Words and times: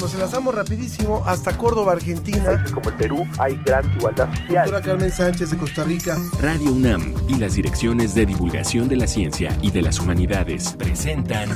Nos 0.00 0.14
enlazamos 0.14 0.54
rapidísimo 0.54 1.22
hasta 1.26 1.56
Córdoba, 1.56 1.92
Argentina. 1.92 2.64
Como 2.72 2.88
el 2.90 2.96
Perú 2.96 3.26
hay 3.38 3.60
gran 3.64 3.84
igualdad 3.96 4.28
social. 4.30 4.70
Doctora 4.70 4.82
Carmen 4.82 5.10
Sánchez 5.10 5.50
de 5.50 5.56
Costa 5.56 5.84
Rica. 5.84 6.16
Radio 6.40 6.72
UNAM 6.72 7.14
y 7.28 7.34
las 7.34 7.54
direcciones 7.54 8.14
de 8.14 8.24
divulgación 8.26 8.88
de 8.88 8.96
la 8.96 9.08
ciencia 9.08 9.56
y 9.60 9.70
de 9.72 9.82
las 9.82 9.98
humanidades 9.98 10.74
presentan 10.78 11.48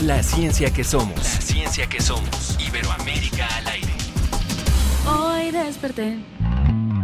La 0.00 0.22
ciencia 0.22 0.70
que 0.70 0.84
somos. 0.84 1.16
La 1.16 1.40
ciencia 1.40 1.86
que 1.88 2.00
somos. 2.00 2.58
Iberoamérica 2.60 3.46
al 3.56 3.66
aire. 3.68 3.92
Hoy 5.06 5.50
desperté 5.50 6.18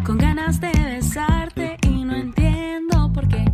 con 0.04 0.18
ganas 0.18 0.60
de 0.60 0.70
besarte 0.70 1.78
y 1.82 2.04
no 2.04 2.16
entiendo 2.16 3.10
por 3.14 3.26
qué. 3.28 3.49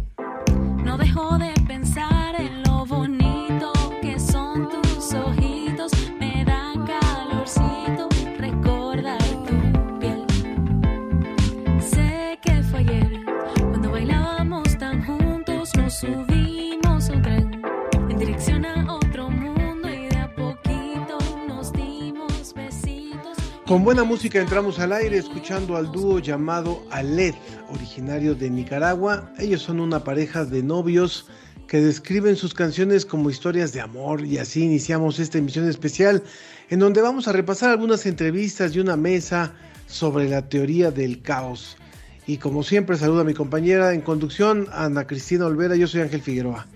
Con 23.66 23.82
buena 23.82 24.04
música 24.04 24.38
entramos 24.38 24.79
al 24.79 24.93
aire 24.93 25.18
escuchando 25.18 25.76
al 25.76 25.90
dúo 25.90 26.20
llamado 26.20 26.84
Aled, 26.93 27.34
originario 27.68 28.36
de 28.36 28.48
Nicaragua. 28.48 29.32
Ellos 29.40 29.62
son 29.62 29.80
una 29.80 30.04
pareja 30.04 30.44
de 30.44 30.62
novios 30.62 31.26
que 31.66 31.80
describen 31.80 32.36
sus 32.36 32.55
canciones 32.55 33.05
como 33.05 33.28
historias 33.28 33.72
de 33.72 33.80
amor 33.80 34.24
y 34.24 34.38
así 34.38 34.62
iniciamos 34.62 35.19
esta 35.19 35.38
emisión 35.38 35.69
especial 35.69 36.22
en 36.70 36.78
donde 36.78 37.02
vamos 37.02 37.27
a 37.27 37.33
repasar 37.33 37.70
algunas 37.70 38.06
entrevistas 38.06 38.72
y 38.77 38.78
una 38.78 38.97
mesa 38.97 39.52
sobre 39.88 40.28
la 40.28 40.48
teoría 40.48 40.92
del 40.92 41.20
caos. 41.20 41.76
Y 42.24 42.36
como 42.36 42.62
siempre 42.62 42.96
saludo 42.96 43.22
a 43.22 43.24
mi 43.24 43.34
compañera 43.34 43.94
en 43.94 44.00
conducción, 44.00 44.69
Ana 44.72 45.08
Cristina 45.08 45.44
Olvera, 45.44 45.74
yo 45.74 45.88
soy 45.88 46.02
Ángel 46.02 46.22
Figueroa. 46.22 46.69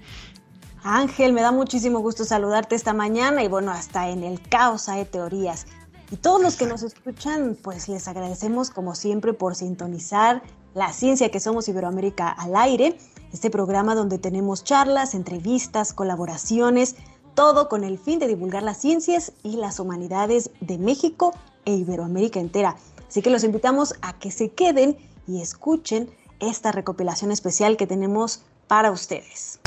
Ángel, 0.82 1.34
me 1.34 1.42
da 1.42 1.52
muchísimo 1.52 2.00
gusto 2.00 2.24
saludarte 2.24 2.74
esta 2.74 2.94
mañana 2.94 3.44
y 3.44 3.48
bueno, 3.48 3.70
hasta 3.70 4.08
en 4.08 4.24
el 4.24 4.40
caos 4.40 4.88
hay 4.88 5.04
teorías. 5.04 5.66
Y 6.10 6.16
todos 6.16 6.42
los 6.42 6.56
que 6.56 6.66
nos 6.66 6.82
escuchan, 6.82 7.56
pues 7.62 7.88
les 7.88 8.08
agradecemos 8.08 8.70
como 8.70 8.94
siempre 8.94 9.32
por 9.32 9.54
sintonizar 9.54 10.42
la 10.74 10.92
ciencia 10.92 11.30
que 11.30 11.38
somos 11.38 11.68
Iberoamérica 11.68 12.28
al 12.28 12.56
aire, 12.56 12.98
este 13.32 13.50
programa 13.50 13.94
donde 13.94 14.18
tenemos 14.18 14.64
charlas, 14.64 15.14
entrevistas, 15.14 15.92
colaboraciones, 15.92 16.96
todo 17.34 17.68
con 17.68 17.84
el 17.84 17.98
fin 17.98 18.18
de 18.18 18.26
divulgar 18.26 18.64
las 18.64 18.78
ciencias 18.78 19.32
y 19.44 19.56
las 19.56 19.78
humanidades 19.78 20.50
de 20.60 20.78
México 20.78 21.32
e 21.64 21.74
Iberoamérica 21.74 22.40
entera. 22.40 22.76
Así 23.08 23.22
que 23.22 23.30
los 23.30 23.44
invitamos 23.44 23.94
a 24.02 24.18
que 24.18 24.32
se 24.32 24.50
queden 24.50 24.96
y 25.28 25.40
escuchen 25.40 26.10
esta 26.40 26.72
recopilación 26.72 27.30
especial 27.30 27.76
que 27.76 27.86
tenemos 27.86 28.42
para 28.66 28.90
ustedes. 28.90 29.60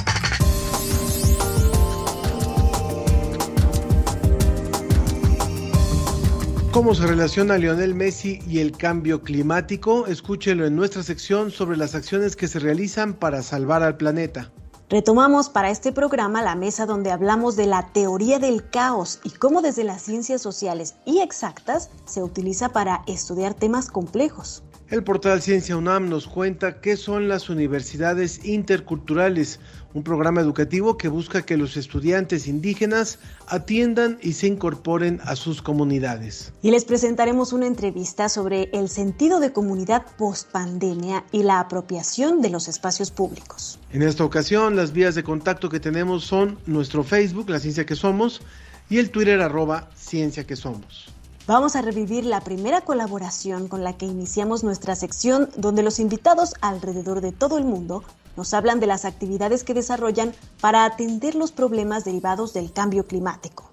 ¿Cómo 6.73 6.95
se 6.95 7.05
relaciona 7.05 7.59
Lionel 7.59 7.93
Messi 7.93 8.39
y 8.47 8.57
el 8.57 8.75
cambio 8.75 9.21
climático? 9.21 10.07
Escúchelo 10.07 10.65
en 10.65 10.75
nuestra 10.75 11.03
sección 11.03 11.51
sobre 11.51 11.77
las 11.77 11.93
acciones 11.93 12.35
que 12.35 12.47
se 12.47 12.57
realizan 12.57 13.13
para 13.13 13.43
salvar 13.43 13.83
al 13.83 13.95
planeta. 13.95 14.51
Retomamos 14.89 15.49
para 15.49 15.69
este 15.69 15.91
programa 15.91 16.41
la 16.41 16.55
mesa 16.55 16.87
donde 16.87 17.11
hablamos 17.11 17.55
de 17.55 17.67
la 17.67 17.89
teoría 17.93 18.39
del 18.39 18.67
caos 18.71 19.19
y 19.23 19.29
cómo 19.29 19.61
desde 19.61 19.83
las 19.83 20.01
ciencias 20.01 20.41
sociales 20.41 20.95
y 21.05 21.19
exactas 21.19 21.91
se 22.05 22.23
utiliza 22.23 22.69
para 22.69 23.03
estudiar 23.05 23.53
temas 23.53 23.91
complejos. 23.91 24.63
El 24.93 25.03
portal 25.03 25.41
Ciencia 25.41 25.75
UNAM 25.75 26.07
nos 26.07 26.27
cuenta 26.27 26.79
qué 26.79 26.97
son 26.97 27.27
las 27.27 27.49
universidades 27.49 28.45
interculturales, 28.45 29.59
un 29.95 30.03
programa 30.03 30.39
educativo 30.39 30.97
que 30.97 31.07
busca 31.07 31.41
que 31.41 31.57
los 31.57 31.77
estudiantes 31.77 32.45
indígenas 32.45 33.17
atiendan 33.47 34.19
y 34.21 34.33
se 34.33 34.45
incorporen 34.45 35.19
a 35.23 35.35
sus 35.35 35.63
comunidades. 35.63 36.53
Y 36.61 36.69
les 36.69 36.85
presentaremos 36.85 37.53
una 37.53 37.65
entrevista 37.65 38.29
sobre 38.29 38.69
el 38.71 38.87
sentido 38.87 39.39
de 39.39 39.51
comunidad 39.51 40.05
post-pandemia 40.15 41.25
y 41.31 41.41
la 41.41 41.59
apropiación 41.59 42.43
de 42.43 42.51
los 42.51 42.67
espacios 42.67 43.09
públicos. 43.09 43.79
En 43.93 44.03
esta 44.03 44.23
ocasión, 44.23 44.75
las 44.75 44.93
vías 44.93 45.15
de 45.15 45.23
contacto 45.23 45.69
que 45.69 45.79
tenemos 45.79 46.23
son 46.23 46.59
nuestro 46.67 47.03
Facebook, 47.03 47.49
La 47.49 47.59
Ciencia 47.59 47.87
que 47.87 47.95
Somos, 47.95 48.43
y 48.91 48.99
el 48.99 49.09
Twitter 49.09 49.41
arroba 49.41 49.89
Ciencia 49.95 50.43
que 50.43 50.55
Somos. 50.55 51.12
Vamos 51.45 51.75
a 51.75 51.81
revivir 51.81 52.25
la 52.25 52.39
primera 52.39 52.79
colaboración 52.79 53.67
con 53.67 53.83
la 53.83 53.97
que 53.97 54.05
iniciamos 54.05 54.63
nuestra 54.63 54.95
sección 54.95 55.49
donde 55.57 55.83
los 55.83 55.99
invitados 55.99 56.53
alrededor 56.61 57.19
de 57.19 57.33
todo 57.33 57.57
el 57.57 57.65
mundo 57.65 58.01
nos 58.37 58.53
hablan 58.53 58.79
de 58.79 58.87
las 58.87 59.03
actividades 59.03 59.65
que 59.65 59.73
desarrollan 59.73 60.31
para 60.61 60.85
atender 60.85 61.35
los 61.35 61.51
problemas 61.51 62.05
derivados 62.05 62.53
del 62.53 62.71
cambio 62.71 63.07
climático. 63.07 63.69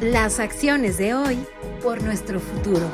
Las 0.00 0.40
acciones 0.40 0.96
de 0.96 1.12
hoy 1.12 1.46
por 1.82 2.02
nuestro 2.02 2.40
futuro. 2.40 2.86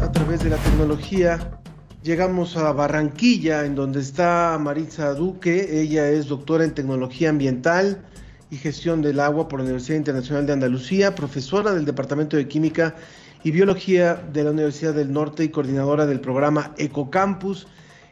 A 0.00 0.10
través 0.10 0.42
de 0.42 0.48
la 0.48 0.56
tecnología 0.56 1.61
llegamos 2.02 2.56
a 2.56 2.72
Barranquilla, 2.72 3.64
en 3.64 3.74
donde 3.74 4.00
está 4.00 4.58
Maritza 4.60 5.14
Duque. 5.14 5.80
Ella 5.80 6.08
es 6.08 6.26
doctora 6.26 6.64
en 6.64 6.74
tecnología 6.74 7.30
ambiental 7.30 8.02
y 8.50 8.56
gestión 8.56 9.02
del 9.02 9.20
agua 9.20 9.48
por 9.48 9.60
la 9.60 9.64
Universidad 9.64 9.98
Internacional 9.98 10.46
de 10.46 10.52
Andalucía, 10.52 11.14
profesora 11.14 11.72
del 11.72 11.84
Departamento 11.84 12.36
de 12.36 12.48
Química 12.48 12.94
y 13.44 13.50
Biología 13.50 14.14
de 14.14 14.44
la 14.44 14.50
Universidad 14.50 14.94
del 14.94 15.12
Norte 15.12 15.44
y 15.44 15.48
coordinadora 15.48 16.06
del 16.06 16.20
programa 16.20 16.74
Ecocampus. 16.76 17.66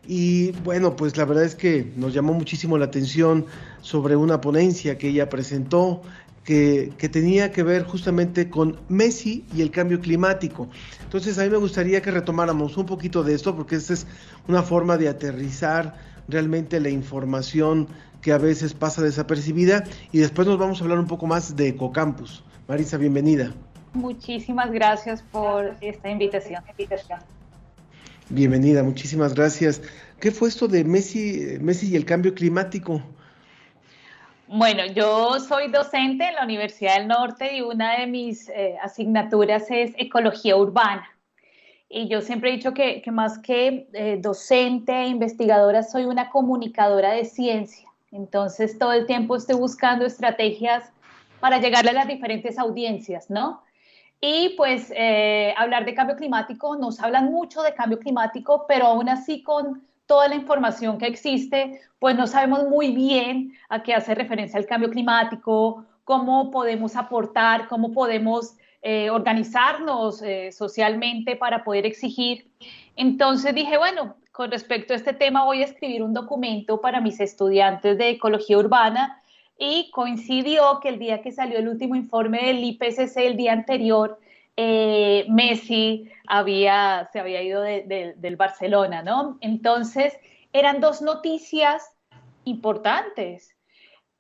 Y 0.07 0.53
bueno, 0.65 0.97
pues 0.97 1.17
la 1.17 1.25
verdad 1.25 1.45
es 1.45 1.55
que 1.55 1.93
nos 1.97 2.15
llamó 2.15 2.33
muchísimo 2.33 2.79
la 2.79 2.87
atención 2.87 3.47
sobre 3.83 4.17
una 4.17 4.41
ponencia 4.41 4.99
que 4.99 5.09
ella 5.09 5.29
presentó 5.29 6.03
que, 6.51 6.93
que, 6.99 7.09
tenía 7.09 7.53
que 7.53 7.63
ver 7.63 7.85
justamente 7.85 8.51
con 8.51 8.77
Messi 8.89 9.45
y 9.55 9.63
el 9.63 9.71
cambio 9.71 10.01
climático. 10.01 10.69
Entonces 11.05 11.39
a 11.39 11.45
mí 11.45 11.49
me 11.49 11.59
gustaría 11.59 12.03
que 12.03 12.11
retomáramos 12.11 12.77
un 12.77 12.87
poquito 12.87 13.23
de 13.23 13.35
esto 13.35 13.55
porque 13.55 13.77
esta 13.77 13.93
es 13.93 14.05
una 14.49 14.65
forma 14.65 14.97
de 14.97 15.09
aterrizar 15.09 15.95
realmente 16.27 16.81
la 16.81 16.89
información 16.89 17.87
que 18.21 18.33
a 18.33 18.39
veces 18.39 18.75
pasa 18.75 19.01
desapercibida 19.01 19.85
y 20.11 20.19
después 20.19 20.49
nos 20.49 20.59
vamos 20.59 20.81
a 20.81 20.83
hablar 20.83 20.99
un 20.99 21.07
poco 21.07 21.29
más 21.29 21.55
de 21.55 21.69
Ecocampus. 21.69 22.43
Marisa, 22.67 22.97
bienvenida. 22.97 23.55
Muchísimas 23.93 24.73
gracias 24.73 25.23
por 25.23 25.77
esta 25.81 26.11
invitación. 26.11 26.65
Bienvenida, 28.29 28.83
muchísimas 28.83 29.35
gracias. 29.35 29.83
¿Qué 30.19 30.33
fue 30.33 30.49
esto 30.49 30.67
de 30.67 30.83
Messi, 30.83 31.59
Messi 31.61 31.91
y 31.91 31.95
el 31.95 32.05
cambio 32.05 32.35
climático? 32.35 33.01
Bueno, 34.53 34.85
yo 34.87 35.39
soy 35.39 35.69
docente 35.69 36.27
en 36.27 36.35
la 36.35 36.43
Universidad 36.43 36.97
del 36.97 37.07
Norte 37.07 37.57
y 37.57 37.61
una 37.61 38.01
de 38.01 38.09
mis 38.09 38.49
eh, 38.49 38.77
asignaturas 38.83 39.71
es 39.71 39.93
ecología 39.97 40.57
urbana. 40.57 41.09
Y 41.89 42.09
yo 42.09 42.21
siempre 42.21 42.51
he 42.51 42.57
dicho 42.57 42.75
que, 42.75 43.01
más 43.13 43.39
que 43.39 43.89
eh, 43.93 44.19
docente 44.21 44.93
e 44.93 45.07
investigadora, 45.07 45.85
soy 45.85 46.05
una 46.05 46.31
comunicadora 46.31 47.13
de 47.13 47.27
ciencia. 47.27 47.89
Entonces, 48.11 48.77
todo 48.77 48.93
el 48.93 49.07
tiempo 49.07 49.37
estoy 49.37 49.55
buscando 49.55 50.05
estrategias 50.05 50.91
para 51.39 51.61
llegarle 51.61 51.91
a 51.91 51.95
las 51.95 52.09
diferentes 52.09 52.59
audiencias, 52.59 53.31
¿no? 53.31 53.63
Y 54.21 54.55
pues 54.57 54.93
eh, 54.97 55.55
hablar 55.59 55.85
de 55.85 55.95
cambio 55.95 56.17
climático, 56.17 56.75
nos 56.75 56.99
hablan 56.99 57.31
mucho 57.31 57.63
de 57.63 57.73
cambio 57.73 58.01
climático, 58.01 58.65
pero 58.67 58.87
aún 58.87 59.09
así 59.09 59.45
con 59.45 59.87
toda 60.11 60.27
la 60.27 60.35
información 60.35 60.99
que 60.99 61.07
existe, 61.07 61.81
pues 62.01 62.17
no 62.17 62.27
sabemos 62.27 62.67
muy 62.69 62.91
bien 62.91 63.53
a 63.69 63.85
qué 63.85 63.95
hace 63.95 64.13
referencia 64.13 64.59
el 64.59 64.67
cambio 64.67 64.91
climático, 64.91 65.87
cómo 66.03 66.51
podemos 66.51 66.97
aportar, 66.97 67.69
cómo 67.69 67.93
podemos 67.93 68.57
eh, 68.83 69.09
organizarnos 69.09 70.21
eh, 70.23 70.51
socialmente 70.51 71.37
para 71.37 71.63
poder 71.63 71.87
exigir. 71.87 72.51
Entonces 72.97 73.55
dije, 73.55 73.79
bueno, 73.79 74.17
con 74.33 74.51
respecto 74.51 74.95
a 74.95 74.97
este 74.97 75.13
tema 75.13 75.45
voy 75.45 75.63
a 75.63 75.67
escribir 75.67 76.03
un 76.03 76.13
documento 76.13 76.81
para 76.81 77.01
mis 77.01 77.21
estudiantes 77.21 77.97
de 77.97 78.11
ecología 78.11 78.59
urbana 78.59 79.23
y 79.57 79.93
coincidió 79.93 80.81
que 80.83 80.89
el 80.89 80.99
día 80.99 81.23
que 81.23 81.31
salió 81.31 81.57
el 81.61 81.69
último 81.69 81.95
informe 81.95 82.47
del 82.47 82.65
IPCC, 82.65 83.17
el 83.19 83.37
día 83.37 83.53
anterior, 83.53 84.19
eh, 84.57 85.27
Messi 85.29 86.11
había, 86.27 87.09
se 87.13 87.21
había 87.21 87.43
ido 87.43 87.63
de, 87.63 87.83
de, 87.83 88.15
del 88.17 88.37
Barcelona, 88.37 89.03
¿no? 89.03 89.39
Entonces, 89.41 90.19
eran 90.53 90.81
dos 90.81 91.03
noticias 91.03 91.97
importantes, 92.45 93.57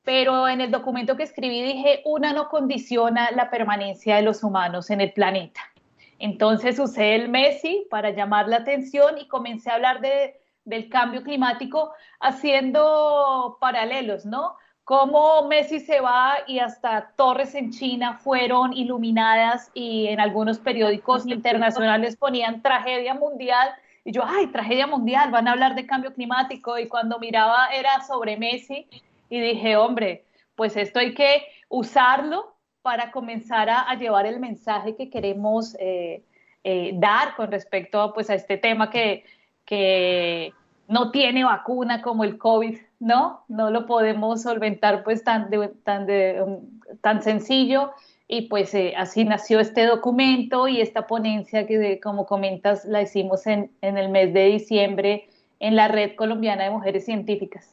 pero 0.02 0.48
en 0.48 0.60
el 0.60 0.70
documento 0.70 1.16
que 1.16 1.24
escribí 1.24 1.62
dije, 1.62 2.02
una 2.04 2.32
no 2.32 2.48
condiciona 2.48 3.30
la 3.32 3.50
permanencia 3.50 4.16
de 4.16 4.22
los 4.22 4.42
humanos 4.42 4.90
en 4.90 5.00
el 5.00 5.12
planeta. 5.12 5.60
Entonces 6.18 6.78
usé 6.78 7.14
el 7.14 7.28
Messi 7.28 7.86
para 7.90 8.10
llamar 8.10 8.48
la 8.48 8.58
atención 8.58 9.18
y 9.18 9.26
comencé 9.26 9.70
a 9.70 9.74
hablar 9.74 10.00
de, 10.00 10.38
del 10.64 10.88
cambio 10.88 11.22
climático 11.22 11.92
haciendo 12.20 13.56
paralelos, 13.60 14.26
¿no? 14.26 14.56
Cómo 14.84 15.46
Messi 15.46 15.80
se 15.80 16.00
va 16.00 16.38
y 16.46 16.58
hasta 16.58 17.12
torres 17.16 17.54
en 17.54 17.70
China 17.70 18.18
fueron 18.18 18.72
iluminadas 18.72 19.70
y 19.72 20.08
en 20.08 20.18
algunos 20.18 20.58
periódicos 20.58 21.26
internacionales 21.26 22.16
ponían 22.16 22.60
tragedia 22.60 23.14
mundial. 23.14 23.70
Y 24.04 24.12
yo, 24.12 24.22
ay, 24.26 24.48
tragedia 24.48 24.86
mundial, 24.86 25.30
van 25.30 25.46
a 25.46 25.52
hablar 25.52 25.74
de 25.74 25.86
cambio 25.86 26.12
climático. 26.12 26.78
Y 26.78 26.88
cuando 26.88 27.18
miraba 27.18 27.68
era 27.72 28.00
sobre 28.02 28.36
Messi 28.36 28.88
y 29.28 29.40
dije, 29.40 29.76
hombre, 29.76 30.24
pues 30.56 30.76
esto 30.76 30.98
hay 30.98 31.14
que 31.14 31.44
usarlo 31.68 32.56
para 32.82 33.12
comenzar 33.12 33.68
a, 33.70 33.94
llevar 33.94 34.26
el 34.26 34.40
mensaje 34.40 34.96
que 34.96 35.10
queremos 35.10 35.76
eh, 35.78 36.24
eh, 36.64 36.92
dar 36.94 37.36
con 37.36 37.50
respecto 37.50 38.12
pues, 38.12 38.28
a 38.30 38.34
este 38.34 38.56
tema 38.56 38.90
que, 38.90 39.24
que 39.64 40.52
no 40.90 41.12
tiene 41.12 41.44
vacuna 41.44 42.02
como 42.02 42.24
el 42.24 42.36
COVID, 42.36 42.76
¿no? 42.98 43.44
No 43.46 43.70
lo 43.70 43.86
podemos 43.86 44.42
solventar 44.42 45.04
pues 45.04 45.22
tan, 45.22 45.48
tan, 45.84 46.06
tan 47.00 47.22
sencillo 47.22 47.92
y 48.26 48.48
pues 48.48 48.74
eh, 48.74 48.94
así 48.96 49.24
nació 49.24 49.60
este 49.60 49.86
documento 49.86 50.66
y 50.66 50.80
esta 50.80 51.06
ponencia 51.06 51.64
que 51.64 52.00
como 52.00 52.26
comentas 52.26 52.84
la 52.84 53.02
hicimos 53.02 53.46
en, 53.46 53.70
en 53.82 53.98
el 53.98 54.08
mes 54.08 54.34
de 54.34 54.46
diciembre 54.46 55.28
en 55.60 55.76
la 55.76 55.86
Red 55.86 56.16
Colombiana 56.16 56.64
de 56.64 56.70
Mujeres 56.70 57.04
Científicas. 57.04 57.72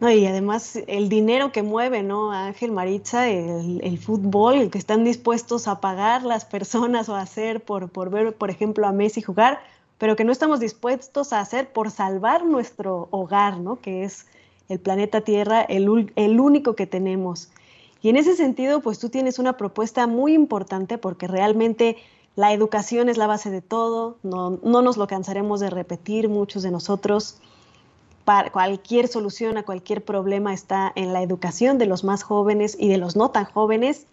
No, 0.00 0.10
y 0.10 0.24
además 0.24 0.78
el 0.86 1.10
dinero 1.10 1.52
que 1.52 1.62
mueve, 1.62 2.02
¿no? 2.02 2.32
Ángel 2.32 2.72
Maritza, 2.72 3.28
el, 3.28 3.98
fútbol, 3.98 4.54
el 4.54 4.70
que 4.70 4.78
están 4.78 5.04
dispuestos 5.04 5.68
a 5.68 5.82
pagar 5.82 6.22
las 6.22 6.46
personas 6.46 7.10
o 7.10 7.14
a 7.14 7.20
hacer 7.20 7.62
por, 7.62 7.90
por 7.90 8.08
ver, 8.08 8.32
por 8.32 8.48
ejemplo, 8.48 8.86
a 8.86 8.92
Messi 8.92 9.20
jugar, 9.20 9.60
pero 10.00 10.16
que 10.16 10.24
no 10.24 10.32
estamos 10.32 10.58
dispuestos 10.58 11.32
a 11.32 11.40
hacer 11.40 11.72
por 11.72 11.92
salvar 11.92 12.44
nuestro 12.44 13.06
hogar, 13.12 13.60
¿no? 13.60 13.76
Que 13.76 14.02
es 14.02 14.26
el 14.68 14.80
planeta 14.80 15.20
Tierra, 15.20 15.60
el, 15.60 15.88
único 16.40 16.74
que 16.74 16.86
tenemos. 16.86 17.50
Y 18.02 18.08
en 18.08 18.16
ese 18.16 18.34
sentido, 18.34 18.80
pues 18.80 18.98
tú 18.98 19.10
tienes 19.10 19.38
una 19.38 19.58
propuesta 19.58 20.08
muy 20.08 20.32
importante 20.32 20.96
porque 20.96 21.28
realmente 21.28 21.98
la 22.34 22.52
educación 22.52 23.10
es 23.10 23.18
la 23.18 23.26
base 23.26 23.50
de 23.50 23.60
todo, 23.60 24.16
no, 24.22 24.58
no 24.64 24.80
nos 24.80 24.96
lo 24.96 25.06
cansaremos 25.06 25.60
de 25.60 25.68
repetir 25.68 26.28
muchos 26.28 26.62
de 26.62 26.70
nosotros 26.70 27.36
cualquier 28.52 29.08
solución 29.08 29.58
a 29.58 29.64
cualquier 29.64 30.04
problema 30.04 30.54
está 30.54 30.92
en 30.94 31.12
la 31.12 31.22
educación 31.22 31.78
de 31.78 31.86
los 31.86 32.04
más 32.04 32.22
jóvenes 32.22 32.76
y 32.78 32.88
de 32.88 32.98
los 32.98 33.16
no 33.16 33.30
tan 33.30 33.44
jóvenes. 33.44 34.06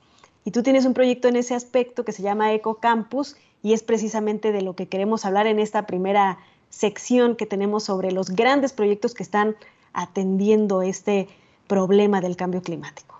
Y 0.44 0.52
tú 0.52 0.64
tienes 0.64 0.86
un 0.86 0.94
proyecto 0.94 1.28
en 1.28 1.36
ese 1.36 1.56
aspecto 1.56 2.04
que 2.04 2.12
se 2.12 2.24
llama 2.24 2.54
Eco 2.54 2.76
Campus 2.76 3.36
y 3.64 3.74
es 3.74 3.84
precisamente 3.84 4.52
de 4.52 4.62
lo 4.62 4.76
que 4.76 4.88
queremos 4.88 5.26
hablar 5.26 5.48
en 5.48 5.60
esta 5.60 5.86
primera 5.86 6.38
sección 6.70 7.36
que 7.36 7.46
tenemos 7.46 7.84
sobre 7.84 8.12
los 8.12 8.30
grandes 8.30 8.74
proyectos 8.74 9.14
que 9.14 9.24
están 9.24 9.56
atendiendo 9.94 10.82
este 10.82 11.28
problema 11.68 12.22
del 12.22 12.36
cambio 12.36 12.62
climático. 12.62 13.20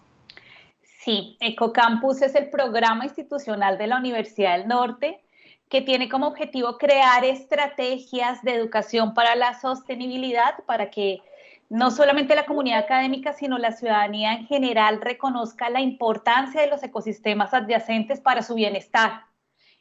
Sí, 1.04 1.38
EcoCampus 1.40 2.22
es 2.22 2.36
el 2.36 2.50
programa 2.50 3.06
institucional 3.06 3.78
de 3.78 3.88
la 3.88 3.98
Universidad 3.98 4.58
del 4.58 4.68
Norte 4.68 5.22
que 5.70 5.82
tiene 5.82 6.10
como 6.10 6.28
objetivo 6.28 6.78
crear 6.78 7.26
estrategias 7.26 8.42
de 8.44 8.54
educación 8.54 9.14
para 9.14 9.36
la 9.36 9.60
sostenibilidad, 9.60 10.64
para 10.66 10.90
que 10.90 11.22
no 11.70 11.92
solamente 11.92 12.36
la 12.36 12.46
comunidad 12.46 12.80
académica, 12.80 13.34
sino 13.34 13.58
la 13.58 13.74
ciudadanía 13.74 14.34
en 14.34 14.48
general 14.48 15.02
reconozca 15.02 15.70
la 15.70 15.82
importancia 15.82 16.62
de 16.62 16.68
los 16.68 16.84
ecosistemas 16.84 17.54
adyacentes 17.54 18.22
para 18.22 18.42
su 18.42 18.56
bienestar. 18.56 19.27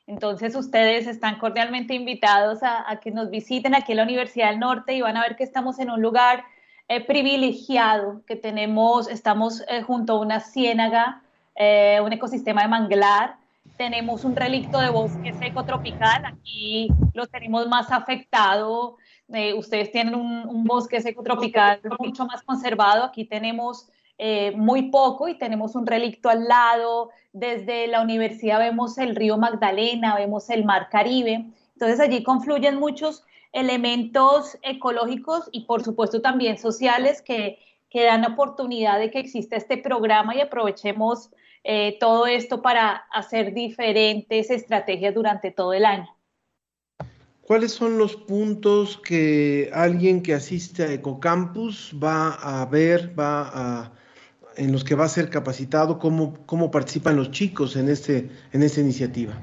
Entonces, 0.07 0.55
ustedes 0.55 1.07
están 1.07 1.39
cordialmente 1.39 1.95
invitados 1.95 2.61
a, 2.63 3.01
que 3.03 3.11
nos 3.11 3.31
visiten 3.31 3.75
aquí 3.75 3.93
en 3.93 3.99
la 3.99 4.05
Universidad 4.05 4.51
del 4.51 4.61
Norte 4.61 4.95
y 4.95 5.01
van 5.01 5.17
a 5.17 5.23
ver 5.23 5.37
que 5.37 5.45
estamos 5.45 5.79
en 5.79 5.91
un 5.91 6.01
lugar 6.01 6.45
eh, 6.89 7.05
privilegiado, 7.05 8.23
que 8.27 8.37
tenemos, 8.37 9.09
estamos 9.09 9.65
eh, 9.69 9.83
junto 9.83 10.13
a 10.13 10.21
una 10.21 10.41
ciénaga, 10.41 11.23
eh, 11.57 12.01
un 12.05 12.13
ecosistema 12.13 12.63
de 12.63 12.69
manglar, 12.69 13.37
tenemos 13.77 14.25
un 14.25 14.37
relicto 14.37 14.79
de 14.79 14.91
bosque 14.91 15.33
seco 15.35 15.65
tropical, 15.65 16.25
aquí 16.25 16.89
lo 17.13 17.27
tenemos 17.27 17.67
más 17.67 17.91
afectado, 17.91 18.97
eh, 19.33 19.55
ustedes 19.55 19.91
tienen 19.91 20.15
un, 20.15 20.65
bosque 20.65 21.01
seco 21.01 21.23
tropical 21.23 21.81
mucho 21.99 22.27
más 22.27 22.43
conservado, 22.43 23.05
aquí 23.05 23.25
tenemos 23.25 23.89
eh, 24.19 24.53
muy 24.53 24.91
poco 24.91 25.29
y 25.29 25.39
tenemos 25.39 25.75
un 25.75 25.87
relicto 25.87 26.29
al 26.29 26.45
lado, 26.45 27.11
desde 27.33 27.87
la 27.87 28.01
universidad 28.01 28.59
vemos 28.59 28.97
el 28.99 29.15
río 29.15 29.37
Magdalena, 29.37 30.17
vemos 30.17 30.49
el 30.51 30.65
mar 30.65 30.89
Caribe, 30.91 31.47
entonces 31.75 32.01
allí 32.01 32.23
confluyen 32.23 32.77
muchos 32.77 33.25
elementos 33.53 34.59
ecológicos 34.63 35.49
y 35.53 35.67
por 35.67 35.83
supuesto 35.83 36.21
también 36.23 36.59
sociales 36.59 37.23
que, 37.23 37.59
que 37.91 38.05
dan 38.05 38.25
oportunidad 38.25 38.99
de 38.99 39.11
que 39.11 39.19
exista 39.19 39.57
este 39.57 39.77
programa 39.79 40.35
y 40.35 40.41
aprovechemos 40.41 41.31
eh, 41.65 41.97
todo 41.99 42.27
esto 42.27 42.63
para 42.63 42.93
hacer 43.13 43.53
diferentes 43.53 44.51
estrategias 44.51 45.15
durante 45.15 45.51
todo 45.51 45.73
el 45.73 45.85
año. 45.85 46.09
¿Cuáles 47.43 47.73
son 47.73 47.99
los 47.99 48.17
puntos 48.17 48.99
que 48.99 49.71
alguien 49.73 50.23
que 50.23 50.35
asiste 50.35 50.85
a 50.85 50.93
Ecocampus 50.93 51.95
va 52.03 52.35
a 52.35 52.67
ver, 52.67 53.19
va 53.19 53.51
a, 53.53 53.93
en 54.57 54.73
los 54.73 54.85
que 54.85 54.95
va 54.95 55.05
a 55.05 55.09
ser 55.09 55.31
capacitado, 55.31 55.99
cómo, 55.99 56.35
cómo 56.47 56.71
participan 56.71 57.17
los 57.17 57.31
chicos 57.31 57.77
en, 57.77 57.89
este, 57.89 58.31
en 58.53 58.63
esta 58.63 58.81
iniciativa? 58.81 59.35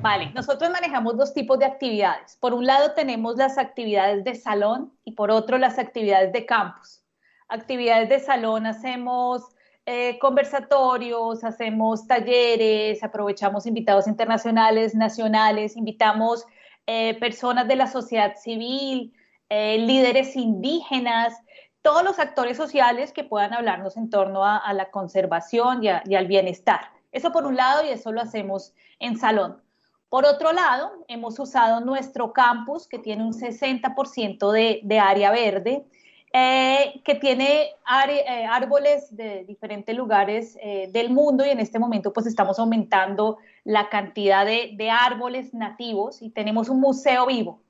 Vale, 0.00 0.30
nosotros 0.34 0.70
manejamos 0.70 1.16
dos 1.16 1.34
tipos 1.34 1.58
de 1.58 1.64
actividades. 1.64 2.36
Por 2.40 2.54
un 2.54 2.66
lado 2.66 2.92
tenemos 2.92 3.36
las 3.36 3.58
actividades 3.58 4.22
de 4.24 4.34
salón 4.34 4.92
y 5.04 5.12
por 5.12 5.30
otro 5.30 5.58
las 5.58 5.78
actividades 5.78 6.32
de 6.32 6.46
campus. 6.46 7.02
Actividades 7.48 8.08
de 8.08 8.20
salón 8.20 8.66
hacemos 8.66 9.42
eh, 9.86 10.18
conversatorios, 10.18 11.42
hacemos 11.44 12.06
talleres, 12.06 13.02
aprovechamos 13.02 13.66
invitados 13.66 14.06
internacionales, 14.06 14.94
nacionales, 14.94 15.76
invitamos 15.76 16.44
eh, 16.86 17.18
personas 17.18 17.66
de 17.66 17.76
la 17.76 17.86
sociedad 17.86 18.36
civil, 18.36 19.14
eh, 19.48 19.78
líderes 19.78 20.36
indígenas, 20.36 21.34
todos 21.82 22.02
los 22.02 22.18
actores 22.18 22.56
sociales 22.56 23.12
que 23.12 23.24
puedan 23.24 23.54
hablarnos 23.54 23.96
en 23.96 24.10
torno 24.10 24.44
a, 24.44 24.72
la 24.72 24.90
conservación 24.90 25.82
y, 25.82 25.88
al 25.88 26.26
bienestar. 26.26 26.90
Eso 27.12 27.32
por 27.32 27.46
un 27.46 27.56
lado 27.56 27.84
y 27.84 27.90
eso 27.90 28.12
lo 28.12 28.20
hacemos 28.20 28.74
en 28.98 29.16
salón. 29.18 29.62
Por 30.08 30.24
otro 30.24 30.52
lado, 30.52 30.90
hemos 31.08 31.38
usado 31.38 31.80
nuestro 31.80 32.32
campus 32.32 32.88
que 32.88 32.98
tiene 32.98 33.24
un 33.24 33.32
60% 33.32 34.50
de, 34.52 34.80
de 34.82 34.98
área 34.98 35.30
verde 35.30 35.86
eh, 36.30 37.00
que 37.04 37.14
tiene 37.14 37.68
eh, 37.68 38.46
árboles 38.50 39.16
de 39.16 39.44
diferentes 39.44 39.96
lugares 39.96 40.58
eh, 40.60 40.90
del 40.92 41.08
mundo 41.08 41.46
y 41.46 41.48
en 41.48 41.58
este 41.58 41.78
momento 41.78 42.12
pues 42.12 42.26
estamos 42.26 42.58
aumentando 42.58 43.38
la 43.64 43.88
cantidad 43.88 44.44
de, 44.44 44.90
árboles 44.90 45.54
nativos 45.54 46.20
y 46.20 46.28
tenemos 46.28 46.68
un 46.68 46.80
museo 46.80 47.24
vivo. 47.26 47.62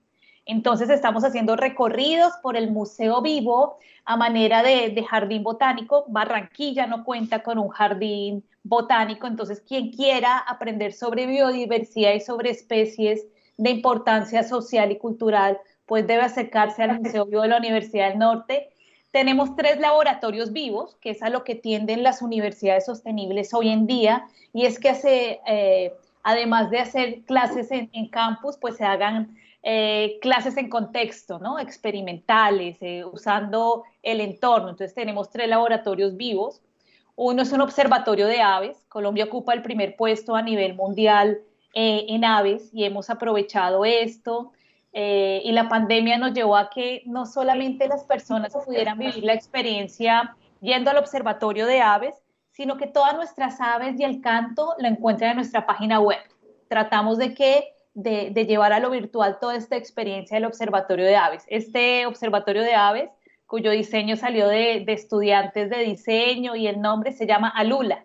Entonces 0.49 0.89
estamos 0.89 1.25
haciendo 1.25 1.57
recorridos 1.57 2.33
por 2.43 2.57
el 2.57 2.71
museo 2.71 3.21
vivo 3.21 3.77
a 4.07 4.17
manera 4.17 4.63
de, 4.63 5.05
jardín 5.09 5.43
botánico. 5.43 6.07
Barranquilla 6.09 6.87
no 6.87 7.05
cuenta 7.05 7.43
con 7.43 7.59
un 7.59 7.69
jardín 7.69 8.43
botánico, 8.63 9.27
entonces 9.27 9.61
quien 9.61 9.93
quiera 9.93 10.39
aprender 10.39 10.95
sobre 10.95 11.27
biodiversidad 11.27 12.15
y 12.15 12.21
sobre 12.21 12.51
especies 12.51 13.27
de 13.59 13.71
importancia 13.71 14.43
social 14.43 14.91
y 14.91 14.97
cultural 14.97 15.59
pues 15.85 16.07
debe 16.07 16.23
acercarse 16.23 16.83
al 16.83 17.01
Museo 17.01 17.27
Vivo 17.27 17.43
de 17.43 17.49
la 17.49 17.59
Universidad 17.59 18.09
del 18.09 18.19
Norte. 18.19 18.71
Tenemos 19.11 19.55
tres 19.55 19.79
laboratorios 19.81 20.53
vivos, 20.53 20.97
que 21.03 21.11
es 21.11 21.23
a 21.23 21.29
lo 21.29 21.45
que 21.45 21.55
tienden 21.55 22.03
las 22.03 22.23
universidades 22.23 22.87
sostenibles 22.87 23.53
hoy 23.53 23.69
en 23.69 23.87
día, 23.87 24.27
y 24.55 24.65
es 24.65 24.79
que 24.79 25.41
eh, 25.47 25.93
además 26.23 26.71
de 26.71 26.79
hacer 26.79 27.23
clases 27.23 27.71
en, 27.71 28.09
campus, 28.09 28.57
pues 28.59 28.77
se 28.77 28.85
hagan 28.85 29.37
eh, 29.71 30.19
clases 30.23 30.57
en 30.57 30.71
contexto, 30.71 31.39
¿no? 31.39 31.59
Experimentales, 31.59 32.79
eh, 32.81 33.05
usando 33.05 33.85
el 34.03 34.23
entorno. 34.23 34.71
Entonces 34.71 34.95
tenemos 34.95 35.29
tres 35.29 35.47
laboratorios 35.47 36.17
vivos. 36.17 36.63
Uno 37.17 37.43
es 37.43 37.53
un 37.53 37.61
observatorio 37.61 38.27
de 38.29 38.41
aves. 38.41 38.87
Colombia 38.89 39.27
ocupa 39.27 39.53
el 39.53 39.61
primer 39.61 39.95
puesto 39.95 40.35
a 40.35 40.41
nivel 40.41 40.75
mundial 40.75 41.43
en 41.75 42.25
aves 42.25 42.71
y 42.73 42.85
hemos 42.85 43.11
aprovechado 43.11 43.85
esto. 43.85 44.53
Eh, 44.95 45.43
y 45.45 45.53
la 45.53 45.69
pandemia 45.69 46.17
nos 46.17 46.33
llevó 46.33 46.57
a 46.57 46.71
que 46.71 47.03
no 47.05 47.27
solamente 47.27 47.89
las 47.89 48.05
personas 48.05 48.55
pudieran 48.65 48.99
vivir 48.99 49.23
la 49.23 49.35
experiencia 49.35 50.35
yendo 50.63 50.91
al 50.91 50.97
observatorio 50.97 51.67
de 51.67 51.83
aves, 51.83 52.15
sino 52.53 52.79
que 52.79 52.87
todas 52.87 53.15
nuestras 53.17 53.61
aves 53.61 54.01
y 54.01 54.05
el 54.05 54.23
canto 54.23 54.77
lo 54.79 54.89
encuentran 54.89 55.33
en 55.33 55.37
nuestra 55.37 55.67
página 55.67 56.01
web. 56.01 56.21
Tratamos 56.69 57.19
de 57.19 57.35
que 57.35 57.75
de, 57.95 58.31
llevar 58.47 58.73
a 58.73 58.81
lo 58.81 58.91
virtual 58.91 59.39
toda 59.41 59.57
esta 59.57 59.77
experiencia 59.77 60.37
del 60.37 60.45
observatorio 60.45 61.05
de 61.05 61.17
aves. 61.17 61.45
Este 61.49 62.07
observatorio 62.07 62.63
de 62.63 62.75
aves, 62.75 63.11
cuyo 63.47 63.71
diseño 63.71 64.17
salió 64.17 64.49
de, 64.49 64.85
de 64.87 64.93
estudiantes 64.93 65.71
de 65.71 65.79
diseño 65.79 66.55
y 66.55 66.67
el 66.67 66.81
nombre 66.81 67.13
se 67.13 67.27
llama 67.27 67.49
Alula. 67.49 68.05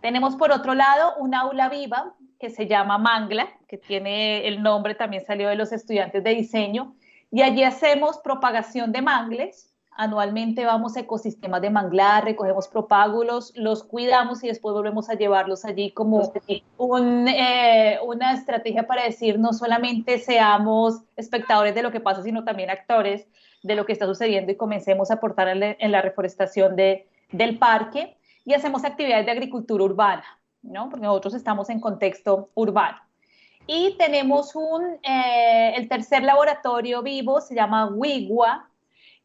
Tenemos 0.00 0.36
por 0.36 0.52
otro 0.52 0.74
lado 0.74 1.14
un 1.18 1.34
aula 1.34 1.68
viva 1.68 2.14
que 2.38 2.50
se 2.50 2.66
llama 2.66 2.96
Mangla, 2.96 3.48
que 3.68 3.76
tiene 3.76 4.48
el 4.48 4.62
nombre, 4.62 4.94
también 4.94 5.24
salió 5.26 5.48
de 5.50 5.56
los 5.56 5.72
estudiantes 5.72 6.24
de 6.24 6.34
diseño, 6.34 6.94
y 7.30 7.42
allí 7.42 7.62
hacemos 7.62 8.18
propagación 8.18 8.92
de 8.92 9.02
mangles. 9.02 9.69
Anualmente 9.92 10.64
vamos 10.64 10.96
a 10.96 11.00
ecosistemas 11.00 11.60
de 11.60 11.68
manglar, 11.68 12.24
recogemos 12.24 12.68
propágulos, 12.68 13.52
los 13.56 13.82
cuidamos 13.82 14.42
y 14.44 14.48
después 14.48 14.72
volvemos 14.72 15.10
a 15.10 15.14
llevarlos 15.14 15.64
allí 15.64 15.90
como 15.90 16.32
un, 16.78 17.28
eh, 17.28 17.98
una 18.04 18.32
estrategia 18.32 18.86
para 18.86 19.04
decir 19.04 19.38
no 19.38 19.52
solamente 19.52 20.18
seamos 20.18 21.02
espectadores 21.16 21.74
de 21.74 21.82
lo 21.82 21.90
que 21.90 22.00
pasa, 22.00 22.22
sino 22.22 22.44
también 22.44 22.70
actores 22.70 23.26
de 23.62 23.74
lo 23.74 23.84
que 23.84 23.92
está 23.92 24.06
sucediendo 24.06 24.52
y 24.52 24.56
comencemos 24.56 25.10
a 25.10 25.14
aportar 25.14 25.48
en 25.48 25.92
la 25.92 26.00
reforestación 26.00 26.76
de, 26.76 27.06
del 27.32 27.58
parque 27.58 28.16
y 28.44 28.54
hacemos 28.54 28.84
actividades 28.84 29.26
de 29.26 29.32
agricultura 29.32 29.84
urbana, 29.84 30.24
¿no? 30.62 30.88
Porque 30.88 31.06
nosotros 31.06 31.34
estamos 31.34 31.68
en 31.68 31.80
contexto 31.80 32.48
urbano. 32.54 32.98
Y 33.66 33.96
tenemos 33.98 34.56
un, 34.56 34.98
eh, 35.02 35.74
el 35.76 35.88
tercer 35.88 36.22
laboratorio 36.22 37.02
vivo, 37.02 37.40
se 37.40 37.54
llama 37.54 37.86
WIGUA, 37.86 38.69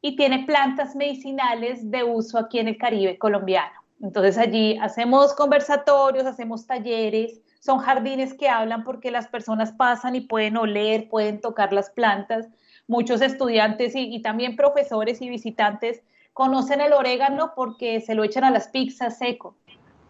y 0.05 0.15
tiene 0.15 0.45
plantas 0.45 0.95
medicinales 0.95 1.89
de 1.89 2.03
uso 2.03 2.37
aquí 2.37 2.59
en 2.59 2.67
el 2.67 2.77
Caribe 2.77 3.17
colombiano. 3.17 3.73
Entonces 4.03 4.37
allí 4.37 4.77
hacemos 4.79 5.33
conversatorios, 5.33 6.27
hacemos 6.27 6.67
talleres, 6.67 7.41
son 7.59 7.79
jardines 7.79 8.35
que 8.35 8.47
hablan 8.47 8.83
porque 8.83 9.09
las 9.09 9.27
personas 9.27 9.71
pasan 9.71 10.15
y 10.15 10.21
pueden 10.21 10.57
oler, 10.57 11.09
pueden 11.09 11.41
tocar 11.41 11.73
las 11.73 11.89
plantas. 11.89 12.47
Muchos 12.85 13.19
estudiantes 13.23 13.95
y, 13.95 14.15
y 14.15 14.21
también 14.21 14.55
profesores 14.55 15.23
y 15.23 15.29
visitantes 15.29 16.03
conocen 16.33 16.81
el 16.81 16.93
orégano 16.93 17.53
porque 17.55 17.99
se 17.99 18.13
lo 18.13 18.23
echan 18.23 18.43
a 18.43 18.51
las 18.51 18.67
pizzas 18.67 19.17
seco, 19.17 19.57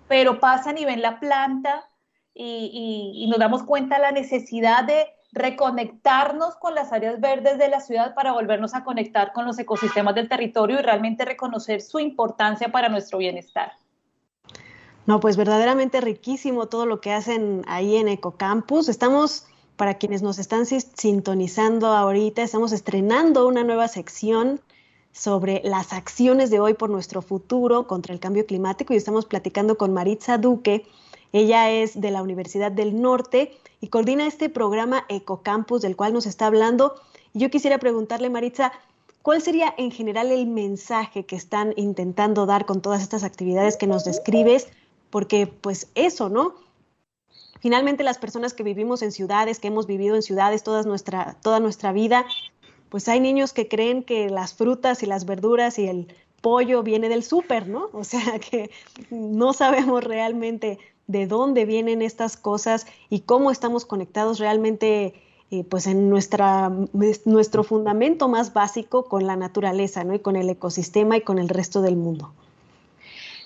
pero 0.09 0.41
pasan 0.41 0.77
y 0.77 0.83
ven 0.83 1.01
la 1.01 1.21
planta 1.21 1.85
y, 2.33 3.25
nos 3.29 3.39
damos 3.39 3.63
cuenta 3.63 3.95
de 3.95 4.01
la 4.01 4.11
necesidad 4.11 4.83
de 4.83 5.07
reconectarnos 5.35 6.55
con 6.55 6.73
las 6.73 6.93
áreas 6.93 7.19
verdes 7.19 7.57
de 7.59 7.67
la 7.67 7.81
ciudad 7.81 8.15
para 8.15 8.31
volvernos 8.31 8.73
a 8.73 8.85
conectar 8.85 9.33
con 9.33 9.45
los 9.45 9.59
ecosistemas 9.59 10.15
del 10.15 10.29
territorio 10.29 10.79
y 10.79 10.81
realmente 10.81 11.25
reconocer 11.25 11.81
su 11.81 11.99
importancia 11.99 12.71
para 12.71 12.87
nuestro 12.87 13.17
bienestar. 13.17 13.73
No, 15.05 15.19
pues 15.19 15.35
verdaderamente 15.35 15.99
riquísimo 15.99 16.67
todo 16.67 16.85
lo 16.85 17.01
que 17.01 17.11
hacen 17.11 17.63
ahí 17.67 17.97
en 17.97 18.07
Ecocampus. 18.07 18.87
Estamos, 18.87 19.45
para 19.75 19.95
quienes 19.95 20.21
nos 20.21 20.39
están 20.39 20.65
sintonizando 20.65 21.87
ahorita, 21.87 22.41
estamos 22.41 22.71
estrenando 22.71 23.45
una 23.45 23.65
nueva 23.65 23.89
sección 23.89 24.61
sobre 25.11 25.61
las 25.65 25.91
acciones 25.91 26.49
de 26.49 26.61
hoy 26.61 26.73
por 26.75 26.89
nuestro 26.89 27.21
futuro 27.21 27.87
contra 27.87 28.13
el 28.13 28.21
cambio 28.21 28.45
climático 28.45 28.93
y 28.93 28.97
estamos 28.97 29.25
platicando 29.25 29.77
con 29.77 29.93
Maritza 29.93 30.37
Duque. 30.37 30.87
Ella 31.33 31.69
es 31.69 31.99
de 31.99 32.11
la 32.11 32.21
Universidad 32.21 32.71
del 32.71 33.01
Norte 33.01 33.51
y 33.81 33.87
coordina 33.87 34.27
este 34.27 34.49
programa 34.49 35.05
Ecocampus 35.09 35.81
del 35.81 35.95
cual 35.95 36.13
nos 36.13 36.25
está 36.25 36.47
hablando. 36.47 36.95
Y 37.33 37.39
yo 37.39 37.49
quisiera 37.49 37.77
preguntarle, 37.77 38.29
Maritza, 38.29 38.71
¿cuál 39.21 39.41
sería 39.41 39.73
en 39.77 39.91
general 39.91 40.31
el 40.31 40.47
mensaje 40.47 41.25
que 41.25 41.35
están 41.35 41.73
intentando 41.75 42.45
dar 42.45 42.65
con 42.65 42.81
todas 42.81 43.01
estas 43.01 43.23
actividades 43.23 43.77
que 43.77 43.87
nos 43.87 44.05
describes? 44.05 44.67
Porque 45.09 45.47
pues 45.47 45.89
eso, 45.95 46.29
¿no? 46.29 46.55
Finalmente 47.59 48.03
las 48.03 48.17
personas 48.17 48.53
que 48.53 48.63
vivimos 48.63 49.01
en 49.01 49.11
ciudades, 49.11 49.59
que 49.59 49.67
hemos 49.67 49.87
vivido 49.87 50.15
en 50.15 50.21
ciudades 50.21 50.63
toda 50.63 50.83
nuestra, 50.83 51.37
toda 51.41 51.59
nuestra 51.59 51.91
vida, 51.91 52.25
pues 52.89 53.07
hay 53.07 53.19
niños 53.19 53.53
que 53.53 53.67
creen 53.67 54.03
que 54.03 54.29
las 54.29 54.53
frutas 54.53 55.03
y 55.03 55.05
las 55.05 55.25
verduras 55.25 55.79
y 55.79 55.87
el 55.87 56.13
pollo 56.41 56.83
viene 56.83 57.09
del 57.09 57.23
súper, 57.23 57.67
¿no? 57.67 57.89
O 57.91 58.03
sea 58.03 58.39
que 58.51 58.69
no 59.09 59.51
sabemos 59.53 60.03
realmente 60.03 60.77
de 61.07 61.27
dónde 61.27 61.65
vienen 61.65 62.01
estas 62.01 62.37
cosas 62.37 62.87
y 63.09 63.21
cómo 63.21 63.51
estamos 63.51 63.85
conectados 63.85 64.39
realmente 64.39 65.13
eh, 65.51 65.63
pues 65.63 65.85
en 65.85 66.09
nuestra, 66.09 66.71
nuestro 67.25 67.63
fundamento 67.63 68.27
más 68.27 68.53
básico 68.53 69.05
con 69.05 69.27
la 69.27 69.35
naturaleza, 69.35 70.03
¿no? 70.03 70.15
Y 70.15 70.19
con 70.19 70.35
el 70.35 70.49
ecosistema 70.49 71.17
y 71.17 71.21
con 71.21 71.37
el 71.37 71.49
resto 71.49 71.81
del 71.81 71.95
mundo. 71.95 72.33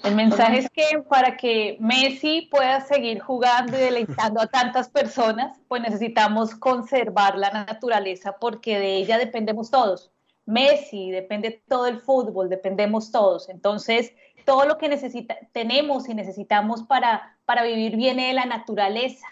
El 0.04 0.16
mensaje 0.16 0.60
es 0.60 0.70
que 0.70 1.04
para 1.10 1.36
que 1.36 1.76
Messi 1.82 2.48
pueda 2.50 2.80
seguir 2.82 3.20
jugando 3.20 3.78
y 3.78 3.82
deleitando 3.82 4.40
a 4.40 4.48
tantas 4.48 4.88
personas, 4.88 5.60
pues 5.68 5.82
necesitamos 5.82 6.56
conservar 6.56 7.38
la 7.38 7.52
naturaleza 7.52 8.38
porque 8.40 8.80
de 8.80 8.96
ella 8.96 9.18
dependemos 9.18 9.70
todos. 9.70 10.10
Messi, 10.46 11.12
depende 11.12 11.62
todo 11.68 11.86
el 11.86 12.00
fútbol, 12.00 12.50
dependemos 12.50 13.12
todos. 13.12 13.50
Entonces, 13.50 14.14
todo 14.50 14.66
lo 14.66 14.80
que 14.80 14.90
tenemos 15.52 16.10
y 16.10 16.16
necesitamos 16.16 16.82
para, 16.82 17.38
para 17.46 17.62
vivir 17.62 17.96
viene 17.96 18.30
de 18.30 18.34
la 18.34 18.46
naturaleza 18.46 19.28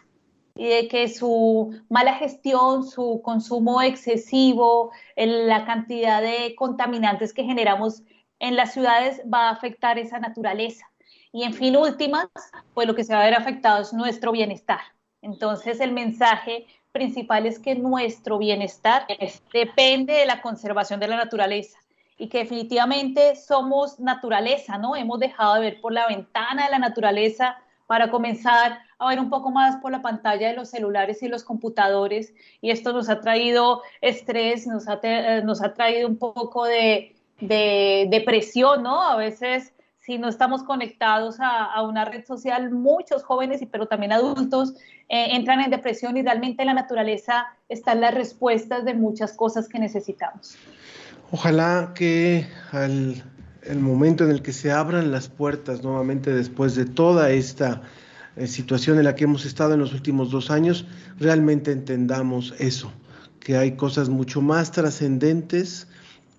y 0.56 0.68
de 0.68 0.88
que 0.88 1.10
su 1.10 1.76
mala 1.90 2.14
gestión, 2.14 2.86
su 2.86 3.22
consumo 3.24 3.82
excesivo, 3.82 4.92
la 5.16 5.66
cantidad 5.66 6.22
de 6.22 6.54
contaminantes 6.56 7.34
que 7.34 7.46
generamos 7.46 8.04
en 8.38 8.56
las 8.56 8.74
ciudades 8.74 9.20
va 9.22 9.50
a 9.50 9.54
afectar 9.54 9.98
esa 9.98 10.20
naturaleza. 10.20 10.86
Y 11.34 11.46
en 11.46 11.56
fin, 11.56 11.76
últimas, 11.76 12.28
pues 12.76 12.86
lo 12.86 12.94
que 12.94 13.04
se 13.04 13.16
va 13.16 13.22
a 13.22 13.26
ver 13.26 13.34
afectado 13.34 13.82
es 13.82 13.94
nuestro 13.94 14.32
bienestar. 14.32 14.82
Entonces, 15.24 15.80
el 15.80 15.94
mensaje 15.94 16.68
principal 16.92 17.48
es 17.48 17.58
que 17.58 17.74
nuestro 17.74 18.38
bienestar 18.38 19.08
depende 19.52 20.14
de 20.14 20.28
la 20.28 20.44
conservación 20.44 21.00
de 21.00 21.08
la 21.08 21.18
naturaleza 21.18 21.80
y 22.18 22.30
que 22.30 22.40
definitivamente 22.40 23.36
somos 23.36 24.00
naturaleza, 24.00 24.78
¿no? 24.78 24.96
Hemos 24.96 25.20
dejado 25.20 25.56
de 25.56 25.62
ver 25.62 25.82
por 25.82 25.94
la 25.94 26.08
ventana 26.08 26.66
de 26.66 26.72
la 26.72 26.80
naturaleza 26.80 27.58
para 27.86 28.10
comenzar 28.10 28.80
a 29.00 29.08
ver 29.10 29.20
un 29.20 29.30
poco 29.30 29.52
más 29.52 29.78
por 29.78 29.92
la 29.92 30.02
pantalla 30.02 30.50
de 30.50 30.56
los 30.56 30.70
celulares 30.70 31.22
y 31.24 31.28
los 31.28 31.44
computadores 31.44 32.34
y 32.62 32.72
esto 32.72 32.92
nos 32.92 33.10
ha 33.10 33.22
traído 33.22 33.82
estrés, 34.02 34.68
nos 34.68 34.88
ha, 34.88 35.00
eh, 35.04 35.44
traído 35.76 36.08
un 36.08 36.18
poco 36.18 36.66
de, 36.66 37.16
de 37.40 38.08
depresión, 38.10 38.84
¿no? 38.84 39.02
A 39.02 39.16
veces 39.16 39.74
si 40.08 40.18
no 40.18 40.30
estamos 40.30 40.64
conectados 40.64 41.36
a, 41.42 41.82
una 41.82 42.06
red 42.06 42.24
social, 42.24 42.72
muchos 42.72 43.24
jóvenes, 43.24 43.62
pero 43.70 43.88
también 43.88 44.14
adultos, 44.14 44.74
eh, 45.10 45.36
entran 45.36 45.60
en 45.60 45.70
depresión 45.70 46.16
y 46.16 46.22
realmente 46.22 46.62
en 46.62 46.68
la 46.68 46.74
naturaleza 46.74 47.48
están 47.68 48.00
las 48.00 48.14
respuestas 48.14 48.86
de 48.86 48.94
muchas 48.94 49.34
cosas 49.34 49.68
que 49.68 49.80
necesitamos. 49.80 50.58
Ojalá 51.30 51.92
que 51.94 52.48
al 52.72 53.22
momento 53.80 54.24
en 54.24 54.32
el 54.32 54.42
que 54.42 54.54
se 54.54 54.72
abran 54.72 55.12
las 55.12 55.28
puertas 55.28 55.84
nuevamente 55.84 56.34
después 56.34 56.76
de 56.76 56.86
toda 56.86 57.32
esta 57.32 57.82
eh, 58.38 58.48
situación 58.48 58.98
en 58.98 59.04
la 59.04 59.16
que 59.16 59.26
hemos 59.26 59.46
estado 59.46 59.74
en 59.74 59.80
los 59.80 59.94
últimos 59.94 60.32
dos 60.32 60.52
años, 60.52 60.86
realmente 61.20 61.72
entendamos 61.72 62.54
eso, 62.60 62.94
que 63.42 63.58
hay 63.58 63.74
cosas 63.74 64.08
mucho 64.08 64.42
más 64.42 64.72
trascendentes 64.72 65.88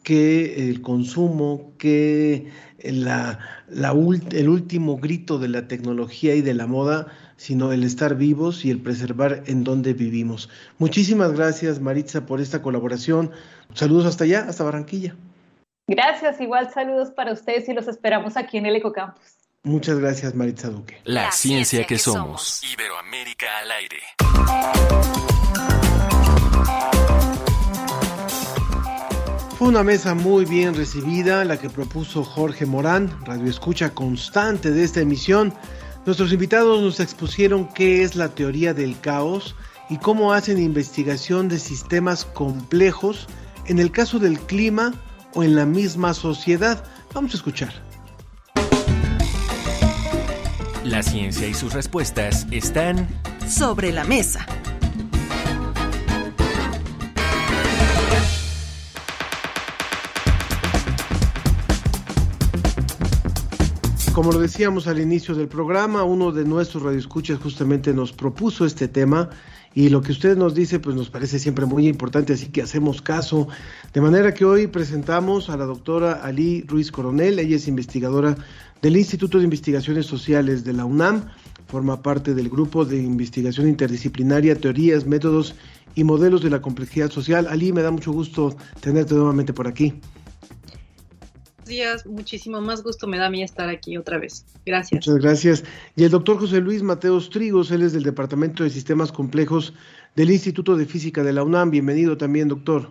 que 0.02 0.70
el 0.70 0.80
consumo, 0.80 1.72
que 1.76 2.50
la, 2.82 3.38
el 3.68 4.48
último 4.48 4.96
grito 4.96 5.38
de 5.38 5.48
la 5.48 5.68
tecnología 5.68 6.34
y 6.34 6.40
de 6.40 6.54
la 6.54 6.66
moda, 6.66 7.08
sino 7.38 7.72
el 7.72 7.84
estar 7.84 8.16
vivos 8.16 8.66
y 8.66 8.70
el 8.70 8.82
preservar 8.82 9.44
en 9.46 9.64
donde 9.64 9.94
vivimos. 9.94 10.50
Muchísimas 10.76 11.32
gracias, 11.32 11.80
Maritza, 11.80 12.26
por 12.26 12.40
esta 12.42 12.60
colaboración. 12.60 13.30
Saludos 13.72 14.04
hasta 14.04 14.24
allá, 14.24 14.44
hasta 14.46 14.64
Barranquilla. 14.64 15.14
Gracias, 15.86 16.40
igual 16.40 16.70
saludos 16.70 17.12
para 17.12 17.32
ustedes 17.32 17.66
y 17.68 17.72
los 17.72 17.88
esperamos 17.88 18.36
aquí 18.36 18.58
en 18.58 18.66
el 18.66 18.76
Ecocampus. 18.76 19.22
Muchas 19.62 19.98
gracias, 19.98 20.34
Maritza 20.34 20.68
Duque. 20.68 20.98
La, 21.04 21.32
ciencia, 21.32 21.84
que, 21.84 21.98
somos. 21.98 22.62
Iberoamérica 22.64 23.46
al 23.62 23.70
aire. 23.70 23.98
Fue 29.58 29.68
una 29.68 29.82
mesa 29.82 30.14
muy 30.14 30.44
bien 30.44 30.74
recibida, 30.74 31.44
la 31.44 31.58
que 31.58 31.70
propuso 31.70 32.24
Jorge 32.24 32.66
Morán, 32.66 33.10
radio 33.24 33.50
escucha 33.50 33.90
constante 33.90 34.70
de 34.70 34.84
esta 34.84 35.00
emisión. 35.00 35.52
Nuestros 36.06 36.32
invitados 36.32 36.80
nos 36.80 37.00
expusieron 37.00 37.68
qué 37.68 38.02
es 38.02 38.16
la 38.16 38.28
teoría 38.28 38.72
del 38.74 38.98
caos 39.00 39.54
y 39.90 39.98
cómo 39.98 40.32
hacen 40.32 40.58
investigación 40.58 41.48
de 41.48 41.58
sistemas 41.58 42.24
complejos 42.24 43.26
en 43.66 43.78
el 43.78 43.90
caso 43.90 44.18
del 44.18 44.38
clima 44.40 44.94
o 45.34 45.44
en 45.44 45.54
la 45.54 45.66
misma 45.66 46.14
sociedad. 46.14 46.82
Vamos 47.14 47.34
a 47.34 47.36
escuchar. 47.36 47.72
La 50.84 51.02
ciencia 51.02 51.46
y 51.46 51.52
sus 51.52 51.74
respuestas 51.74 52.46
están 52.50 53.06
sobre 53.46 53.92
la 53.92 54.04
mesa. 54.04 54.46
Como 64.18 64.32
lo 64.32 64.40
decíamos 64.40 64.88
al 64.88 64.98
inicio 64.98 65.36
del 65.36 65.46
programa, 65.46 66.02
uno 66.02 66.32
de 66.32 66.44
nuestros 66.44 66.82
radioescuchas 66.82 67.38
justamente 67.38 67.94
nos 67.94 68.12
propuso 68.12 68.66
este 68.66 68.88
tema 68.88 69.30
y 69.76 69.90
lo 69.90 70.02
que 70.02 70.10
usted 70.10 70.36
nos 70.36 70.56
dice 70.56 70.80
pues 70.80 70.96
nos 70.96 71.08
parece 71.08 71.38
siempre 71.38 71.66
muy 71.66 71.86
importante, 71.86 72.32
así 72.32 72.46
que 72.46 72.60
hacemos 72.60 73.00
caso. 73.00 73.46
De 73.94 74.00
manera 74.00 74.34
que 74.34 74.44
hoy 74.44 74.66
presentamos 74.66 75.50
a 75.50 75.56
la 75.56 75.66
doctora 75.66 76.14
Ali 76.14 76.62
Ruiz 76.62 76.90
Coronel, 76.90 77.38
ella 77.38 77.54
es 77.54 77.68
investigadora 77.68 78.34
del 78.82 78.96
Instituto 78.96 79.38
de 79.38 79.44
Investigaciones 79.44 80.06
Sociales 80.06 80.64
de 80.64 80.72
la 80.72 80.84
UNAM, 80.84 81.26
forma 81.68 82.02
parte 82.02 82.34
del 82.34 82.48
grupo 82.48 82.84
de 82.84 82.96
investigación 82.96 83.68
interdisciplinaria, 83.68 84.58
teorías, 84.58 85.06
métodos 85.06 85.54
y 85.94 86.02
modelos 86.02 86.42
de 86.42 86.50
la 86.50 86.60
complejidad 86.60 87.12
social. 87.12 87.46
Ali, 87.48 87.72
me 87.72 87.82
da 87.82 87.92
mucho 87.92 88.10
gusto 88.10 88.56
tenerte 88.80 89.14
nuevamente 89.14 89.52
por 89.52 89.68
aquí. 89.68 89.94
Días, 91.68 92.06
muchísimo 92.06 92.60
más 92.60 92.82
gusto 92.82 93.06
me 93.06 93.18
da 93.18 93.26
a 93.26 93.30
mí 93.30 93.42
estar 93.42 93.68
aquí 93.68 93.96
otra 93.96 94.18
vez. 94.18 94.44
Gracias. 94.66 95.06
Muchas 95.06 95.22
gracias. 95.22 95.64
Y 95.94 96.04
el 96.04 96.10
doctor 96.10 96.38
José 96.38 96.60
Luis 96.60 96.82
Mateos 96.82 97.30
Trigos, 97.30 97.70
él 97.70 97.82
es 97.82 97.92
del 97.92 98.02
Departamento 98.02 98.64
de 98.64 98.70
Sistemas 98.70 99.12
Complejos 99.12 99.74
del 100.16 100.30
Instituto 100.30 100.76
de 100.76 100.86
Física 100.86 101.22
de 101.22 101.32
la 101.32 101.44
UNAM. 101.44 101.70
Bienvenido 101.70 102.16
también, 102.16 102.48
doctor. 102.48 102.90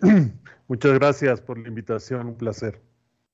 Muchas 0.68 0.94
gracias 0.94 1.40
por 1.40 1.58
la 1.58 1.68
invitación, 1.68 2.28
un 2.28 2.36
placer. 2.36 2.80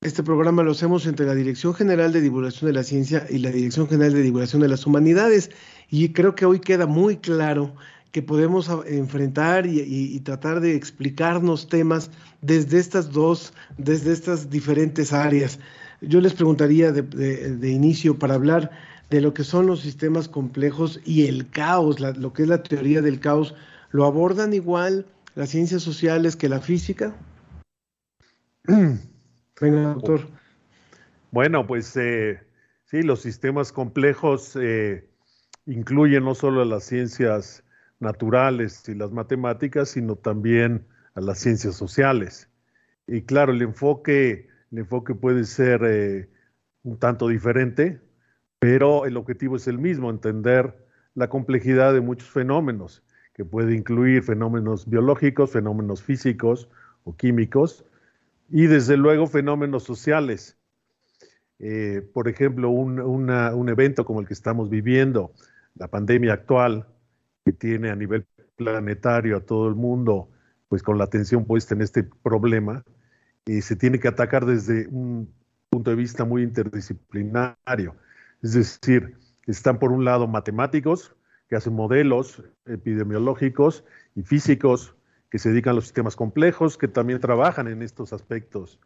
Este 0.02 0.22
programa 0.22 0.62
lo 0.62 0.70
hacemos 0.70 1.06
entre 1.06 1.26
la 1.26 1.34
Dirección 1.34 1.75
General 1.75 2.10
de 2.10 2.22
Divulgación 2.22 2.68
de 2.68 2.72
la 2.72 2.82
Ciencia 2.82 3.26
y 3.28 3.38
la 3.38 3.50
Dirección 3.50 3.87
General 3.87 4.14
de 4.14 4.22
Divulgación 4.22 4.62
de 4.62 4.68
las 4.68 4.87
Humanidades. 4.87 5.50
Y 5.90 6.14
creo 6.14 6.34
que 6.34 6.46
hoy 6.46 6.60
queda 6.60 6.87
muy 6.87 7.18
claro 7.18 7.75
que 8.12 8.23
podemos 8.23 8.69
enfrentar 8.87 9.67
y, 9.67 10.19
tratar 10.21 10.61
de 10.61 10.75
explicarnos 10.75 11.69
temas 11.69 12.11
desde 12.43 12.79
estas 12.79 13.12
dos, 13.12 13.52
desde 13.79 14.12
estas 14.12 14.50
diferentes 14.50 15.12
áreas. 15.12 15.61
Yo 16.00 16.21
les 16.21 16.35
preguntaría 16.35 16.93
de, 16.93 17.71
inicio 17.71 18.19
para 18.19 18.35
hablar 18.35 18.71
de 19.11 19.21
lo 19.21 19.33
que 19.35 19.45
son 19.45 19.67
los 19.67 19.81
sistemas 19.81 20.29
complejos 20.29 21.00
y 21.05 21.26
el 21.26 21.50
caos, 21.50 22.00
lo 22.00 22.33
que 22.33 22.43
es 22.43 22.49
la 22.49 22.62
teoría 22.62 23.00
del 23.02 23.21
caos. 23.21 23.55
¿Lo 23.93 24.05
abordan 24.07 24.55
igual 24.55 25.07
las 25.35 25.50
ciencias 25.50 25.83
sociales 25.83 26.37
que 26.37 26.49
la 26.49 26.61
física? 26.61 27.14
Venga, 29.61 29.95
doctor. 29.95 30.29
Bueno, 31.33 31.67
pues 31.67 31.97
eh, 31.97 32.40
sí, 32.87 33.02
los 33.02 33.21
sistemas 33.21 33.73
complejos 33.73 34.57
eh, 34.61 35.09
incluyen 35.67 36.25
no 36.25 36.35
solo 36.35 36.64
las 36.64 36.85
ciencias 36.85 37.62
naturales 38.00 38.88
y 38.88 38.95
las 38.95 39.12
matemáticas, 39.12 39.90
sino 39.90 40.16
también 40.16 40.87
a 41.14 41.21
las 41.21 41.38
ciencias 41.38 41.76
sociales. 41.76 42.50
Y 43.07 43.23
claro, 43.23 43.52
el 43.52 43.62
enfoque, 43.62 44.49
puede 45.21 45.45
ser 45.45 45.83
eh, 45.85 46.28
un 46.83 46.99
tanto 46.99 47.28
diferente, 47.28 48.00
pero 48.59 49.07
el 49.07 49.16
objetivo 49.16 49.57
es 49.57 49.69
el 49.69 49.78
mismo, 49.78 50.11
entender 50.11 50.87
la 51.14 51.28
complejidad 51.28 51.92
de 51.92 52.00
muchos 52.00 52.28
fenómenos, 52.28 53.02
que 53.35 53.45
puede 53.45 53.75
incluir 53.75 54.23
fenómenos 54.23 54.88
biológicos, 54.88 55.50
fenómenos 55.50 56.02
físicos 56.02 56.69
o 57.04 57.16
químicos, 57.16 57.85
y 58.49 58.66
desde 58.66 58.97
luego 58.97 59.26
fenómenos 59.26 59.85
sociales. 59.85 60.57
Eh, 61.59 62.02
por 62.14 62.28
ejemplo, 62.28 62.71
un, 62.71 63.69
evento 63.69 64.04
como 64.04 64.21
el 64.21 64.26
que 64.26 64.35
estamos 64.35 64.71
viviendo, 64.71 65.33
la 65.75 65.88
pandemia 65.88 66.33
actual, 66.33 66.87
tiene 67.52 67.90
a 67.90 67.97
nivel 67.97 68.26
planetario 68.57 69.37
a 69.37 69.40
todo 69.40 69.69
el 69.69 69.75
mundo, 69.75 70.28
pues 70.69 70.83
con 70.83 70.99
la 70.99 71.04
atención 71.04 71.45
puesta 71.45 71.75
en 71.75 71.83
este 71.83 72.04
problema, 72.04 72.85
y 73.47 73.62
se 73.62 73.76
tiene 73.76 73.99
que 73.99 74.09
atacar 74.09 74.47
desde 74.47 74.87
un 74.88 75.33
punto 75.71 75.90
de 75.90 75.97
vista 75.97 76.25
muy 76.25 76.42
interdisciplinario. 76.42 77.97
Es 78.42 78.52
decir, 78.52 79.16
están 79.47 79.78
por 79.78 79.92
un 79.92 80.04
lado 80.04 80.26
matemáticos, 80.26 81.14
que 81.49 81.57
hacen 81.57 81.75
modelos 81.75 82.45
epidemiológicos 82.66 83.85
y 84.14 84.23
físicos 84.23 84.95
que 85.30 85.38
se 85.38 85.50
dedican 85.50 85.73
a 85.73 85.75
los 85.75 85.85
sistemas 85.85 86.16
complejos, 86.16 86.78
que 86.78 86.87
también 86.88 87.21
trabajan 87.21 87.66
en 87.66 87.83
estos 87.83 88.12
aspectos 88.12 88.80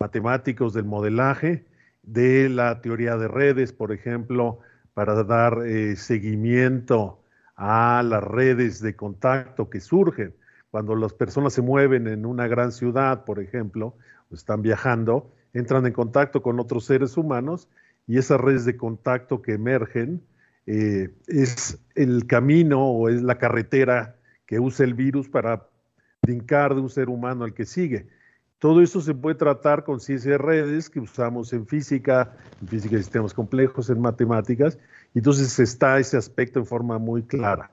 matemáticos 0.00 0.72
del 0.72 0.84
modelaje, 0.84 1.66
de 2.02 2.48
la 2.48 2.80
teoría 2.80 3.16
de 3.16 3.28
redes, 3.28 3.72
por 3.72 3.92
ejemplo, 3.92 4.60
para 4.94 5.22
dar 5.24 5.64
eh, 5.66 5.96
seguimiento 5.96 7.22
a 7.58 8.04
las 8.04 8.22
redes 8.22 8.80
de 8.80 8.94
contacto 8.94 9.68
que 9.68 9.80
surgen. 9.80 10.32
Cuando 10.70 10.94
las 10.94 11.12
personas 11.12 11.52
se 11.52 11.60
mueven 11.60 12.06
en 12.06 12.24
una 12.24 12.46
gran 12.46 12.70
ciudad, 12.70 13.24
por 13.24 13.40
ejemplo, 13.40 13.96
o 14.30 14.34
están 14.34 14.62
viajando, 14.62 15.32
entran 15.52 15.84
en 15.84 15.92
contacto 15.92 16.40
con 16.40 16.60
otros 16.60 16.84
seres 16.84 17.16
humanos 17.16 17.68
y 18.06 18.16
esas 18.16 18.40
redes 18.40 18.64
de 18.64 18.76
contacto 18.76 19.42
que 19.42 19.54
emergen 19.54 20.22
eh, 20.66 21.10
es 21.26 21.82
el 21.96 22.26
camino 22.26 22.86
o 22.86 23.08
es 23.08 23.22
la 23.22 23.38
carretera 23.38 24.16
que 24.46 24.60
usa 24.60 24.86
el 24.86 24.94
virus 24.94 25.28
para 25.28 25.66
brincar 26.22 26.74
de 26.76 26.80
un 26.80 26.90
ser 26.90 27.08
humano 27.08 27.44
al 27.44 27.54
que 27.54 27.64
sigue. 27.64 28.06
Todo 28.60 28.82
eso 28.82 29.00
se 29.00 29.14
puede 29.14 29.36
tratar 29.36 29.84
con 29.84 30.00
ciencia 30.00 30.32
de 30.32 30.38
redes 30.38 30.90
que 30.90 31.00
usamos 31.00 31.52
en 31.52 31.66
física, 31.66 32.36
en 32.60 32.68
física 32.68 32.96
de 32.96 33.02
sistemas 33.02 33.34
complejos, 33.34 33.90
en 33.90 34.00
matemáticas, 34.00 34.78
entonces 35.14 35.58
está 35.58 35.98
ese 35.98 36.16
aspecto 36.16 36.60
en 36.60 36.66
forma 36.66 36.98
muy 36.98 37.22
clara. 37.22 37.70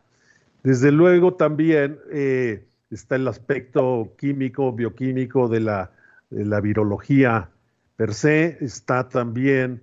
Desde 0.63 0.91
luego 0.91 1.35
también 1.35 1.99
eh, 2.11 2.65
está 2.89 3.17
el 3.17 3.27
aspecto 3.27 4.15
químico, 4.17 4.73
bioquímico 4.73 5.47
de 5.47 5.59
la, 5.59 5.91
de 6.29 6.45
la 6.45 6.59
virología 6.59 7.51
per 7.95 8.13
se, 8.13 8.57
está 8.61 9.07
también 9.07 9.81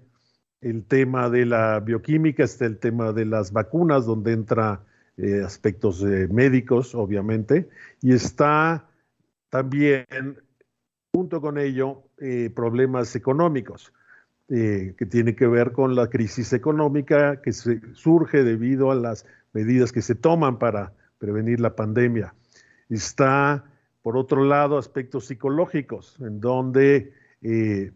el 0.60 0.84
tema 0.84 1.30
de 1.30 1.46
la 1.46 1.80
bioquímica, 1.80 2.44
está 2.44 2.66
el 2.66 2.78
tema 2.78 3.12
de 3.12 3.24
las 3.24 3.52
vacunas, 3.52 4.06
donde 4.06 4.32
entra 4.32 4.84
eh, 5.16 5.42
aspectos 5.44 6.02
eh, 6.02 6.28
médicos, 6.30 6.94
obviamente, 6.94 7.68
y 8.00 8.12
está 8.12 8.88
también, 9.50 10.06
junto 11.12 11.40
con 11.40 11.58
ello, 11.58 12.04
problemas 12.54 13.14
económicos, 13.16 13.92
que 14.52 15.06
tiene 15.08 15.34
que 15.34 15.46
ver 15.46 15.72
con 15.72 15.94
la 15.94 16.10
crisis 16.10 16.52
económica 16.52 17.40
que 17.40 17.52
surge 17.52 18.42
debido 18.42 18.90
a 18.90 18.94
las 18.94 19.24
medidas 19.54 19.92
que 19.92 20.02
se 20.02 20.14
toman 20.14 20.58
para 20.58 20.92
prevenir 21.16 21.58
la 21.58 21.74
pandemia. 21.74 22.34
Está, 22.90 23.64
por 24.02 24.18
otro 24.18 24.44
lado, 24.44 24.76
aspectos 24.76 25.24
psicológicos, 25.26 26.18
en 26.20 26.40
donde 26.40 27.14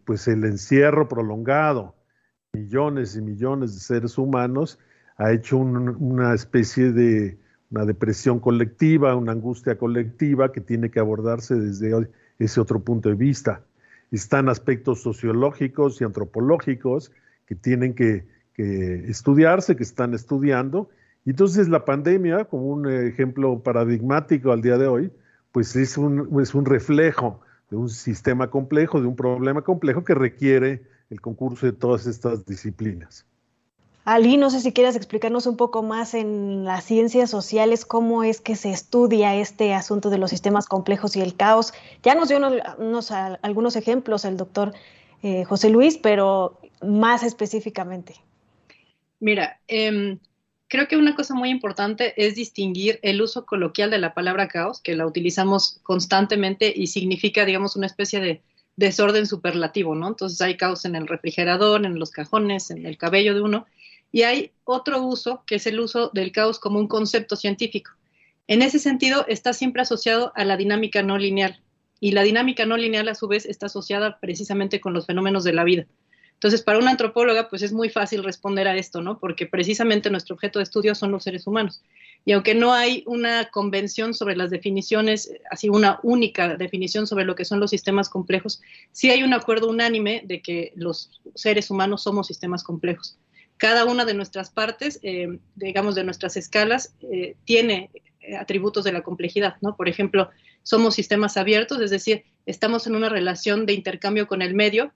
pues 0.07 0.29
el 0.29 0.45
encierro 0.45 1.09
prolongado, 1.09 1.95
millones 2.55 3.16
y 3.16 3.21
millones 3.21 3.75
de 3.75 3.81
seres 3.81 4.16
humanos, 4.16 4.79
ha 5.19 5.33
hecho 5.33 5.59
una 5.59 6.33
especie 6.33 6.90
de 6.90 7.38
una 7.71 7.85
depresión 7.85 8.40
colectiva, 8.40 9.14
una 9.14 9.33
angustia 9.33 9.77
colectiva 9.77 10.53
que 10.53 10.62
tiene 10.62 10.90
que 10.90 11.01
abordarse 11.01 11.55
desde 11.57 12.09
ese 12.38 12.61
otro 12.61 12.81
punto 12.81 13.11
de 13.11 13.14
vista. 13.14 13.61
Están 14.11 14.49
aspectos 14.49 15.03
sociológicos 15.03 16.01
y 16.01 16.05
antropológicos 16.05 17.12
que 17.47 17.55
tienen 17.55 17.95
que, 17.95 18.25
estudiarse, 18.57 19.77
que 19.77 19.83
están 19.83 20.14
estudiando. 20.14 20.88
Y 21.27 21.31
entonces 21.31 21.69
la 21.69 21.85
pandemia, 21.85 22.47
como 22.47 22.66
un 22.69 22.90
ejemplo 22.90 23.62
paradigmático 23.62 24.51
al 24.51 24.62
día 24.62 24.79
de 24.79 24.87
hoy, 24.87 25.12
pues 25.53 25.77
es 25.77 25.99
un, 25.99 26.40
es 26.40 26.55
un 26.55 26.64
reflejo 26.64 27.40
de 27.71 27.77
un 27.77 27.90
sistema 27.90 28.49
complejo, 28.49 29.01
de 29.01 29.07
un 29.07 29.16
problema 29.16 29.62
complejo 29.62 30.05
que 30.05 30.14
requiere 30.14 30.85
el 31.11 31.21
concurso 31.21 31.66
de 31.66 31.73
todas 31.73 32.07
estas 32.07 32.47
disciplinas. 32.47 33.27
Ali, 34.07 34.37
no 34.37 34.51
sé 34.51 34.61
si 34.61 34.73
quieres 34.73 34.95
explicarnos 34.95 35.47
un 35.47 35.57
poco 35.57 35.83
más 35.83 36.14
en 36.14 36.64
las 36.64 36.85
ciencias 36.85 37.29
sociales 37.29 37.85
cómo 37.85 38.23
es 38.23 38.40
que 38.40 38.55
se 38.55 38.71
estudia 38.71 39.35
este 39.35 39.75
asunto 39.75 40.11
de 40.11 40.19
los 40.19 40.31
sistemas 40.31 40.66
complejos 40.69 41.16
y 41.16 41.23
el 41.23 41.35
caos. 41.35 41.73
Ya 42.05 42.14
nos 42.14 42.29
dio 42.29 42.38
unos, 42.79 43.11
algunos 43.11 43.75
ejemplos 43.75 44.25
el 44.25 44.37
doctor 44.37 44.75
eh, 45.25 45.42
José 45.42 45.71
Luis, 45.71 45.99
pero 45.99 46.61
más 46.81 47.25
específicamente. 47.25 48.14
Mira, 49.19 49.59
em, 49.66 50.21
creo 50.69 50.87
que 50.87 50.97
una 50.97 51.16
cosa 51.16 51.35
muy 51.35 51.51
importante 51.51 52.14
es 52.16 52.37
distinguir 52.37 53.01
el 53.03 53.21
uso 53.21 53.45
coloquial 53.45 53.90
de 53.90 53.99
la 53.99 54.14
palabra 54.14 54.47
caos, 54.47 54.81
que 54.81 54.95
la 54.95 55.05
utilizamos 55.05 55.81
constantemente 55.83 56.73
y 56.73 56.87
significa, 56.87 57.45
digamos, 57.45 57.75
una 57.75 57.87
especie 57.87 58.21
de 58.21 58.40
desorden 58.77 59.27
superlativo, 59.27 59.97
¿no? 59.97 60.07
Entonces 60.07 60.40
hay 60.42 60.57
caos 60.57 60.85
en 60.85 60.95
el 60.95 61.09
refrigerador, 61.09 61.85
en 61.85 61.99
los 61.99 62.12
cajones, 62.12 62.71
en 62.71 62.87
el 62.87 62.97
cabello 62.99 63.35
de 63.35 63.40
uno, 63.40 63.66
y 64.16 64.22
hay 64.22 64.52
otro 64.64 65.02
uso, 65.02 65.42
que 65.46 65.57
es 65.57 65.66
el 65.66 65.79
uso 65.79 66.11
del 66.14 66.33
caos 66.33 66.59
como 66.59 66.79
un 66.79 66.88
concepto 66.88 67.37
científico. 67.37 67.90
En 68.46 68.62
ese 68.62 68.79
sentido, 68.79 69.26
está 69.29 69.52
siempre 69.52 69.83
asociado 69.83 70.33
a 70.35 70.46
la 70.46 70.57
dinámica 70.57 71.02
no 71.02 71.18
lineal. 71.18 71.61
Y 72.00 72.12
la 72.12 72.22
dinámica 72.22 72.64
no 72.64 72.79
lineal, 72.79 73.11
a 73.11 73.14
su 73.14 73.29
vez, 73.29 73.44
está 73.44 73.66
asociada 73.66 74.18
precisamente 74.18 74.81
con 74.81 74.94
los 74.94 75.05
fenómenos 75.05 75.44
de 75.44 75.52
la 75.52 75.64
vida. 75.64 75.87
Entonces, 76.33 76.62
para 76.62 76.79
una 76.79 76.92
antropóloga, 76.92 77.50
pues 77.50 77.61
es 77.61 77.74
muy 77.74 77.90
fácil 77.90 78.24
responder 78.24 78.66
a 78.68 78.79
esto, 78.79 79.02
¿no? 79.02 79.18
Porque 79.18 79.44
precisamente 79.44 80.09
nuestro 80.09 80.35
objeto 80.35 80.61
de 80.61 80.62
estudio 80.62 80.94
son 80.94 81.12
los 81.12 81.24
seres 81.24 81.46
humanos. 81.46 81.83
Y 82.24 82.33
aunque 82.33 82.55
no 82.55 82.72
hay 82.72 83.02
una 83.05 83.50
convención 83.50 84.14
sobre 84.14 84.35
las 84.35 84.48
definiciones, 84.48 85.31
así 85.50 85.68
una 85.68 86.00
única 86.02 86.57
definición 86.57 87.07
sobre 87.07 87.26
lo 87.26 87.35
que 87.35 87.44
son 87.44 87.61
los 87.61 87.68
sistemas 87.68 88.09
complejos, 88.09 88.62
sí 88.92 89.11
hay 89.11 89.22
un 89.22 89.35
acuerdo 89.35 89.68
unánime 89.68 90.22
de 90.24 90.40
que 90.40 90.72
los 90.74 91.20
seres 91.35 91.70
humanos 91.70 92.02
somos 92.02 92.29
sistemas 92.29 92.64
complejos 92.64 93.18
cada 93.57 93.85
una 93.85 94.05
de 94.05 94.14
nuestras 94.14 94.51
partes, 94.51 94.99
eh, 95.03 95.38
digamos, 95.55 95.95
de 95.95 96.05
nuestras 96.05 96.37
escalas, 96.37 96.95
eh, 97.01 97.37
tiene 97.45 97.90
eh, 98.21 98.37
atributos 98.37 98.85
de 98.85 98.92
la 98.92 99.03
complejidad, 99.03 99.57
¿no? 99.61 99.77
Por 99.77 99.88
ejemplo, 99.88 100.31
somos 100.62 100.95
sistemas 100.95 101.37
abiertos, 101.37 101.81
es 101.81 101.90
decir, 101.90 102.25
estamos 102.45 102.87
en 102.87 102.97
una 102.97 103.09
relación 103.09 103.66
de 103.66 103.73
intercambio 103.73 104.27
con 104.27 104.42
el 104.42 104.55
medio. 104.55 104.92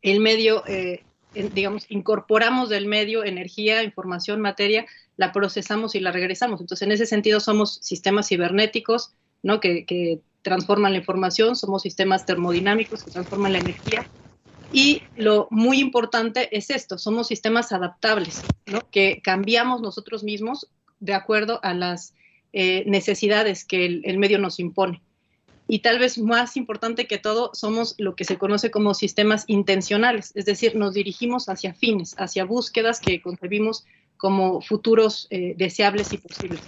El 0.00 0.20
medio 0.20 0.64
digamos, 1.34 1.86
incorporamos 1.88 2.68
del 2.68 2.86
medio 2.86 3.24
energía, 3.24 3.82
información, 3.82 4.40
materia, 4.40 4.84
la 5.16 5.32
procesamos 5.32 5.94
y 5.94 6.00
la 6.00 6.12
regresamos. 6.12 6.60
Entonces, 6.60 6.84
en 6.86 6.92
ese 6.92 7.06
sentido, 7.06 7.40
somos 7.40 7.78
sistemas 7.80 8.28
cibernéticos, 8.28 9.14
¿no? 9.42 9.58
Que, 9.58 9.86
que 9.86 10.20
transforman 10.42 10.92
la 10.92 10.98
información, 10.98 11.56
somos 11.56 11.82
sistemas 11.82 12.26
termodinámicos 12.26 13.02
que 13.02 13.10
transforman 13.12 13.52
la 13.54 13.60
energía. 13.60 14.06
Y 14.72 15.02
lo 15.16 15.48
muy 15.50 15.80
importante 15.80 16.56
es 16.56 16.70
esto, 16.70 16.96
somos 16.98 17.28
sistemas 17.28 17.72
adaptables, 17.72 18.42
que 18.90 19.20
cambiamos 19.22 19.82
nosotros 19.82 20.24
mismos 20.24 20.68
de 20.98 21.14
acuerdo 21.14 21.60
a 21.62 21.74
las 21.74 22.14
eh, 22.52 22.84
necesidades 22.86 23.64
que 23.64 23.84
el, 23.84 24.02
el 24.04 24.18
medio 24.18 24.38
nos 24.38 24.58
impone 24.58 25.02
y 25.68 25.78
tal 25.78 25.98
vez 25.98 26.18
más 26.18 26.56
importante 26.56 27.06
que 27.06 27.18
todo, 27.18 27.50
somos 27.54 27.94
lo 27.96 28.14
que 28.14 28.24
se 28.24 28.36
conoce 28.36 28.70
como 28.70 28.94
sistemas 28.94 29.44
intencionales, 29.46 30.32
es 30.34 30.44
decir, 30.44 30.74
nos 30.76 30.92
dirigimos 30.92 31.48
hacia 31.48 31.72
fines, 31.72 32.14
hacia 32.18 32.44
búsquedas 32.44 33.00
que 33.00 33.22
concebimos 33.22 33.86
como 34.16 34.60
futuros 34.60 35.28
eh, 35.30 35.54
deseables 35.56 36.12
y 36.12 36.18
posibles. 36.18 36.60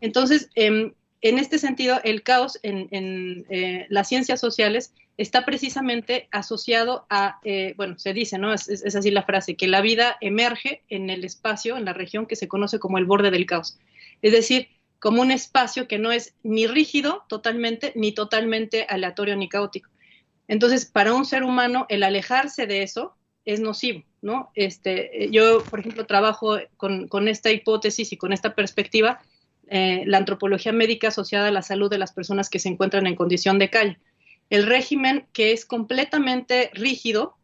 Entonces, 0.00 0.48
em, 0.54 0.92
en 1.22 1.38
este 1.38 1.58
sentido, 1.58 2.00
el 2.04 2.22
caos 2.22 2.58
en, 2.62 3.46
eh, 3.50 3.86
las 3.88 4.08
ciencias 4.08 4.40
sociales 4.40 4.92
está 5.20 5.44
precisamente 5.44 6.28
asociado 6.30 7.04
a, 7.10 7.40
eh, 7.44 7.74
bueno, 7.76 7.98
se 7.98 8.14
dice, 8.14 8.38
¿no? 8.38 8.54
Es, 8.54 8.70
así 8.96 9.10
la 9.10 9.22
frase, 9.22 9.54
que 9.54 9.68
la 9.68 9.82
vida 9.82 10.16
emerge 10.22 10.82
en 10.88 11.10
el 11.10 11.24
espacio, 11.24 11.76
en 11.76 11.84
la 11.84 11.92
región 11.92 12.24
que 12.24 12.36
se 12.36 12.48
conoce 12.48 12.78
como 12.78 12.96
el 12.96 13.04
borde 13.04 13.30
del 13.30 13.44
caos. 13.44 13.78
Es 14.22 14.32
decir, 14.32 14.68
como 14.98 15.20
un 15.20 15.30
espacio 15.30 15.86
que 15.88 15.98
no 15.98 16.10
es 16.10 16.34
ni 16.42 16.66
rígido 16.66 17.24
totalmente, 17.28 17.92
ni 17.96 18.12
totalmente 18.12 18.86
aleatorio 18.88 19.36
ni 19.36 19.50
caótico. 19.50 19.90
Entonces, 20.48 20.86
para 20.86 21.12
un 21.12 21.26
ser 21.26 21.42
humano, 21.42 21.84
el 21.90 22.02
alejarse 22.02 22.66
de 22.66 22.82
eso 22.82 23.14
es 23.44 23.60
nocivo, 23.60 24.02
¿no? 24.22 24.50
Este, 24.54 25.28
yo, 25.30 25.62
por 25.64 25.80
ejemplo, 25.80 26.06
trabajo 26.06 26.56
con, 26.78 27.08
con 27.08 27.28
esta 27.28 27.50
hipótesis 27.50 28.10
y 28.12 28.16
con 28.16 28.32
esta 28.32 28.54
perspectiva, 28.54 29.20
eh, 29.68 30.02
la 30.06 30.16
antropología 30.16 30.72
médica 30.72 31.08
asociada 31.08 31.48
a 31.48 31.52
la 31.52 31.62
salud 31.62 31.90
de 31.90 31.98
las 31.98 32.12
personas 32.12 32.48
que 32.48 32.58
se 32.58 32.70
encuentran 32.70 33.06
en 33.06 33.16
condición 33.16 33.58
de 33.58 33.68
calle. 33.68 33.98
El 34.50 34.66
régimen 34.66 35.26
que 35.32 35.52
es 35.52 35.64
completamente 35.64 36.70
rígido 36.74 37.36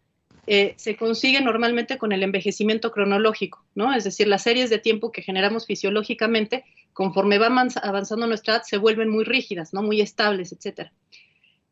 eh, 0.49 0.75
se 0.77 0.97
consigue 0.97 1.40
normalmente 1.40 1.99
con 1.99 2.12
el 2.12 2.23
envejecimiento 2.23 2.92
cronológico, 2.92 3.64
¿no? 3.75 3.95
Es 3.95 4.05
decir, 4.05 4.29
las 4.29 4.42
series 4.42 4.71
de 4.71 4.79
tiempo 4.79 5.11
que 5.11 5.23
generamos 5.23 5.66
fisiológicamente, 5.66 6.64
conforme 6.92 7.38
va 7.38 7.47
avanzando 7.47 8.27
nuestra 8.27 8.55
edad, 8.55 8.62
se 8.64 8.77
vuelven 8.79 9.09
muy 9.09 9.25
rígidas, 9.25 9.73
¿no? 9.73 9.83
Muy 9.83 10.01
estables, 10.01 10.53
etcétera. 10.53 10.92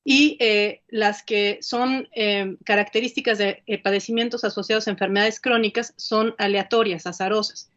Y 0.05 0.37
eh, 0.40 0.83
las 0.88 1.23
que 1.23 1.59
son 1.62 2.09
eh, 2.14 2.57
características 2.64 3.38
de 3.38 3.62
padecimientos 3.83 4.44
asociados 4.44 4.87
a 4.87 4.90
enfermedades 4.90 5.40
crónicas 5.40 5.94
son 5.97 6.35
aleatorias, 6.38 7.07
azarosas. 7.07 7.70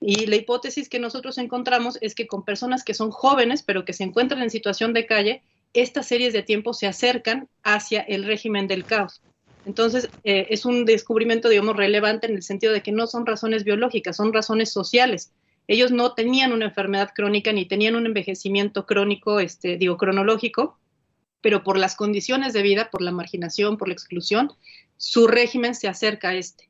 Y 0.00 0.26
la 0.26 0.36
hipótesis 0.36 0.88
que 0.88 0.98
nosotros 0.98 1.38
encontramos 1.38 1.96
es 2.00 2.16
que 2.16 2.26
con 2.26 2.44
personas 2.44 2.82
que 2.82 2.94
son 2.94 3.12
jóvenes, 3.12 3.62
pero 3.62 3.84
que 3.84 3.92
se 3.92 4.02
encuentran 4.02 4.42
en 4.42 4.50
situación 4.50 4.92
de 4.92 5.06
calle, 5.06 5.42
estas 5.74 6.06
series 6.06 6.32
de 6.32 6.42
tiempo 6.42 6.74
se 6.74 6.86
acercan 6.86 7.48
hacia 7.62 8.00
el 8.00 8.24
régimen 8.24 8.66
del 8.66 8.84
caos. 8.84 9.22
Entonces, 9.64 10.08
eh, 10.24 10.46
es 10.50 10.64
un 10.64 10.84
descubrimiento, 10.84 11.48
digamos, 11.48 11.76
relevante 11.76 12.26
en 12.26 12.34
el 12.34 12.42
sentido 12.42 12.72
de 12.72 12.82
que 12.82 12.92
no 12.92 13.06
son 13.06 13.26
razones 13.26 13.64
biológicas, 13.64 14.16
son 14.16 14.32
razones 14.32 14.72
sociales. 14.72 15.32
Ellos 15.68 15.92
no 15.92 16.14
tenían 16.14 16.52
una 16.52 16.66
enfermedad 16.66 17.10
crónica 17.14 17.52
ni 17.52 17.66
tenían 17.66 17.94
un 17.94 18.06
envejecimiento 18.06 18.86
crónico, 18.86 19.38
este, 19.38 19.76
digo, 19.76 19.96
cronológico, 19.96 20.78
pero 21.40 21.62
por 21.62 21.78
las 21.78 21.94
condiciones 21.94 22.52
de 22.52 22.62
vida, 22.62 22.90
por 22.90 23.02
la 23.02 23.12
marginación, 23.12 23.76
por 23.76 23.88
la 23.88 23.94
exclusión, 23.94 24.52
su 24.96 25.26
régimen 25.28 25.74
se 25.74 25.88
acerca 25.88 26.30
a 26.30 26.34
este. 26.34 26.68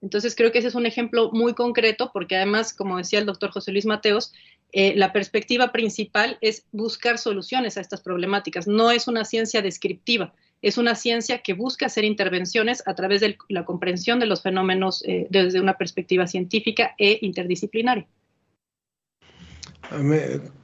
Entonces, 0.00 0.34
creo 0.34 0.52
que 0.52 0.58
ese 0.58 0.68
es 0.68 0.74
un 0.74 0.86
ejemplo 0.86 1.30
muy 1.32 1.54
concreto, 1.54 2.10
porque 2.12 2.36
además, 2.36 2.74
como 2.74 2.98
decía 2.98 3.18
el 3.18 3.26
doctor 3.26 3.50
José 3.50 3.72
Luis 3.72 3.86
Mateos, 3.86 4.32
eh, 4.76 4.92
la 4.96 5.12
perspectiva 5.12 5.70
principal 5.70 6.36
es 6.40 6.66
buscar 6.72 7.18
soluciones 7.18 7.76
a 7.76 7.80
estas 7.80 8.00
problemáticas. 8.00 8.66
No 8.66 8.90
es 8.90 9.06
una 9.06 9.24
ciencia 9.24 9.62
descriptiva, 9.62 10.34
es 10.62 10.78
una 10.78 10.96
ciencia 10.96 11.42
que 11.42 11.52
busca 11.52 11.86
hacer 11.86 12.04
intervenciones 12.04 12.82
a 12.84 12.96
través 12.96 13.20
de 13.20 13.38
la 13.48 13.64
comprensión 13.64 14.18
de 14.18 14.26
los 14.26 14.42
fenómenos 14.42 15.04
eh, 15.06 15.28
desde 15.30 15.60
una 15.60 15.78
perspectiva 15.78 16.26
científica 16.26 16.96
e 16.98 17.20
interdisciplinaria. 17.22 18.08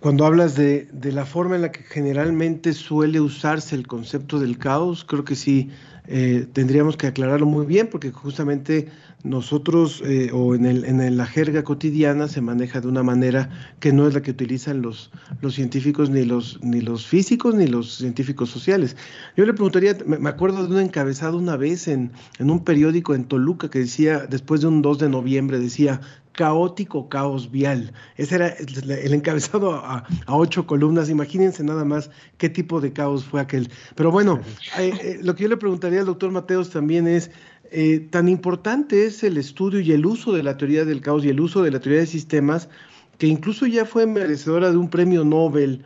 Cuando 0.01 0.27
hablas 0.27 0.57
de, 0.57 0.89
la 1.05 1.25
forma 1.25 1.55
en 1.55 1.63
la 1.63 1.71
que 1.71 1.85
generalmente 1.85 2.73
suele 2.73 3.21
usarse 3.21 3.77
el 3.77 3.87
concepto 3.87 4.41
del 4.41 4.59
caos, 4.59 5.05
creo 5.05 5.25
que 5.25 5.37
sí 5.37 5.71
eh, 6.07 6.47
tendríamos 6.53 6.97
que 6.97 7.07
aclararlo 7.07 7.47
muy 7.47 7.67
bien, 7.67 7.89
porque 7.91 8.11
justamente 8.11 8.89
nosotros 9.23 10.03
eh, 10.05 10.31
o 10.33 10.55
en, 10.55 10.65
el, 10.65 10.85
en 10.85 11.17
la 11.17 11.27
jerga 11.27 11.63
cotidiana 11.63 12.27
se 12.27 12.41
maneja 12.41 12.81
de 12.81 12.89
una 12.89 13.03
manera 13.03 13.51
que 13.79 13.93
no 13.93 14.09
es 14.09 14.15
la 14.15 14.23
que 14.23 14.31
utilizan 14.31 14.81
los, 14.81 15.11
los 15.43 15.55
científicos, 15.55 16.09
ni 16.11 16.25
los, 16.25 16.59
ni 16.63 16.81
los 16.81 17.07
físicos, 17.07 17.55
ni 17.55 17.67
los 17.67 17.97
científicos 17.97 18.51
sociales. 18.51 18.97
Yo 19.37 19.45
le 19.45 19.53
preguntaría, 19.53 19.97
me 20.07 20.29
acuerdo 20.29 20.67
de 20.67 20.75
un 20.75 20.81
encabezado 20.81 21.37
una 21.37 21.57
vez 21.57 21.87
en, 21.87 22.13
en 22.39 22.51
un 22.51 22.65
periódico 22.65 23.15
en 23.15 23.25
Toluca 23.25 23.69
que 23.69 23.81
decía, 23.81 24.27
después 24.27 24.63
de 24.63 24.69
un 24.69 24.83
2 24.83 24.99
de 24.99 25.09
noviembre, 25.09 25.59
decía, 25.59 26.01
caótico 26.33 27.09
caos 27.09 27.51
vial. 27.51 27.93
Ese 28.17 28.37
era 28.37 28.49
el 28.49 29.15
encabezado 29.15 29.75
a, 29.75 30.07
ocho 30.29 30.67
columnas. 30.67 31.11
Imagínense 31.11 31.63
nada 31.65 31.85
más 31.85 32.11
qué 32.39 32.49
tipo 32.49 32.81
de 32.81 32.93
caos 32.93 33.25
fue 33.25 33.41
aquel. 33.41 33.71
Pero 33.95 34.11
bueno, 34.11 34.41
eh, 34.79 34.93
eh, 35.03 35.19
lo 35.23 35.35
que 35.35 35.45
yo 35.45 35.49
le 35.49 35.57
preguntaría 35.57 36.01
al 36.01 36.07
doctor 36.07 36.31
Mateos 36.31 36.71
también 36.71 37.07
es, 37.07 37.31
eh, 37.71 38.01
tan 38.11 38.29
importante 38.29 39.07
es 39.07 39.23
el 39.23 39.37
estudio 39.37 39.81
y 39.81 39.93
el 39.93 40.07
uso 40.07 40.33
de 40.33 40.43
la 40.43 40.57
teoría 40.57 40.85
del 40.85 41.01
caos 41.01 41.25
y 41.25 41.29
el 41.29 41.41
uso 41.41 41.63
de 41.63 41.71
la 41.71 41.81
teoría 41.81 42.01
de 42.01 42.07
sistemas, 42.07 42.69
que 43.19 43.27
incluso 43.27 43.67
ya 43.67 43.85
fue 43.85 44.07
merecedora 44.07 44.71
de 44.71 44.77
un 44.77 44.89
premio 44.89 45.25
Nobel 45.25 45.85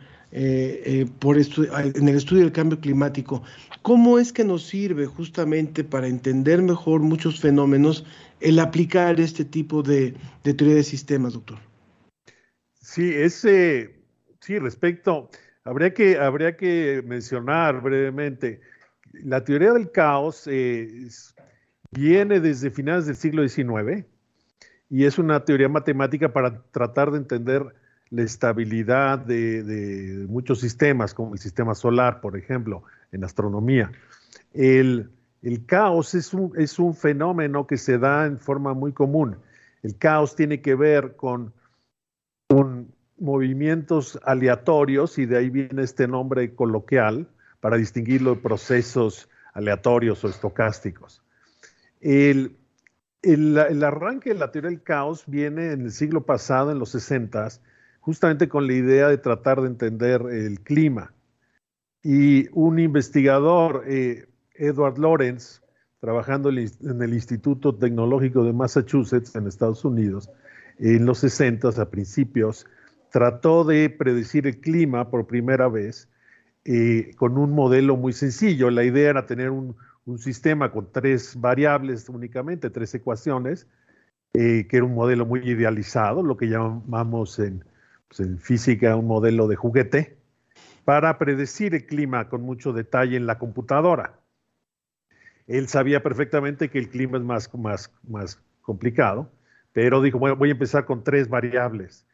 por 1.19 1.37
en 1.37 2.09
el 2.09 2.15
estudio 2.15 2.41
del 2.43 2.51
cambio 2.51 2.79
climático. 2.81 3.41
¿Cómo 3.83 4.19
es 4.19 4.33
que 4.33 4.43
nos 4.43 4.63
sirve 4.63 5.05
justamente 5.05 5.83
para 5.83 6.07
entender 6.07 6.61
mejor 6.61 7.01
muchos 7.01 7.39
fenómenos 7.39 8.03
el 8.39 8.59
aplicar 8.59 9.19
este 9.19 9.45
tipo 9.45 9.81
de, 9.81 10.15
teoría 10.43 10.75
de 10.75 10.83
sistemas, 10.83 11.33
doctor? 11.33 11.57
Sí, 12.81 13.13
ese, 13.13 13.95
sí, 14.41 14.59
respecto, 14.59 15.29
habría 15.63 15.93
que, 15.93 16.17
habría 16.17 16.55
que 16.55 17.03
mencionar 17.05 17.81
brevemente, 17.81 18.61
la 19.23 19.43
teoría 19.43 19.71
del 19.71 19.91
caos 19.91 20.47
eh, 20.47 21.07
viene 21.91 22.39
desde 22.39 22.69
finales 22.69 23.05
del 23.05 23.15
siglo 23.15 23.47
XIX 23.47 24.05
y 24.89 25.05
es 25.05 25.17
una 25.17 25.43
teoría 25.43 25.69
matemática 25.69 26.31
para 26.31 26.61
tratar 26.71 27.11
de 27.11 27.17
entender 27.17 27.73
la 28.09 28.21
estabilidad 28.21 29.19
de, 29.19 29.63
de, 29.63 30.27
muchos 30.27 30.59
sistemas, 30.59 31.13
como 31.13 31.33
el 31.33 31.39
sistema 31.39 31.73
solar, 31.73 32.21
por 32.21 32.37
ejemplo, 32.37 32.83
en 33.11 33.23
astronomía. 33.23 33.91
El, 34.53 35.09
el 35.41 35.65
caos 35.65 36.15
es 36.15 36.33
un, 36.33 36.53
es 36.57 36.79
un 36.79 36.95
fenómeno 36.95 37.67
que 37.67 37.77
se 37.77 37.97
da 37.97 38.25
en 38.25 38.37
forma 38.37 38.73
muy 38.73 38.93
común. 38.93 39.37
El 39.83 39.97
caos 39.97 40.35
tiene 40.35 40.61
que 40.61 40.75
ver 40.75 41.15
con, 41.15 41.53
con 42.47 42.93
movimientos 43.17 44.19
aleatorios 44.23 45.17
y 45.17 45.25
de 45.25 45.37
ahí 45.37 45.49
viene 45.49 45.83
este 45.83 46.07
nombre 46.07 46.53
coloquial 46.55 47.27
para 47.59 47.77
distinguirlo 47.77 48.35
de 48.35 48.41
procesos 48.41 49.29
aleatorios 49.53 50.23
o 50.23 50.29
estocásticos. 50.29 51.23
El, 52.01 52.57
el, 53.21 53.83
arranque 53.83 54.29
de 54.29 54.39
la 54.39 54.51
teoría 54.51 54.69
del 54.69 54.83
caos 54.83 55.23
viene 55.25 55.71
en 55.71 55.81
el 55.81 55.91
siglo 55.91 56.25
pasado, 56.25 56.71
en 56.71 56.79
los 56.79 56.89
60, 56.89 57.47
justamente 58.01 58.47
con 58.47 58.67
la 58.67 58.73
idea 58.73 59.07
de 59.07 59.17
tratar 59.17 59.61
de 59.61 59.67
entender 59.67 60.21
el 60.29 60.59
clima. 60.61 61.13
Y 62.03 62.47
un 62.51 62.77
investigador, 62.77 63.83
eh, 63.87 64.27
Edward 64.57 64.97
Lawrence, 64.97 65.61
trabajando 65.99 66.49
en 66.49 67.01
el 67.01 67.13
Instituto 67.13 67.75
Tecnológico 67.75 68.43
de 68.43 68.53
Massachusetts 68.53 69.35
en 69.35 69.47
Estados 69.47 69.83
Unidos, 69.85 70.29
en 70.77 71.05
los 71.05 71.19
60 71.19 71.69
a 71.69 71.89
principios, 71.89 72.65
trató 73.11 73.63
de 73.63 73.89
predecir 73.89 74.45
el 74.45 74.59
clima 74.59 75.09
por 75.09 75.25
primera 75.25 75.67
vez 75.67 76.09
eh, 76.65 77.13
con 77.17 77.37
un 77.37 77.51
modelo 77.51 77.95
muy 77.95 78.13
sencillo. 78.13 78.69
La 78.69 78.83
idea 78.83 79.09
era 79.09 79.25
tener 79.25 79.51
un, 79.51 79.75
sistema 80.17 80.71
con 80.71 80.91
tres 80.91 81.39
variables 81.39 82.09
únicamente, 82.09 82.69
tres 82.69 82.93
ecuaciones, 82.93 83.67
eh, 84.33 84.67
que 84.69 84.77
era 84.77 84.85
un 84.85 84.93
modelo 84.93 85.25
muy 85.25 85.39
idealizado, 85.39 86.21
lo 86.21 86.37
que 86.37 86.47
llamamos 86.47 87.41
pues, 88.07 88.19
en 88.19 88.37
física 88.37 88.95
un 88.95 89.07
modelo 89.07 89.47
de 89.47 89.55
juguete, 89.55 90.17
para 90.83 91.17
predecir 91.17 91.73
el 91.73 91.87
clima 91.87 92.29
con 92.29 92.43
mucho 92.43 92.71
detalle 92.71 93.17
en 93.17 93.25
la 93.25 93.39
computadora. 93.39 94.19
Él 95.47 95.67
sabía 95.67 96.01
perfectamente 96.01 96.69
que 96.69 96.79
el 96.79 96.89
clima 96.89 97.17
es 97.17 97.23
más, 97.23 97.53
más, 97.53 97.91
más 98.07 98.41
complicado, 98.61 99.29
pero 99.73 100.01
dijo, 100.01 100.17
bueno, 100.17 100.35
voy 100.35 100.49
a 100.49 100.53
empezar 100.53 100.85
con 100.85 101.03
tres 101.03 101.29
variables. 101.29 102.05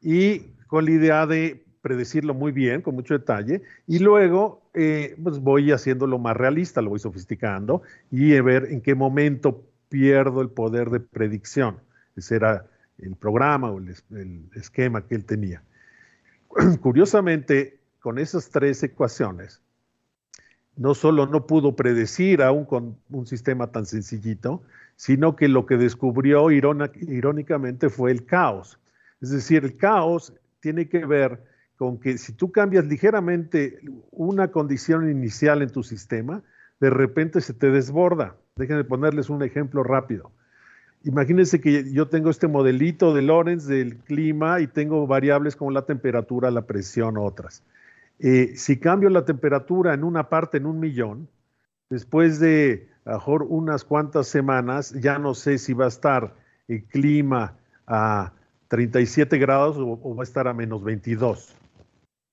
Y 0.00 0.40
con 0.66 0.84
la 0.84 0.90
idea 0.90 1.26
de 1.26 1.64
predecirlo 1.80 2.34
muy 2.34 2.52
bien, 2.52 2.82
con 2.82 2.94
mucho 2.94 3.14
detalle, 3.14 3.62
y 3.86 3.98
luego 3.98 4.62
eh, 4.74 5.16
pues 5.22 5.38
voy 5.38 5.70
haciéndolo 5.70 6.18
más 6.18 6.36
realista, 6.36 6.82
lo 6.82 6.90
voy 6.90 6.98
sofisticando 6.98 7.82
y 8.10 8.38
ver 8.40 8.66
en 8.70 8.80
qué 8.80 8.94
momento 8.94 9.62
pierdo 9.88 10.40
el 10.40 10.48
poder 10.48 10.90
de 10.90 11.00
predicción. 11.00 11.78
Ese 12.16 12.36
era 12.36 12.66
el 12.98 13.16
programa 13.16 13.70
o 13.70 13.78
el, 13.78 13.94
el 14.10 14.48
esquema 14.54 15.06
que 15.06 15.14
él 15.14 15.24
tenía. 15.24 15.62
Curiosamente, 16.80 17.78
con 18.00 18.18
esas 18.18 18.50
tres 18.50 18.82
ecuaciones, 18.82 19.62
no 20.76 20.94
solo 20.94 21.26
no 21.26 21.46
pudo 21.46 21.76
predecir 21.76 22.42
aún 22.42 22.64
con 22.64 22.96
un 23.10 23.26
sistema 23.26 23.68
tan 23.68 23.86
sencillito, 23.86 24.62
sino 24.96 25.36
que 25.36 25.48
lo 25.48 25.66
que 25.66 25.76
descubrió 25.76 26.50
irónicamente 26.50 27.88
fue 27.88 28.10
el 28.10 28.24
caos. 28.24 28.78
Es 29.20 29.30
decir, 29.30 29.64
el 29.64 29.76
caos 29.76 30.32
tiene 30.60 30.88
que 30.88 31.04
ver 31.04 31.42
con 31.76 31.98
que 31.98 32.18
si 32.18 32.32
tú 32.32 32.52
cambias 32.52 32.86
ligeramente 32.86 33.80
una 34.10 34.48
condición 34.48 35.10
inicial 35.10 35.62
en 35.62 35.70
tu 35.70 35.82
sistema, 35.82 36.42
de 36.80 36.90
repente 36.90 37.40
se 37.40 37.54
te 37.54 37.70
desborda. 37.70 38.36
Déjenme 38.56 38.84
ponerles 38.84 39.30
un 39.30 39.42
ejemplo 39.42 39.82
rápido. 39.82 40.30
Imagínense 41.04 41.60
que 41.60 41.92
yo 41.92 42.08
tengo 42.08 42.30
este 42.30 42.48
modelito 42.48 43.12
de 43.12 43.22
Lorenz 43.22 43.66
del 43.66 43.96
clima 43.96 44.60
y 44.60 44.66
tengo 44.66 45.06
variables 45.06 45.56
como 45.56 45.70
la 45.70 45.82
temperatura, 45.82 46.50
la 46.50 46.62
presión, 46.62 47.18
otras. 47.18 47.62
Eh, 48.18 48.52
si 48.56 48.78
cambio 48.78 49.10
la 49.10 49.24
temperatura 49.24 49.94
en 49.94 50.04
una 50.04 50.28
parte 50.28 50.58
en 50.58 50.66
un 50.66 50.78
millón, 50.78 51.28
después 51.90 52.38
de 52.40 52.88
mejor 53.04 53.42
unas 53.42 53.84
cuantas 53.84 54.28
semanas, 54.28 54.92
ya 55.00 55.18
no 55.18 55.34
sé 55.34 55.58
si 55.58 55.72
va 55.72 55.86
a 55.86 55.88
estar 55.88 56.34
el 56.68 56.84
clima 56.84 57.56
a 57.86 58.32
37 58.68 59.38
grados 59.38 59.76
o, 59.78 60.16
va 60.16 60.22
a 60.22 60.24
estar 60.24 60.48
a 60.48 60.54
menos 60.54 60.82
22. 60.82 61.56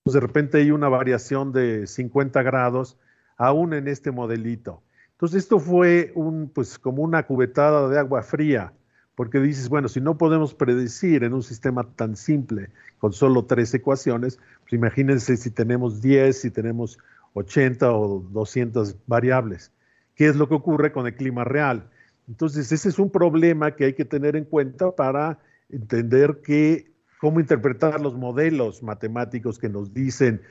Pues 0.03 0.13
de 0.13 0.19
repente 0.19 0.59
hay 0.59 0.71
una 0.71 0.89
variación 0.89 1.51
de 1.51 1.85
50 1.85 2.41
grados 2.41 2.97
aún 3.37 3.73
en 3.73 3.87
este 3.87 4.11
modelito. 4.11 4.81
Entonces 5.11 5.43
esto 5.43 5.59
fue 5.59 6.13
pues 6.53 6.79
como 6.79 7.03
una 7.03 7.23
cubetada 7.27 7.87
de 7.89 7.99
agua 7.99 8.23
fría, 8.23 8.73
porque 9.15 9.39
dices, 9.39 9.69
bueno, 9.69 9.87
si 9.87 10.01
no 10.01 10.17
podemos 10.17 10.53
predecir 10.53 11.23
en 11.23 11.33
un 11.33 11.43
sistema 11.43 11.83
tan 11.83 12.15
simple 12.15 12.69
con 12.97 13.13
solo 13.13 13.45
tres 13.45 13.73
ecuaciones, 13.73 14.39
pues 14.61 14.73
imagínense 14.73 15.37
si 15.37 15.51
tenemos 15.51 16.01
10, 16.01 16.39
si 16.39 16.51
tenemos 16.51 16.97
80 17.33 17.91
o 17.91 18.19
200 18.31 18.95
variables. 19.07 19.71
¿Qué 20.15 20.27
es 20.27 20.35
lo 20.35 20.47
que 20.47 20.55
ocurre 20.55 20.91
con 20.91 21.07
el 21.07 21.15
clima 21.15 21.43
real? 21.43 21.89
Entonces, 22.27 22.71
ese 22.71 22.89
es 22.89 22.99
un 22.99 23.11
problema 23.11 23.75
que 23.75 23.85
hay 23.85 23.93
que 23.93 24.05
tener 24.05 24.35
en 24.35 24.45
cuenta 24.45 24.91
para 24.91 25.39
entender 25.69 26.41
que, 26.43 26.91
cómo 27.19 27.39
interpretar 27.39 27.99
los 27.99 28.15
modelos 28.15 28.83
matemáticos 28.83 29.59
que 29.59 29.69
nos 29.69 29.93
dicen 29.93 30.41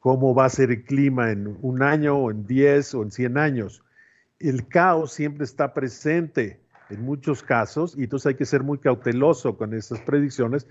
cómo 0.00 0.34
va 0.34 0.44
a 0.44 0.50
ser 0.50 0.70
el 0.70 0.84
clima 0.84 1.30
en 1.30 1.56
un 1.62 1.82
año 1.82 2.16
o 2.16 2.30
en 2.30 2.46
10 2.46 2.94
o 2.94 3.02
en 3.02 3.10
100 3.10 3.38
años. 3.38 3.82
El 4.38 4.68
caos 4.68 5.12
siempre 5.12 5.44
está 5.44 5.72
presente 5.72 6.60
en 6.90 7.02
muchos 7.02 7.42
casos 7.42 7.94
y 7.96 8.04
entonces 8.04 8.26
hay 8.26 8.34
que 8.34 8.44
ser 8.44 8.62
muy 8.62 8.78
cauteloso 8.78 9.56
con 9.56 9.74
esas 9.74 10.00
predicciones, 10.00 10.66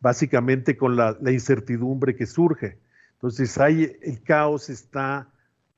básicamente 0.00 0.76
con 0.76 0.96
la, 0.96 1.16
incertidumbre 1.26 2.16
que 2.16 2.26
surge. 2.26 2.78
Entonces, 3.14 3.56
hay, 3.58 3.96
el 4.02 4.22
caos 4.22 4.68
está 4.68 5.28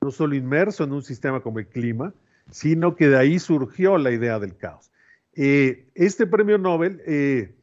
no 0.01 0.11
solo 0.11 0.35
inmerso 0.35 0.83
en 0.83 0.93
un 0.93 1.03
sistema 1.03 1.41
como 1.41 1.59
el 1.59 1.67
clima, 1.67 2.13
sino 2.51 2.95
que 2.95 3.07
de 3.07 3.17
ahí 3.17 3.39
surgió 3.39 3.97
la 3.97 4.11
idea 4.11 4.39
del 4.39 4.55
caos. 4.55 4.91
Eh, 5.33 5.87
este 5.95 6.27
premio 6.27 6.57
Nobel 6.57 7.01
eh, 7.05 7.55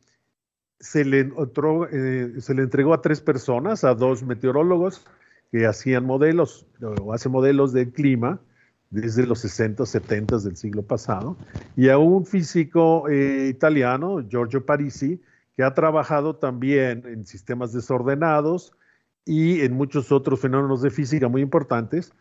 se, 0.79 1.05
le 1.05 1.21
eh, 1.21 2.33
se, 2.39 2.55
le 2.55 2.63
entregó 2.63 2.95
a 2.95 3.01
tres 3.01 3.21
personas, 3.21 3.85
a 3.85 3.95
dos 3.95 4.23
meteorólogos 4.23 5.05
que 5.51 5.67
hacían 5.67 6.05
modelos 6.05 6.67
o 7.01 7.13
hacen 7.13 7.33
modelos 7.33 7.73
del 7.73 7.93
clima 7.93 8.41
desde 8.93 9.27
los 9.27 9.41
60, 9.41 9.85
70 9.85 10.39
del 10.39 10.57
siglo 10.57 10.83
pasado, 10.83 11.37
y 11.77 11.89
a 11.89 11.99
un 11.99 12.25
físico 12.25 13.11
italiano, 13.11 14.21
Giorgio 14.29 14.65
Parisi, 14.65 15.21
que 15.57 15.65
ha 15.65 15.75
trabajado 15.75 16.37
también 16.37 17.03
en 17.07 17.27
sistemas 17.27 17.73
desordenados 17.73 18.73
y 19.25 19.61
en 19.61 19.75
muchos 19.75 20.13
otros 20.13 20.41
fenómenos 20.41 20.83
de 20.83 20.91
física 20.91 21.29
muy 21.29 21.43
importantes 21.43 22.13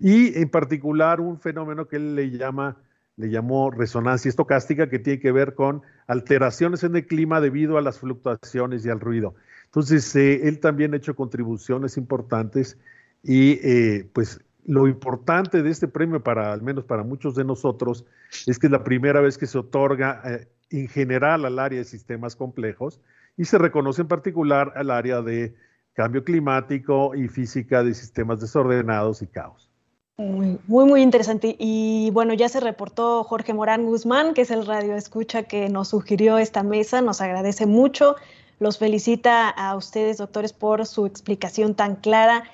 y 0.00 0.38
en 0.38 0.48
particular 0.50 1.20
un 1.20 1.38
fenómeno 1.38 1.86
que 1.86 1.96
él 1.96 2.14
le 2.14 2.30
llama 2.30 2.76
le 3.16 3.30
llamó 3.30 3.70
resonancia 3.70 4.28
estocástica 4.28 4.88
que 4.88 4.98
tiene 4.98 5.20
que 5.20 5.30
ver 5.30 5.54
con 5.54 5.82
alteraciones 6.08 6.82
en 6.82 6.96
el 6.96 7.06
clima 7.06 7.40
debido 7.40 7.78
a 7.78 7.80
las 7.80 8.00
fluctuaciones 8.00 8.84
y 8.84 8.90
al 8.90 8.98
ruido. 8.98 9.36
Entonces, 9.66 10.16
eh, 10.16 10.48
él 10.48 10.58
también 10.58 10.94
ha 10.94 10.96
hecho 10.96 11.14
contribuciones 11.14 11.96
importantes 11.96 12.76
y 13.22 13.52
eh, 13.62 14.08
pues 14.12 14.40
lo 14.66 14.88
importante 14.88 15.62
de 15.62 15.70
este 15.70 15.88
premio, 15.88 16.22
para 16.22 16.52
al 16.52 16.62
menos 16.62 16.84
para 16.84 17.02
muchos 17.02 17.34
de 17.34 17.44
nosotros, 17.44 18.04
es 18.46 18.58
que 18.58 18.66
es 18.66 18.70
la 18.70 18.84
primera 18.84 19.20
vez 19.20 19.38
que 19.38 19.46
se 19.46 19.58
otorga 19.58 20.22
eh, 20.24 20.48
en 20.70 20.88
general 20.88 21.44
al 21.44 21.58
área 21.58 21.78
de 21.78 21.84
sistemas 21.84 22.36
complejos 22.36 23.00
y 23.36 23.44
se 23.44 23.58
reconoce 23.58 24.02
en 24.02 24.08
particular 24.08 24.72
al 24.76 24.90
área 24.90 25.22
de 25.22 25.54
cambio 25.92 26.24
climático 26.24 27.14
y 27.14 27.28
física 27.28 27.82
de 27.82 27.94
sistemas 27.94 28.40
desordenados 28.40 29.22
y 29.22 29.26
caos. 29.26 29.70
Muy, 30.16 30.58
muy, 30.66 31.02
interesante. 31.02 31.56
Y 31.58 32.10
bueno, 32.12 32.34
ya 32.34 32.48
se 32.48 32.60
reportó 32.60 33.24
Jorge 33.24 33.52
Morán 33.52 33.84
Guzmán, 33.84 34.32
que 34.32 34.42
es 34.42 34.50
el 34.52 34.64
radio 34.64 34.94
escucha 34.94 35.42
que 35.42 35.68
nos 35.68 35.88
sugirió 35.88 36.38
esta 36.38 36.62
mesa. 36.62 37.00
Nos 37.00 37.20
agradece 37.20 37.66
mucho. 37.66 38.14
Los 38.60 38.78
felicita 38.78 39.48
a 39.50 39.74
ustedes, 39.74 40.18
doctores, 40.18 40.52
por 40.52 40.86
su 40.86 41.06
explicación 41.06 41.74
tan 41.74 41.96
clara. 41.96 42.44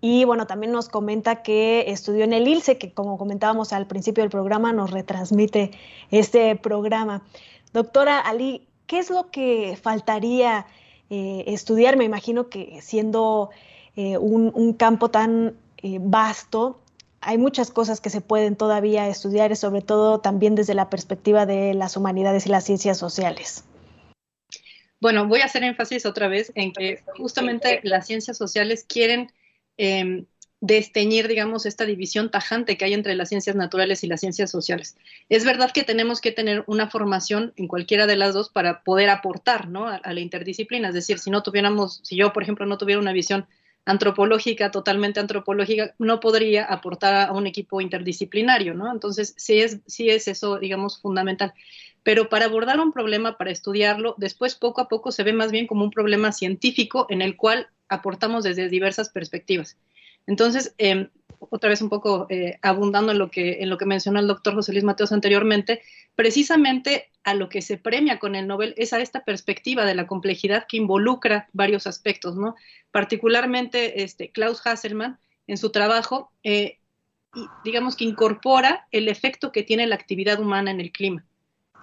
Y 0.00 0.24
bueno, 0.24 0.46
también 0.46 0.72
nos 0.72 0.88
comenta 0.88 1.42
que 1.42 1.84
estudió 1.88 2.24
en 2.24 2.32
el 2.32 2.48
ILSE, 2.48 2.78
que 2.78 2.92
como 2.92 3.18
comentábamos 3.18 3.72
al 3.72 3.86
principio 3.86 4.22
del 4.22 4.30
programa, 4.30 4.72
nos 4.72 4.90
retransmite 4.90 5.72
este 6.10 6.56
programa. 6.56 7.22
Doctora 7.72 8.18
Ali, 8.18 8.66
¿qué 8.86 8.98
es 8.98 9.10
lo 9.10 9.30
que 9.30 9.78
faltaría 9.80 10.66
eh, 11.10 11.44
estudiar? 11.46 11.96
Me 11.96 12.04
imagino 12.04 12.48
que 12.48 12.80
siendo 12.80 13.50
eh, 13.94 14.16
un, 14.16 14.72
campo 14.72 15.10
tan 15.10 15.54
eh, 15.82 15.98
vasto, 16.00 16.80
hay 17.20 17.36
muchas 17.36 17.70
cosas 17.70 18.00
que 18.00 18.08
se 18.08 18.22
pueden 18.22 18.56
todavía 18.56 19.06
estudiar, 19.06 19.54
sobre 19.54 19.82
todo 19.82 20.20
también 20.20 20.54
desde 20.54 20.72
la 20.72 20.88
perspectiva 20.88 21.44
de 21.44 21.74
las 21.74 21.98
humanidades 21.98 22.46
y 22.46 22.48
las 22.48 22.64
ciencias 22.64 22.96
sociales. 22.96 23.64
Bueno, 25.00 25.28
voy 25.28 25.40
a 25.40 25.46
hacer 25.46 25.62
énfasis 25.62 26.06
otra 26.06 26.28
vez 26.28 26.52
en 26.54 26.72
que 26.72 27.02
justamente 27.16 27.80
las 27.82 28.06
ciencias 28.06 28.36
sociales 28.36 28.84
quieren 28.86 29.30
eh, 29.80 30.24
desteñir, 30.60 31.26
digamos, 31.26 31.64
esta 31.64 31.86
división 31.86 32.30
tajante 32.30 32.76
que 32.76 32.84
hay 32.84 32.92
entre 32.92 33.14
las 33.14 33.30
ciencias 33.30 33.56
naturales 33.56 34.04
y 34.04 34.06
las 34.06 34.20
ciencias 34.20 34.50
sociales. 34.50 34.96
Es 35.30 35.44
verdad 35.44 35.70
que 35.72 35.84
tenemos 35.84 36.20
que 36.20 36.32
tener 36.32 36.64
una 36.66 36.90
formación 36.90 37.54
en 37.56 37.66
cualquiera 37.66 38.06
de 38.06 38.16
las 38.16 38.34
dos 38.34 38.50
para 38.50 38.82
poder 38.82 39.08
aportar 39.08 39.68
¿no? 39.68 39.88
a, 39.88 39.96
a 39.96 40.12
la 40.12 40.20
interdisciplina. 40.20 40.88
Es 40.88 40.94
decir, 40.94 41.18
si 41.18 41.30
no 41.30 41.42
tuviéramos, 41.42 42.00
si 42.02 42.16
yo, 42.16 42.32
por 42.32 42.42
ejemplo, 42.42 42.66
no 42.66 42.76
tuviera 42.76 43.00
una 43.00 43.12
visión 43.12 43.46
antropológica, 43.86 44.70
totalmente 44.70 45.20
antropológica, 45.20 45.94
no 45.98 46.20
podría 46.20 46.64
aportar 46.64 47.28
a 47.28 47.32
un 47.32 47.46
equipo 47.46 47.80
interdisciplinario, 47.80 48.74
¿no? 48.74 48.92
Entonces, 48.92 49.34
sí 49.36 49.60
es, 49.60 49.80
sí 49.86 50.10
es 50.10 50.28
eso, 50.28 50.58
digamos, 50.58 51.00
fundamental. 51.00 51.54
Pero 52.02 52.28
para 52.28 52.46
abordar 52.46 52.80
un 52.80 52.92
problema, 52.92 53.36
para 53.36 53.50
estudiarlo, 53.50 54.14
después 54.18 54.54
poco 54.54 54.80
a 54.80 54.88
poco 54.88 55.12
se 55.12 55.22
ve 55.22 55.32
más 55.32 55.50
bien 55.50 55.66
como 55.66 55.84
un 55.84 55.90
problema 55.90 56.32
científico 56.32 57.06
en 57.08 57.22
el 57.22 57.36
cual 57.36 57.68
aportamos 57.90 58.44
desde 58.44 58.68
diversas 58.68 59.10
perspectivas. 59.10 59.76
Entonces, 60.26 60.74
em, 60.78 61.08
otra 61.38 61.70
vez 61.70 61.82
un 61.82 61.88
poco 61.88 62.26
eh, 62.30 62.58
abundando 62.62 63.12
en 63.12 63.18
lo, 63.18 63.30
que, 63.30 63.62
en 63.62 63.70
lo 63.70 63.78
que 63.78 63.86
mencionó 63.86 64.20
el 64.20 64.26
doctor 64.26 64.54
José 64.54 64.72
Luis 64.72 64.84
Mateos 64.84 65.12
anteriormente, 65.12 65.82
precisamente 66.14 67.10
a 67.24 67.34
lo 67.34 67.48
que 67.48 67.62
se 67.62 67.78
premia 67.78 68.18
con 68.18 68.34
el 68.34 68.46
Nobel 68.46 68.74
es 68.76 68.92
a 68.92 69.00
esta 69.00 69.24
perspectiva 69.24 69.84
de 69.84 69.94
la 69.94 70.06
complejidad 70.06 70.66
que 70.68 70.76
involucra 70.76 71.48
varios 71.52 71.86
aspectos, 71.86 72.36
¿no? 72.36 72.54
Particularmente 72.90 74.02
este, 74.02 74.30
Klaus 74.30 74.66
Hasselmann 74.66 75.18
en 75.46 75.56
su 75.56 75.70
trabajo, 75.70 76.30
eh, 76.44 76.78
digamos 77.64 77.96
que 77.96 78.04
incorpora 78.04 78.86
el 78.90 79.08
efecto 79.08 79.52
que 79.52 79.62
tiene 79.62 79.86
la 79.86 79.94
actividad 79.94 80.40
humana 80.40 80.70
en 80.70 80.80
el 80.80 80.92
clima. 80.92 81.24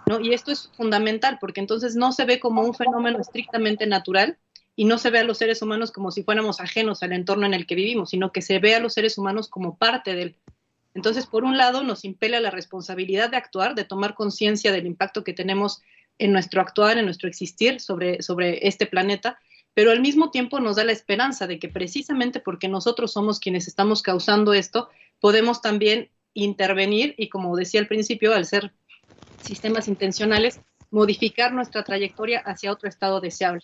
¿no? 0.05 0.19
Y 0.19 0.33
esto 0.33 0.51
es 0.51 0.71
fundamental 0.75 1.37
porque 1.39 1.59
entonces 1.59 1.95
no 1.95 2.11
se 2.11 2.25
ve 2.25 2.39
como 2.39 2.61
un 2.61 2.73
fenómeno 2.73 3.19
estrictamente 3.19 3.85
natural 3.87 4.37
y 4.79 4.85
no 4.85 4.99
se 4.99 5.09
ve 5.09 5.17
a 5.17 5.23
los 5.23 5.39
seres 5.39 5.63
humanos 5.63 5.91
como 5.91 6.11
si 6.11 6.23
fuéramos 6.23 6.61
ajenos 6.61 7.01
al 7.01 7.11
entorno 7.11 7.47
en 7.47 7.55
el 7.55 7.65
que 7.65 7.73
vivimos, 7.73 8.11
sino 8.11 8.31
que 8.31 8.43
se 8.43 8.59
ve 8.59 8.75
a 8.75 8.79
los 8.79 8.93
seres 8.93 9.17
humanos 9.17 9.49
como 9.49 9.75
parte 9.75 10.13
del. 10.13 10.35
Entonces, 10.93 11.25
por 11.25 11.43
un 11.43 11.57
lado, 11.57 11.83
nos 11.83 12.05
impele 12.05 12.39
la 12.39 12.51
responsabilidad 12.51 13.31
de 13.31 13.37
actuar, 13.37 13.73
de 13.73 13.85
tomar 13.85 14.13
conciencia 14.13 14.71
del 14.71 14.85
impacto 14.85 15.23
que 15.23 15.33
tenemos 15.33 15.81
en 16.19 16.31
nuestro 16.31 16.61
actuar, 16.61 16.99
en 16.99 17.05
nuestro 17.05 17.27
existir 17.27 17.81
sobre, 17.81 18.21
sobre 18.21 18.67
este 18.67 18.85
planeta, 18.85 19.39
pero 19.73 19.89
al 19.89 19.99
mismo 19.99 20.29
tiempo 20.29 20.59
nos 20.59 20.75
da 20.75 20.83
la 20.83 20.91
esperanza 20.91 21.47
de 21.47 21.57
que 21.57 21.69
precisamente 21.69 22.39
porque 22.39 22.67
nosotros 22.67 23.11
somos 23.11 23.39
quienes 23.39 23.67
estamos 23.67 24.03
causando 24.03 24.53
esto, 24.53 24.89
podemos 25.19 25.63
también 25.63 26.11
intervenir 26.35 27.15
y, 27.17 27.29
como 27.29 27.55
decía 27.55 27.79
al 27.79 27.87
principio, 27.87 28.35
al 28.35 28.45
ser 28.45 28.71
sistemas 29.41 29.87
intencionales, 29.87 30.59
modificar 30.91 31.51
nuestra 31.51 31.83
trayectoria 31.83 32.39
hacia 32.45 32.71
otro 32.71 32.87
estado 32.87 33.21
deseable. 33.21 33.63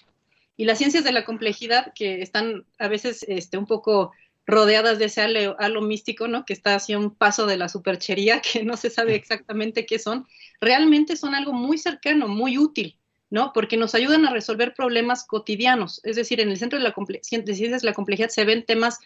Y 0.55 0.65
las 0.65 0.77
ciencias 0.77 1.03
de 1.03 1.11
la 1.11 1.25
complejidad, 1.25 1.93
que 1.93 2.21
están 2.21 2.65
a 2.77 2.87
veces 2.87 3.25
este, 3.27 3.57
un 3.57 3.65
poco 3.65 4.11
rodeadas 4.45 4.99
de 4.99 5.05
ese 5.05 5.21
halo, 5.21 5.81
místico, 5.81 6.27
¿no? 6.27 6.45
Que 6.45 6.53
está 6.53 6.75
hacia 6.75 6.97
un 6.97 7.15
paso 7.15 7.45
de 7.45 7.57
la 7.57 7.69
superchería, 7.69 8.41
que 8.53 8.63
no 8.63 8.77
se 8.77 8.89
sabe 8.89 9.15
exactamente 9.15 9.85
qué 9.85 9.99
son, 9.99 10.27
realmente 10.59 11.15
son 11.15 11.35
algo 11.35 11.53
muy 11.53 11.77
cercano, 11.77 12.27
muy 12.27 12.57
útil, 12.57 12.99
¿no? 13.29 13.51
Porque 13.53 13.77
nos 13.77 13.95
ayudan 13.95 14.25
a 14.25 14.31
resolver 14.31 14.73
problemas 14.73 15.25
cotidianos. 15.25 16.01
Es 16.03 16.15
decir, 16.15 16.39
en 16.39 16.49
el 16.49 16.57
centro 16.57 16.77
de 16.77 16.83
la, 16.83 16.93
de 16.93 17.79
la 17.81 17.93
complejidad 17.93 18.29
se 18.29 18.45
ven 18.45 18.65
temas, 18.65 18.99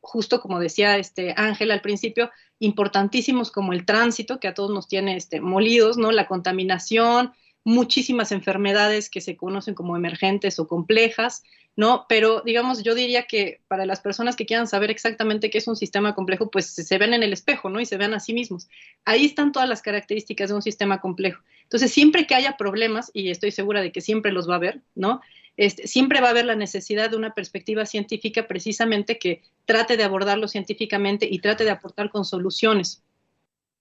justo 0.00 0.40
como 0.40 0.58
decía 0.58 0.96
este 0.96 1.34
Ángel 1.36 1.70
al 1.70 1.82
principio, 1.82 2.30
importantísimos 2.58 3.50
como 3.50 3.72
el 3.72 3.84
tránsito, 3.84 4.40
que 4.40 4.48
a 4.48 4.54
todos 4.54 4.70
nos 4.70 4.88
tiene 4.88 5.16
este, 5.16 5.40
molidos, 5.40 5.98
¿no? 5.98 6.12
La 6.12 6.26
contaminación, 6.26 7.32
muchísimas 7.64 8.32
enfermedades 8.32 9.10
que 9.10 9.20
se 9.20 9.36
conocen 9.36 9.74
como 9.74 9.96
emergentes 9.96 10.58
o 10.58 10.66
complejas, 10.66 11.42
¿no? 11.76 12.06
Pero 12.08 12.40
digamos, 12.40 12.82
yo 12.82 12.94
diría 12.94 13.24
que 13.24 13.60
para 13.68 13.86
las 13.86 14.00
personas 14.00 14.36
que 14.36 14.46
quieran 14.46 14.66
saber 14.66 14.90
exactamente 14.90 15.50
qué 15.50 15.58
es 15.58 15.68
un 15.68 15.76
sistema 15.76 16.14
complejo, 16.14 16.50
pues 16.50 16.66
se 16.66 16.98
ven 16.98 17.14
en 17.14 17.22
el 17.22 17.32
espejo, 17.32 17.70
¿no? 17.70 17.80
Y 17.80 17.86
se 17.86 17.96
ven 17.96 18.14
a 18.14 18.20
sí 18.20 18.32
mismos. 18.32 18.68
Ahí 19.04 19.26
están 19.26 19.52
todas 19.52 19.68
las 19.68 19.82
características 19.82 20.48
de 20.48 20.56
un 20.56 20.62
sistema 20.62 21.00
complejo. 21.00 21.42
Entonces, 21.62 21.92
siempre 21.92 22.26
que 22.26 22.34
haya 22.34 22.56
problemas, 22.56 23.10
y 23.14 23.30
estoy 23.30 23.52
segura 23.52 23.82
de 23.82 23.92
que 23.92 24.00
siempre 24.00 24.32
los 24.32 24.48
va 24.48 24.54
a 24.54 24.56
haber, 24.56 24.80
¿no? 24.94 25.20
Este, 25.56 25.86
siempre 25.86 26.20
va 26.20 26.28
a 26.28 26.30
haber 26.30 26.46
la 26.46 26.56
necesidad 26.56 27.10
de 27.10 27.16
una 27.16 27.34
perspectiva 27.34 27.84
científica 27.84 28.46
precisamente 28.46 29.18
que 29.18 29.42
trate 29.66 29.96
de 29.96 30.04
abordarlo 30.04 30.48
científicamente 30.48 31.28
y 31.30 31.40
trate 31.40 31.64
de 31.64 31.70
aportar 31.70 32.10
con 32.10 32.24
soluciones. 32.24 33.02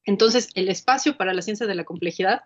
Entonces, 0.04 0.50
el 0.56 0.70
espacio 0.70 1.18
para 1.18 1.34
la 1.34 1.42
ciencia 1.42 1.68
de 1.68 1.76
la 1.76 1.84
complejidad 1.84 2.42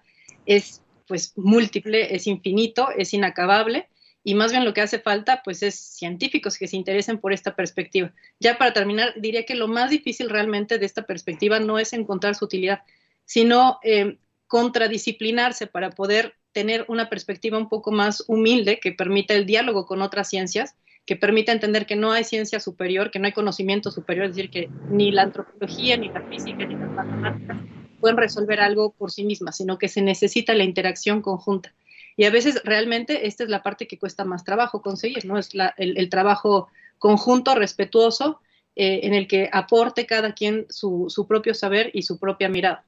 es 0.46 0.82
pues 1.08 1.34
múltiple, 1.36 2.16
es 2.16 2.28
infinito, 2.28 2.90
es 2.96 3.14
inacabable 3.14 3.88
y 4.24 4.36
más 4.36 4.52
bien 4.52 4.66
lo 4.66 4.74
que 4.74 4.82
hace 4.82 5.00
falta 5.00 5.42
pues 5.44 5.64
es 5.64 5.76
científicos 5.76 6.58
que 6.58 6.68
se 6.68 6.78
interesen 6.78 7.18
por 7.18 7.34
esta 7.34 7.56
perspectiva. 7.56 8.14
Ya 8.40 8.58
para 8.58 8.74
terminar, 8.74 9.14
diría 9.18 9.46
que 9.46 9.56
lo 9.56 9.68
más 9.68 9.90
difícil 9.90 10.30
realmente 10.30 10.78
de 10.78 10.86
esta 10.86 11.04
perspectiva 11.04 11.60
no 11.60 11.80
es 11.80 11.94
encontrar 11.94 12.36
su 12.36 12.46
utilidad, 12.46 12.82
sino 13.26 13.80
eh, 13.84 14.18
contradisciplinarse 14.48 15.68
para 15.68 15.92
poder 15.92 16.36
tener 16.52 16.86
una 16.88 17.10
perspectiva 17.10 17.58
un 17.58 17.70
poco 17.70 17.92
más 17.92 18.24
humilde 18.28 18.80
que 18.80 18.92
permita 18.92 19.34
el 19.34 19.46
diálogo 19.46 19.86
con 19.86 20.02
otras 20.02 20.30
ciencias, 20.30 20.76
que 21.06 21.16
permita 21.16 21.52
entender 21.52 21.86
que 21.86 21.96
no 21.96 22.12
hay 22.12 22.24
ciencia 22.24 22.60
superior, 22.60 23.10
que 23.10 23.20
no 23.20 23.26
hay 23.26 23.32
conocimiento 23.32 23.90
superior, 23.90 24.26
es 24.26 24.36
decir, 24.36 24.52
que 24.52 24.70
ni 24.90 25.12
la 25.12 25.24
antropología, 25.24 25.98
ni 25.98 26.10
la 26.10 26.22
física, 26.24 26.66
ni 26.66 26.76
las 26.76 26.92
matemáticas 26.92 27.58
pueden 28.02 28.18
resolver 28.18 28.60
algo 28.60 28.92
por 28.92 29.12
sí 29.12 29.24
mismas, 29.24 29.56
sino 29.56 29.78
que 29.78 29.88
se 29.88 30.02
necesita 30.02 30.54
la 30.54 30.66
interacción 30.66 31.22
conjunta. 31.22 31.74
Y 32.18 32.26
a 32.26 32.30
veces 32.30 32.62
realmente 32.66 33.28
esta 33.28 33.44
es 33.44 33.50
la 33.50 33.64
parte 33.64 33.88
que 33.88 33.98
cuesta 33.98 34.26
más 34.26 34.44
trabajo 34.44 34.82
conseguir, 34.82 35.26
¿no? 35.26 35.38
Es 35.38 35.52
el, 35.78 36.10
trabajo 36.10 36.68
conjunto, 37.00 37.56
respetuoso, 37.56 38.42
eh, 38.76 39.02
en 39.04 39.14
el 39.14 39.28
que 39.28 39.50
aporte 39.52 40.06
cada 40.06 40.34
quien 40.34 40.66
su, 40.70 41.06
su 41.08 41.26
propio 41.26 41.54
saber 41.54 41.90
y 41.94 42.04
su 42.04 42.20
propia 42.20 42.50
mirada. 42.50 42.86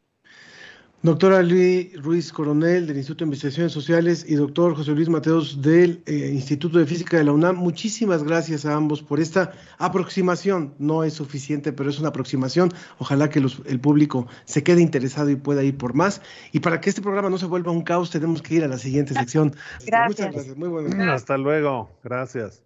Doctora 1.04 1.44
Luis 1.44 2.02
Ruiz 2.02 2.32
Coronel 2.32 2.88
del 2.88 2.96
Instituto 2.96 3.26
de 3.26 3.28
Investigaciones 3.28 3.74
Sociales 3.74 4.26
y 4.26 4.36
doctor 4.36 4.74
José 4.74 4.92
Luis 4.92 5.10
Mateos 5.10 5.62
del 5.62 6.02
eh, 6.06 6.32
Instituto 6.34 6.80
de 6.80 6.86
Física 6.86 7.18
de 7.18 7.26
la 7.26 7.34
UNAM, 7.34 7.58
muchísimas 7.58 8.24
gracias 8.24 8.66
a 8.66 8.74
ambos 8.74 9.04
por 9.04 9.20
esta 9.20 9.52
aproximación. 9.80 10.74
No 10.80 11.04
es 11.04 11.16
suficiente, 11.16 11.74
pero 11.74 11.90
es 11.90 12.00
una 12.00 12.08
aproximación. 12.08 12.72
Ojalá 13.00 13.30
que 13.30 13.40
el 13.40 13.80
público 13.82 14.28
se 14.46 14.64
quede 14.64 14.82
interesado 14.82 15.30
y 15.30 15.36
pueda 15.36 15.62
ir 15.62 15.78
por 15.78 15.94
más. 15.94 16.22
Y 16.54 16.62
para 16.62 16.80
que 16.80 16.90
este 16.90 17.02
programa 17.02 17.30
no 17.30 17.38
se 17.38 17.48
vuelva 17.48 17.74
un 17.74 17.82
caos, 17.82 18.10
tenemos 18.10 18.42
que 18.42 18.56
ir 18.56 18.64
a 18.64 18.70
la 18.70 18.78
siguiente 18.78 19.14
sección. 19.14 19.54
Gracias. 19.86 20.08
Muchas 20.08 20.34
gracias. 20.34 20.58
Muy 20.58 20.70
buenas. 20.70 20.96
Mm, 20.96 21.10
hasta 21.10 21.38
luego. 21.38 21.90
Gracias. 22.02 22.64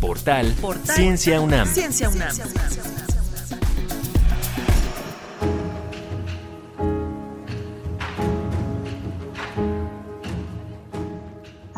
Portal, 0.00 0.54
Portal. 0.60 0.96
Ciencia 0.96 1.40
UNAM. 1.40 1.66
Ciencia 1.66 2.08
UNAM. 2.08 2.30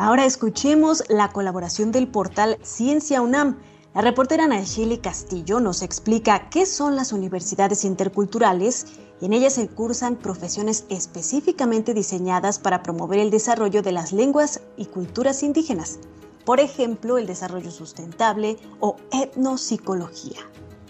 Ahora 0.03 0.25
escuchemos 0.25 1.01
la 1.07 1.29
colaboración 1.31 1.93
del 1.93 2.09
portal 2.09 2.57
Ciencia 2.61 3.21
UNAM. 3.21 3.61
La 3.95 4.01
reportera 4.01 4.47
Nacheli 4.47 4.97
Castillo 4.97 5.61
nos 5.61 5.81
explica 5.81 6.49
qué 6.49 6.65
son 6.65 6.97
las 6.97 7.13
universidades 7.13 7.85
interculturales 7.85 8.85
y 9.21 9.27
en 9.27 9.31
ellas 9.31 9.53
se 9.53 9.69
cursan 9.69 10.17
profesiones 10.17 10.83
específicamente 10.89 11.93
diseñadas 11.93 12.59
para 12.59 12.83
promover 12.83 13.19
el 13.19 13.31
desarrollo 13.31 13.81
de 13.81 13.93
las 13.93 14.11
lenguas 14.11 14.59
y 14.75 14.87
culturas 14.87 15.41
indígenas, 15.41 15.99
por 16.43 16.59
ejemplo, 16.59 17.17
el 17.17 17.25
desarrollo 17.25 17.71
sustentable 17.71 18.57
o 18.81 18.97
etnopsicología. 19.13 20.41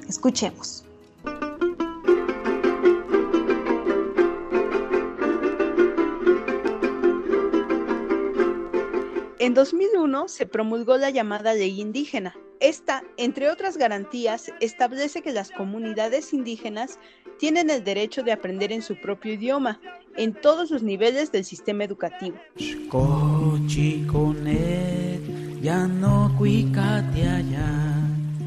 Escuchemos. 0.10 0.86
En 9.44 9.54
2001 9.54 10.30
se 10.30 10.46
promulgó 10.46 10.96
la 10.96 11.10
llamada 11.10 11.54
Ley 11.54 11.82
Indígena. 11.82 12.34
Esta, 12.62 13.04
entre 13.18 13.50
otras 13.50 13.76
garantías, 13.76 14.50
establece 14.62 15.22
que 15.22 15.34
las 15.34 15.52
comunidades 15.52 16.32
indígenas 16.32 16.98
tienen 17.40 17.70
el 17.70 17.84
derecho 17.84 18.24
de 18.24 18.32
aprender 18.32 18.72
en 18.72 18.82
su 18.82 18.96
propio 19.02 19.34
idioma, 19.34 19.82
en 20.16 20.34
todos 20.34 20.72
los 20.72 20.82
niveles 20.82 21.34
del 21.34 21.44
sistema 21.44 21.84
educativo. 21.84 22.38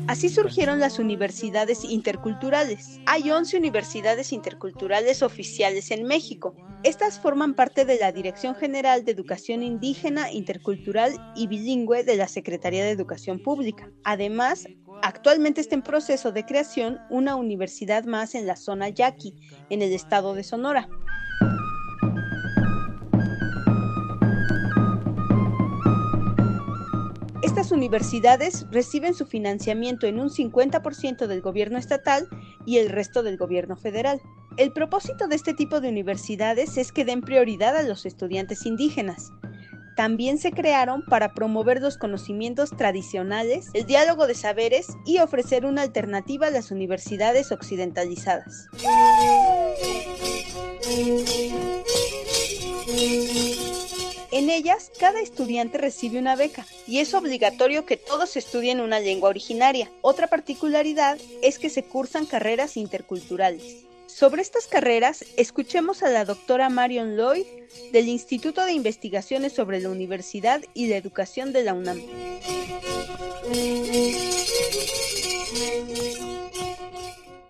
Así 0.09 0.29
surgieron 0.29 0.79
las 0.79 1.01
universidades 1.01 1.83
interculturales. 1.83 3.01
Hay 3.07 3.29
11 3.29 3.59
universidades 3.59 4.33
interculturales 4.33 5.21
oficiales 5.21 5.91
en 5.91 6.05
México. 6.05 6.55
Estas 6.85 7.19
forman 7.19 7.55
parte 7.55 7.85
de 7.85 7.99
la 7.99 8.13
Dirección 8.13 8.55
General 8.55 9.05
de 9.05 9.11
Educación 9.11 9.65
Indígena, 9.65 10.31
Intercultural 10.31 11.13
y 11.35 11.49
Bilingüe 11.49 12.05
de 12.05 12.17
la 12.17 12.29
Secretaría 12.29 12.85
de 12.85 12.91
Educación 12.91 13.41
Pública. 13.41 13.91
Además, 14.05 14.69
actualmente 15.03 15.61
está 15.61 15.75
en 15.75 15.83
proceso 15.83 16.31
de 16.31 16.45
creación 16.45 16.99
una 17.11 17.35
universidad 17.35 18.05
más 18.05 18.37
en 18.37 18.47
la 18.47 18.55
zona 18.55 18.91
Yaqui, 18.91 19.35
en 19.71 19.83
el 19.83 19.93
estado 19.93 20.35
de 20.35 20.45
Sonora. 20.45 20.89
Universidades 27.73 28.67
reciben 28.71 29.15
su 29.15 29.27
financiamiento 29.27 30.07
en 30.07 30.21
un 30.21 30.31
50% 30.31 31.27
del 31.27 31.41
gobierno 31.41 31.79
estatal 31.79 32.29
y 32.65 32.79
el 32.79 32.89
resto 32.89 33.23
del 33.23 33.37
gobierno 33.37 33.77
federal. 33.77 34.21
El 34.57 34.73
propósito 34.73 35.29
de 35.29 35.37
este 35.37 35.55
tipo 35.55 35.81
de 35.81 35.89
universidades 35.89 36.77
es 36.77 36.93
que 36.93 37.05
den 37.05 37.21
prioridad 37.21 37.77
a 37.77 37.83
los 37.83 38.07
estudiantes 38.07 38.67
indígenas. 38.67 39.33
También 39.97 40.39
se 40.39 40.53
crearon 40.53 41.05
para 41.05 41.33
promover 41.33 41.81
los 41.81 41.97
conocimientos 41.97 42.71
tradicionales, 42.71 43.71
el 43.73 43.87
diálogo 43.87 44.27
de 44.27 44.35
saberes 44.35 44.89
y 45.07 45.19
ofrecer 45.19 45.65
una 45.65 45.83
alternativa 45.83 46.49
a 46.49 46.51
las 46.51 46.71
universidades 46.71 47.51
occidentalizadas. 47.51 48.69
En 54.33 54.51
ellas, 54.51 54.91
cada 54.99 55.21
estudiante 55.21 55.79
recibe 55.79 56.19
una 56.19 56.37
beca 56.37 56.67
y 56.87 56.99
es 56.99 57.15
obligatorio 57.15 57.87
que 57.87 57.97
todos 57.97 58.37
estudien 58.37 58.81
una 58.81 58.99
lengua 58.99 59.29
originaria. 59.29 59.91
Otra 60.03 60.27
particularidad 60.27 61.19
es 61.43 61.59
que 61.59 61.71
se 61.71 61.85
cursan 61.85 62.27
carreras 62.27 62.77
interculturales. 62.77 63.85
Sobre 64.07 64.43
estas 64.43 64.67
carreras, 64.67 65.25
escuchemos 65.37 66.03
a 66.03 66.09
la 66.09 66.25
doctora 66.25 66.69
Marion 66.69 67.17
Lloyd 67.17 67.47
del 67.93 68.09
Instituto 68.09 68.65
de 68.65 68.73
Investigaciones 68.73 69.53
sobre 69.53 69.81
la 69.81 69.91
Universidad 69.91 70.63
y 70.75 70.87
la 70.87 70.97
Educación 70.97 71.53
de 71.53 71.63
la 71.63 71.75
UNAM. 71.75 72.01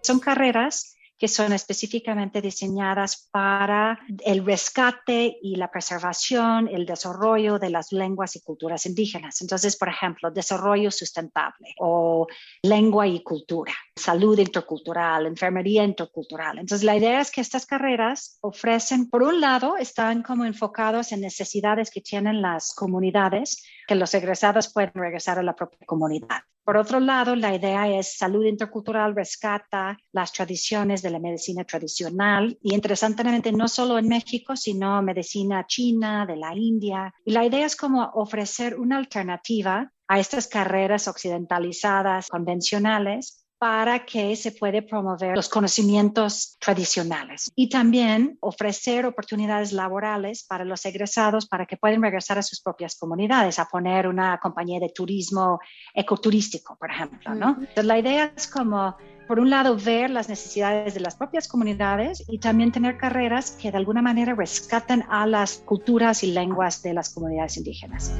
Son 0.02 0.20
carreras 0.20 0.95
que 1.18 1.28
son 1.28 1.52
específicamente 1.52 2.42
diseñadas 2.42 3.28
para 3.30 3.98
el 4.24 4.44
rescate 4.44 5.38
y 5.40 5.56
la 5.56 5.70
preservación, 5.70 6.68
el 6.68 6.84
desarrollo 6.84 7.58
de 7.58 7.70
las 7.70 7.92
lenguas 7.92 8.36
y 8.36 8.40
culturas 8.40 8.86
indígenas. 8.86 9.40
Entonces, 9.40 9.76
por 9.76 9.88
ejemplo, 9.88 10.30
desarrollo 10.30 10.90
sustentable 10.90 11.74
o 11.78 12.26
lengua 12.62 13.06
y 13.06 13.22
cultura, 13.22 13.72
salud 13.94 14.38
intercultural, 14.38 15.26
enfermería 15.26 15.84
intercultural. 15.84 16.58
Entonces, 16.58 16.84
la 16.84 16.96
idea 16.96 17.20
es 17.20 17.30
que 17.30 17.40
estas 17.40 17.66
carreras 17.66 18.38
ofrecen, 18.42 19.08
por 19.08 19.22
un 19.22 19.40
lado, 19.40 19.76
están 19.76 20.22
como 20.22 20.44
enfocados 20.44 21.12
en 21.12 21.20
necesidades 21.20 21.90
que 21.90 22.00
tienen 22.00 22.42
las 22.42 22.74
comunidades, 22.74 23.64
que 23.86 23.94
los 23.94 24.12
egresados 24.14 24.72
pueden 24.72 24.92
regresar 24.94 25.38
a 25.38 25.42
la 25.42 25.54
propia 25.54 25.86
comunidad. 25.86 26.42
Por 26.66 26.78
otro 26.78 26.98
lado, 26.98 27.36
la 27.36 27.54
idea 27.54 27.88
es 27.96 28.18
salud 28.18 28.44
intercultural 28.44 29.14
rescata 29.14 29.96
las 30.10 30.32
tradiciones 30.32 31.00
de 31.00 31.10
la 31.10 31.20
medicina 31.20 31.62
tradicional 31.62 32.58
y 32.60 32.74
interesantemente 32.74 33.52
no 33.52 33.68
solo 33.68 33.98
en 33.98 34.08
México, 34.08 34.56
sino 34.56 35.00
medicina 35.00 35.64
china, 35.68 36.26
de 36.26 36.34
la 36.34 36.56
India. 36.56 37.14
Y 37.24 37.30
la 37.30 37.44
idea 37.44 37.64
es 37.66 37.76
como 37.76 38.10
ofrecer 38.14 38.80
una 38.80 38.96
alternativa 38.96 39.92
a 40.08 40.18
estas 40.18 40.48
carreras 40.48 41.06
occidentalizadas, 41.06 42.26
convencionales, 42.26 43.45
para 43.58 44.04
que 44.04 44.36
se 44.36 44.52
puede 44.52 44.82
promover 44.82 45.34
los 45.34 45.48
conocimientos 45.48 46.56
tradicionales 46.60 47.50
y 47.54 47.68
también 47.68 48.36
ofrecer 48.40 49.06
oportunidades 49.06 49.72
laborales 49.72 50.44
para 50.44 50.64
los 50.64 50.84
egresados 50.84 51.46
para 51.46 51.66
que 51.66 51.76
puedan 51.76 52.02
regresar 52.02 52.38
a 52.38 52.42
sus 52.42 52.60
propias 52.60 52.96
comunidades, 52.96 53.58
a 53.58 53.66
poner 53.66 54.08
una 54.08 54.38
compañía 54.38 54.78
de 54.78 54.90
turismo 54.90 55.58
ecoturístico, 55.94 56.76
por 56.76 56.90
ejemplo, 56.90 57.34
¿no? 57.34 57.56
Entonces, 57.58 57.84
la 57.84 57.98
idea 57.98 58.32
es 58.36 58.46
como 58.46 58.96
por 59.26 59.40
un 59.40 59.50
lado, 59.50 59.76
ver 59.76 60.10
las 60.10 60.28
necesidades 60.28 60.94
de 60.94 61.00
las 61.00 61.16
propias 61.16 61.48
comunidades 61.48 62.22
y 62.28 62.38
también 62.38 62.70
tener 62.70 62.96
carreras 62.96 63.50
que 63.60 63.72
de 63.72 63.76
alguna 63.76 64.00
manera 64.00 64.36
rescaten 64.36 65.04
a 65.10 65.26
las 65.26 65.58
culturas 65.64 66.22
y 66.22 66.28
lenguas 66.28 66.80
de 66.82 66.94
las 66.94 67.12
comunidades 67.12 67.56
indígenas. 67.56 68.12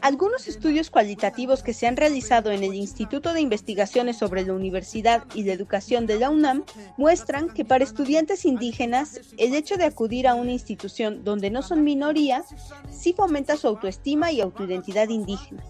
Algunos 0.00 0.48
estudios 0.48 0.88
cualitativos 0.88 1.62
que 1.62 1.74
se 1.74 1.86
han 1.86 1.96
realizado 1.96 2.50
en 2.50 2.62
el 2.62 2.74
Instituto 2.74 3.34
de 3.34 3.42
Investigaciones 3.42 4.16
sobre 4.16 4.44
la 4.44 4.54
Universidad 4.54 5.24
y 5.34 5.44
la 5.44 5.52
Educación 5.52 6.06
de 6.06 6.18
la 6.18 6.30
UNAM 6.30 6.64
muestran 6.96 7.50
que 7.50 7.64
para 7.66 7.84
estudiantes 7.84 8.46
indígenas 8.46 9.20
el 9.36 9.54
hecho 9.54 9.76
de 9.76 9.84
acudir 9.84 10.26
a 10.26 10.34
una 10.34 10.52
institución 10.52 11.22
donde 11.22 11.50
no 11.50 11.60
son 11.60 11.84
minoría 11.84 12.44
sí 12.90 13.12
fomenta 13.12 13.56
su 13.56 13.66
autoestima 13.66 14.32
y 14.32 14.40
autoidentidad 14.40 15.08
indígena. 15.08 15.62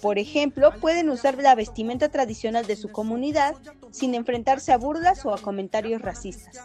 Por 0.00 0.18
ejemplo, 0.18 0.72
pueden 0.80 1.08
usar 1.10 1.36
la 1.36 1.54
vestimenta 1.54 2.08
tradicional 2.08 2.66
de 2.66 2.76
su 2.76 2.90
comunidad 2.90 3.54
sin 3.90 4.14
enfrentarse 4.14 4.72
a 4.72 4.78
burlas 4.78 5.24
o 5.24 5.32
a 5.32 5.38
comentarios 5.38 6.02
racistas. 6.02 6.56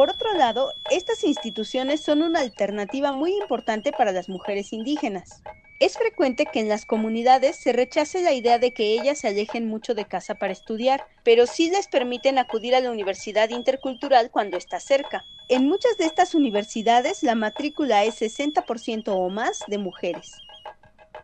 Por 0.00 0.08
otro 0.08 0.32
lado, 0.32 0.72
estas 0.90 1.24
instituciones 1.24 2.00
son 2.00 2.22
una 2.22 2.40
alternativa 2.40 3.12
muy 3.12 3.36
importante 3.36 3.92
para 3.92 4.12
las 4.12 4.30
mujeres 4.30 4.72
indígenas. 4.72 5.42
Es 5.78 5.98
frecuente 5.98 6.46
que 6.50 6.60
en 6.60 6.70
las 6.70 6.86
comunidades 6.86 7.56
se 7.56 7.74
rechace 7.74 8.22
la 8.22 8.32
idea 8.32 8.58
de 8.58 8.72
que 8.72 8.94
ellas 8.94 9.18
se 9.18 9.28
alejen 9.28 9.68
mucho 9.68 9.94
de 9.94 10.06
casa 10.06 10.36
para 10.36 10.54
estudiar, 10.54 11.04
pero 11.22 11.46
sí 11.46 11.68
les 11.68 11.86
permiten 11.86 12.38
acudir 12.38 12.74
a 12.74 12.80
la 12.80 12.90
universidad 12.90 13.50
intercultural 13.50 14.30
cuando 14.30 14.56
está 14.56 14.80
cerca. 14.80 15.26
En 15.50 15.68
muchas 15.68 15.98
de 15.98 16.06
estas 16.06 16.34
universidades 16.34 17.22
la 17.22 17.34
matrícula 17.34 18.02
es 18.04 18.22
60% 18.22 19.08
o 19.08 19.28
más 19.28 19.64
de 19.66 19.76
mujeres. 19.76 20.38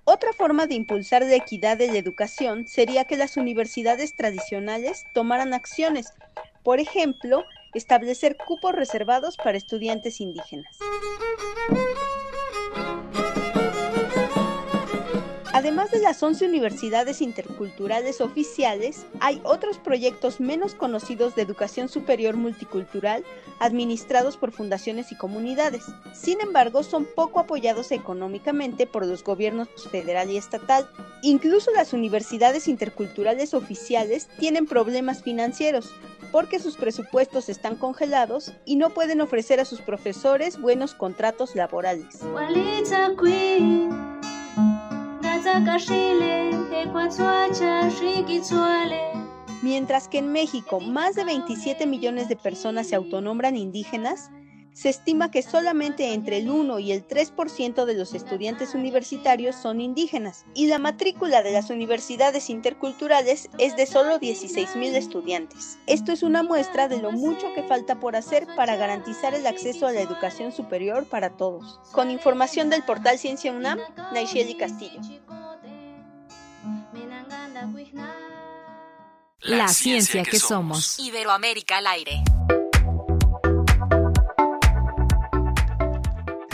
Otra 0.05 0.35
forma 0.35 0.67
de 0.67 0.75
impulsar 0.75 1.23
la 1.23 1.35
equidad 1.35 1.79
de 1.79 1.87
la 1.87 1.97
educación 1.97 2.67
sería 2.67 3.07
que 3.07 3.17
las 3.17 3.39
universidades 3.39 4.15
tradicionales 4.15 5.07
tomaran 5.15 5.55
acciones, 5.55 6.13
por 6.63 6.79
ejemplo, 6.79 7.47
establecer 7.77 8.37
cupos 8.37 8.73
reservados 8.73 9.37
para 9.37 9.57
estudiantes 9.57 10.21
indígenas. 10.21 10.79
Además 15.57 15.91
de 15.91 16.01
las 16.01 16.23
11 16.23 16.45
universidades 16.45 17.23
interculturales 17.23 18.21
oficiales, 18.21 19.07
hay 19.21 19.41
otros 19.43 19.79
proyectos 19.79 20.39
menos 20.39 20.75
conocidos 20.75 21.35
de 21.35 21.41
educación 21.41 21.89
superior 21.89 22.37
multicultural 22.37 23.25
administrados 23.59 24.37
por 24.37 24.53
fundaciones 24.53 25.13
y 25.13 25.17
comunidades. 25.17 25.87
Sin 26.13 26.43
embargo, 26.43 26.83
son 26.83 27.07
poco 27.07 27.41
apoyados 27.41 27.91
económicamente 27.91 28.87
por 28.87 29.07
los 29.07 29.25
gobiernos 29.25 29.69
federal 29.91 30.31
y 30.31 30.37
estatal. 30.37 30.91
Incluso 31.23 31.71
las 31.71 31.95
universidades 31.95 32.69
interculturales 32.69 33.55
oficiales 33.55 34.29
tienen 34.39 34.67
problemas 34.67 35.23
financieros 35.23 35.91
porque 36.33 36.59
sus 36.59 36.77
presupuestos 36.77 37.49
están 37.49 37.77
congelados 37.77 38.53
y 38.67 38.77
no 38.77 38.91
pueden 38.91 39.23
ofrecer 39.23 39.59
a 39.61 39.65
sus 39.65 39.81
profesores 39.81 40.61
buenos 40.61 40.93
contratos 40.93 41.57
laborales. 41.57 42.21
Mientras 49.63 50.09
que 50.09 50.19
en 50.19 50.33
México 50.33 50.81
más 50.81 51.15
de 51.15 51.25
27 51.25 51.87
millones 51.87 52.29
de 52.29 52.37
personas 52.37 52.89
se 52.89 52.97
autonombran 52.97 53.57
indígenas, 53.57 54.31
se 54.77 54.91
estima 54.91 55.31
que 55.31 55.43
solamente 55.43 56.13
entre 56.13 56.37
el 56.37 56.51
1 56.51 56.79
y 56.81 56.93
el 56.93 57.09
3% 57.09 57.87
de 57.87 57.95
los 57.95 58.13
estudiantes 58.13 58.75
universitarios 58.75 59.57
son 59.57 59.81
indígenas 59.81 60.45
y 60.53 60.67
la 60.67 60.79
matrícula 60.79 61.43
de 61.43 61.51
las 61.51 61.71
universidades 61.71 62.51
interculturales 62.51 63.49
es 63.57 63.75
de 63.75 63.87
solo 63.87 64.19
16 64.19 64.77
mil 64.77 64.95
estudiantes. 64.95 65.79
Esto 65.87 66.13
es 66.13 66.23
una 66.23 66.43
muestra 66.43 66.89
de 66.89 66.99
lo 66.99 67.11
mucho 67.11 67.55
que 67.55 67.63
falta 67.63 67.99
por 68.01 68.17
hacer 68.17 68.47
para 68.55 68.77
garantizar 68.77 69.33
el 69.33 69.47
acceso 69.47 69.87
a 69.87 69.93
la 69.93 70.03
educación 70.03 70.53
superior 70.53 71.07
para 71.07 71.31
todos. 71.31 71.81
Con 71.93 72.11
información 72.11 72.69
del 72.69 72.83
portal 72.83 73.19
Ciencia 73.19 73.53
UNAM, 73.53 73.79
Naisheli 74.13 74.57
Castillo. 74.57 75.01
La 79.41 79.69
ciencia 79.69 80.23
que 80.23 80.39
somos. 80.39 80.99
Iberoamérica 80.99 81.79
al 81.79 81.87
aire. 81.87 82.23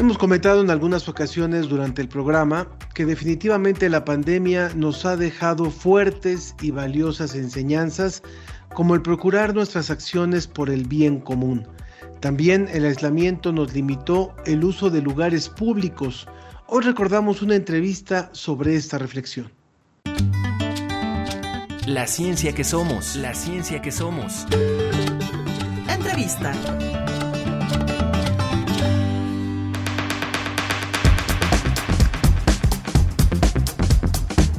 Hemos 0.03 0.19
comentado 0.19 0.61
en 0.61 0.69
algunas 0.69 1.09
ocasiones 1.09 1.69
durante 1.69 2.03
el 2.03 2.09
programa 2.09 2.67
que 2.93 3.07
definitivamente 3.07 3.89
la 3.89 4.05
pandemia 4.05 4.73
nos 4.75 5.07
ha 5.07 5.17
dejado 5.17 5.71
fuertes 5.71 6.57
y 6.61 6.73
valiosas 6.73 7.37
enseñanzas 7.37 8.21
como 8.75 8.97
el 8.97 9.03
procurar 9.03 9.55
nuestras 9.55 9.91
acciones 9.91 10.49
por 10.49 10.71
el 10.71 10.89
bien 10.89 11.21
común. 11.21 11.69
También 12.19 12.69
el 12.73 12.85
aislamiento 12.85 13.53
nos 13.53 13.75
limitó 13.75 14.35
el 14.45 14.65
uso 14.65 14.91
de 14.91 15.03
lugares 15.03 15.49
públicos. 15.49 16.27
Hoy 16.67 16.83
recordamos 16.83 17.41
una 17.41 17.55
entrevista 17.55 18.29
sobre 18.33 18.75
esta 18.75 18.99
reflexión. 18.99 19.53
La 21.87 22.09
ciencia 22.09 22.53
que 22.53 22.65
somos, 22.65 23.15
la 23.15 23.35
ciencia 23.35 23.81
que 23.81 23.93
somos. 23.93 24.49
Entrevista. 25.89 26.53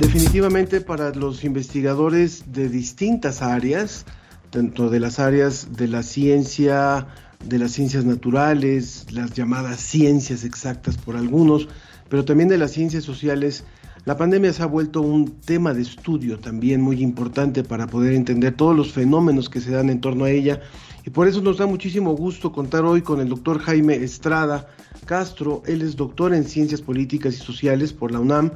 Definitivamente 0.03 0.81
para 0.81 1.11
los 1.11 1.45
investigadores 1.45 2.51
de 2.51 2.67
distintas 2.67 3.41
áreas, 3.41 4.05
dentro 4.51 4.89
de 4.89 4.99
las 4.99 5.17
áreas 5.17 5.77
de 5.77 5.87
la 5.87 6.03
ciencia, 6.03 7.07
de 7.43 7.57
las 7.57 7.71
ciencias 7.71 8.03
naturales, 8.03 9.07
las 9.13 9.31
llamadas 9.31 9.79
ciencias 9.79 10.43
exactas 10.43 10.97
por 10.97 11.15
algunos, 11.15 11.69
pero 12.09 12.25
también 12.25 12.49
de 12.49 12.57
las 12.57 12.71
ciencias 12.71 13.05
sociales, 13.05 13.63
la 14.03 14.17
pandemia 14.17 14.51
se 14.51 14.61
ha 14.61 14.65
vuelto 14.65 15.01
un 15.01 15.39
tema 15.39 15.73
de 15.73 15.83
estudio 15.83 16.37
también 16.37 16.81
muy 16.81 17.01
importante 17.01 17.63
para 17.63 17.87
poder 17.87 18.13
entender 18.13 18.57
todos 18.57 18.75
los 18.75 18.91
fenómenos 18.91 19.49
que 19.49 19.61
se 19.61 19.71
dan 19.71 19.89
en 19.89 20.01
torno 20.01 20.25
a 20.25 20.31
ella 20.31 20.59
y 21.05 21.11
por 21.11 21.29
eso 21.29 21.41
nos 21.41 21.57
da 21.57 21.65
muchísimo 21.65 22.13
gusto 22.13 22.51
contar 22.51 22.83
hoy 22.83 23.01
con 23.01 23.21
el 23.21 23.29
doctor 23.29 23.59
Jaime 23.59 23.95
Estrada 23.95 24.67
Castro. 25.05 25.63
Él 25.65 25.81
es 25.81 25.95
doctor 25.95 26.33
en 26.33 26.43
Ciencias 26.43 26.81
Políticas 26.81 27.35
y 27.35 27.37
Sociales 27.37 27.93
por 27.93 28.11
la 28.11 28.19
UNAM 28.19 28.51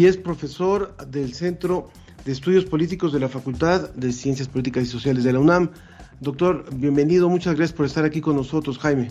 y 0.00 0.06
es 0.06 0.16
profesor 0.16 0.96
del 1.08 1.34
Centro 1.34 1.90
de 2.24 2.32
Estudios 2.32 2.64
Políticos 2.64 3.12
de 3.12 3.20
la 3.20 3.28
Facultad 3.28 3.90
de 3.90 4.12
Ciencias 4.12 4.48
Políticas 4.48 4.84
y 4.84 4.86
Sociales 4.86 5.24
de 5.24 5.34
la 5.34 5.40
UNAM. 5.40 5.72
Doctor, 6.20 6.64
bienvenido, 6.74 7.28
muchas 7.28 7.54
gracias 7.54 7.76
por 7.76 7.84
estar 7.84 8.06
aquí 8.06 8.22
con 8.22 8.34
nosotros, 8.34 8.78
Jaime. 8.78 9.10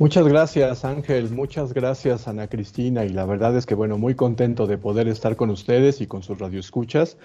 Muchas 0.00 0.26
gracias 0.26 0.84
Ángel, 0.84 1.30
muchas 1.30 1.72
gracias 1.72 2.26
Ana 2.26 2.48
Cristina 2.48 3.04
y 3.04 3.10
la 3.10 3.26
verdad 3.26 3.56
es 3.56 3.64
que 3.64 3.76
bueno, 3.76 3.96
muy 3.96 4.16
contento 4.16 4.66
de 4.66 4.76
poder 4.76 5.06
estar 5.06 5.36
con 5.36 5.50
ustedes 5.50 6.00
y 6.00 6.08
con 6.08 6.24
sus 6.24 6.36
radioescuchas 6.40 7.18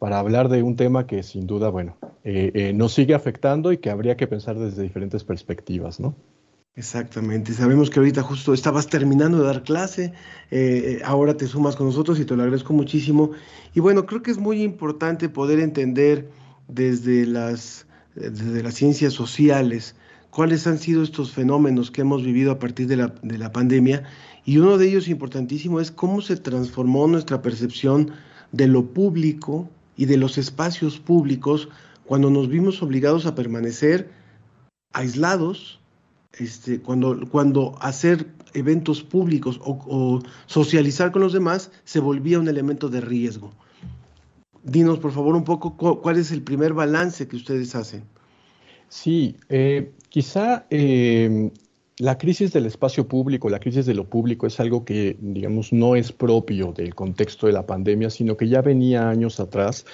para 0.00 0.18
hablar 0.18 0.48
de 0.48 0.64
un 0.64 0.74
tema 0.74 1.06
que 1.06 1.22
sin 1.22 1.46
duda, 1.46 1.68
bueno, 1.68 1.96
eh, 2.24 2.50
eh, 2.54 2.72
nos 2.72 2.92
sigue 2.92 3.14
afectando 3.14 3.70
y 3.70 3.78
que 3.78 3.90
habría 3.90 4.16
que 4.16 4.26
pensar 4.26 4.58
desde 4.58 4.82
diferentes 4.82 5.22
perspectivas, 5.22 6.00
¿no? 6.00 6.16
Exactamente, 6.78 7.54
sabemos 7.54 7.88
que 7.88 8.00
ahorita 8.00 8.22
justo 8.22 8.52
estabas 8.52 8.86
terminando 8.88 9.38
de 9.38 9.46
dar 9.46 9.62
clase, 9.62 10.12
eh, 10.50 11.00
ahora 11.06 11.34
te 11.34 11.46
sumas 11.46 11.74
con 11.74 11.86
nosotros 11.86 12.20
y 12.20 12.26
te 12.26 12.36
lo 12.36 12.42
agradezco 12.42 12.74
muchísimo. 12.74 13.30
Y 13.74 13.80
bueno, 13.80 14.04
creo 14.04 14.22
que 14.22 14.30
es 14.30 14.36
muy 14.36 14.62
importante 14.62 15.30
poder 15.30 15.58
entender 15.58 16.30
desde 16.68 17.24
las, 17.24 17.86
desde 18.14 18.62
las 18.62 18.74
ciencias 18.74 19.14
sociales 19.14 19.96
cuáles 20.28 20.66
han 20.66 20.78
sido 20.78 21.02
estos 21.02 21.32
fenómenos 21.32 21.90
que 21.90 22.02
hemos 22.02 22.22
vivido 22.22 22.52
a 22.52 22.58
partir 22.58 22.88
de 22.88 22.98
la, 22.98 23.14
de 23.22 23.38
la 23.38 23.52
pandemia. 23.52 24.02
Y 24.44 24.58
uno 24.58 24.76
de 24.76 24.86
ellos 24.86 25.08
importantísimo 25.08 25.80
es 25.80 25.90
cómo 25.90 26.20
se 26.20 26.36
transformó 26.36 27.06
nuestra 27.06 27.40
percepción 27.40 28.12
de 28.52 28.68
lo 28.68 28.84
público 28.84 29.66
y 29.96 30.04
de 30.04 30.18
los 30.18 30.36
espacios 30.36 30.98
públicos 30.98 31.70
cuando 32.04 32.28
nos 32.28 32.50
vimos 32.50 32.82
obligados 32.82 33.24
a 33.24 33.34
permanecer 33.34 34.10
aislados, 34.92 35.80
este, 36.38 36.80
cuando, 36.80 37.76
hacer 37.80 38.26
eventos 38.54 39.02
públicos 39.02 39.60
o, 39.62 40.20
socializar 40.46 41.12
con 41.12 41.22
los 41.22 41.32
demás 41.32 41.70
se 41.84 42.00
volvía 42.00 42.38
un 42.38 42.48
elemento 42.48 42.88
de 42.88 43.00
riesgo. 43.00 43.52
dinos 44.62 44.98
por 44.98 45.12
favor 45.12 45.36
un 45.36 45.44
poco 45.44 45.76
cuál 45.76 46.16
es 46.16 46.32
el 46.32 46.42
primer 46.42 46.72
balance 46.72 47.26
que 47.28 47.36
ustedes 47.36 47.74
hacen. 47.74 48.04
Sí, 48.88 49.36
eh, 49.48 49.92
quizá 50.08 50.66
eh, 50.70 51.50
la 51.98 52.18
crisis 52.18 52.52
del 52.52 52.66
espacio 52.66 53.08
público, 53.08 53.48
la 53.48 53.58
crisis 53.58 53.86
de 53.86 53.94
lo 53.94 54.04
público 54.04 54.46
es 54.46 54.60
algo 54.60 54.84
que, 54.84 55.16
digamos, 55.20 55.72
no 55.72 55.96
es 55.96 56.12
propio 56.12 56.72
del 56.72 56.94
contexto 56.94 57.46
de 57.46 57.54
la 57.54 57.66
pandemia, 57.66 58.10
sino 58.10 58.36
que 58.36 58.48
ya 58.48 58.60
venía 58.60 59.08
años 59.08 59.40
atrás, 59.40 59.86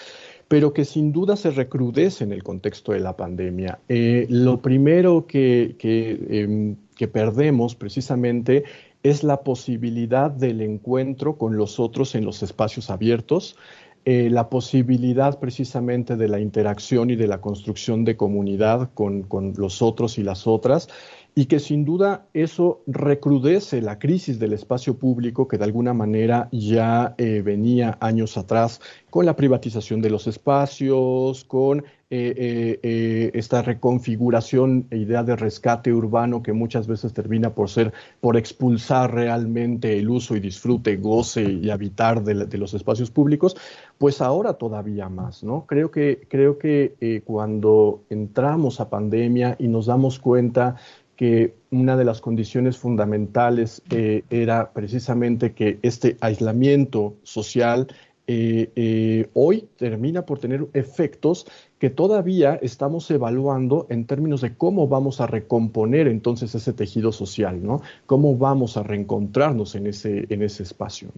pero 0.52 0.74
que 0.74 0.84
sin 0.84 1.12
duda 1.12 1.34
se 1.36 1.50
recrudece 1.50 2.24
en 2.24 2.30
el 2.30 2.42
contexto 2.42 2.92
de 2.92 3.00
la 3.00 3.16
pandemia. 3.16 3.78
Eh, 3.88 4.26
lo 4.28 4.60
primero 4.60 5.26
que, 5.26 5.76
em, 5.80 6.76
que 6.94 7.08
perdemos 7.08 7.74
precisamente 7.74 8.64
es 9.02 9.24
la 9.24 9.44
posibilidad 9.44 10.30
del 10.30 10.60
encuentro 10.60 11.38
con 11.38 11.56
los 11.56 11.80
otros 11.80 12.14
en 12.14 12.26
los 12.26 12.42
espacios 12.42 12.90
abiertos, 12.90 13.56
eh, 14.04 14.28
la 14.28 14.50
posibilidad 14.50 15.40
precisamente 15.40 16.16
de 16.16 16.28
la 16.28 16.38
interacción 16.38 17.08
y 17.08 17.16
de 17.16 17.28
la 17.28 17.40
construcción 17.40 18.04
de 18.04 18.18
comunidad 18.18 18.90
con, 18.92 19.22
con 19.22 19.54
los 19.56 19.80
otros 19.80 20.18
y 20.18 20.22
las 20.22 20.46
otras 20.46 20.88
y 21.34 21.46
que 21.46 21.60
sin 21.60 21.84
duda 21.84 22.26
eso 22.34 22.82
recrudece 22.86 23.80
la 23.80 23.98
crisis 23.98 24.38
del 24.38 24.52
espacio 24.52 24.98
público 24.98 25.48
que 25.48 25.56
de 25.56 25.64
alguna 25.64 25.94
manera 25.94 26.48
ya 26.52 27.14
eh, 27.16 27.40
venía 27.42 27.96
años 28.00 28.36
atrás 28.36 28.80
con 29.08 29.24
la 29.24 29.34
privatización 29.34 30.02
de 30.02 30.10
los 30.10 30.26
espacios, 30.26 31.44
con 31.44 31.84
eh, 32.14 32.78
eh, 32.82 33.30
esta 33.32 33.62
reconfiguración 33.62 34.86
e 34.90 34.98
idea 34.98 35.22
de 35.22 35.34
rescate 35.34 35.94
urbano 35.94 36.42
que 36.42 36.52
muchas 36.52 36.86
veces 36.86 37.14
termina 37.14 37.54
por 37.54 37.70
ser, 37.70 37.94
por 38.20 38.36
expulsar 38.36 39.14
realmente 39.14 39.98
el 39.98 40.10
uso 40.10 40.36
y 40.36 40.40
disfrute, 40.40 40.96
goce 40.96 41.42
y 41.42 41.70
habitar 41.70 42.22
de, 42.22 42.46
de 42.46 42.58
los 42.58 42.74
espacios 42.74 43.10
públicos, 43.10 43.56
pues 43.96 44.20
ahora 44.20 44.54
todavía 44.54 45.08
más, 45.08 45.42
¿no? 45.42 45.64
Creo 45.66 45.90
que, 45.90 46.26
creo 46.28 46.58
que 46.58 47.22
cuando 47.24 48.02
entramos 48.10 48.80
a 48.80 48.90
pandemia 48.90 49.56
y 49.58 49.68
nos 49.68 49.86
damos 49.86 50.18
cuenta 50.18 50.76
que 51.16 51.54
una 51.70 51.96
de 51.96 52.04
las 52.04 52.20
condiciones 52.20 52.78
fundamentales 52.78 53.82
eh, 53.90 54.24
era 54.30 54.72
precisamente 54.72 55.52
que 55.52 55.78
este 55.82 56.16
aislamiento 56.20 57.14
social 57.22 57.88
eh, 58.28 58.70
eh, 58.76 59.28
hoy 59.34 59.68
termina 59.76 60.24
por 60.24 60.38
tener 60.38 60.68
efectos 60.74 61.46
que 61.80 61.90
todavía 61.90 62.54
estamos 62.62 63.10
evaluando 63.10 63.86
en 63.90 64.06
términos 64.06 64.40
de 64.42 64.54
cómo 64.56 64.86
vamos 64.86 65.20
a 65.20 65.26
recomponer 65.26 66.06
entonces 66.06 66.54
ese 66.54 66.72
tejido 66.72 67.10
social, 67.10 67.62
¿no? 67.64 67.82
Cómo 68.06 68.36
vamos 68.36 68.76
a 68.76 68.84
reencontrarnos 68.84 69.74
en 69.74 69.88
ese, 69.88 70.26
en 70.28 70.42
ese 70.42 70.62
espacio, 70.62 71.08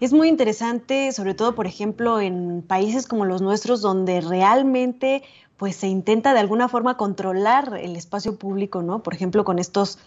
Es 0.00 0.12
muy 0.12 0.28
interesante, 0.28 1.12
sobre 1.12 1.34
todo, 1.34 1.54
por 1.54 1.68
ejemplo, 1.68 2.20
en 2.20 2.62
países 2.66 3.06
como 3.06 3.24
los 3.24 3.40
nuestros, 3.40 3.82
donde 3.82 4.20
realmente 4.20 5.22
pues 5.60 5.76
se 5.76 5.88
intenta 5.88 6.32
de 6.32 6.40
alguna 6.40 6.70
forma 6.70 6.96
controlar 6.96 7.78
el 7.82 7.94
espacio 7.94 8.36
público, 8.36 8.80
¿no? 8.80 9.02
Por 9.02 9.12
ejemplo, 9.12 9.44
con 9.44 9.58
estos 9.58 9.98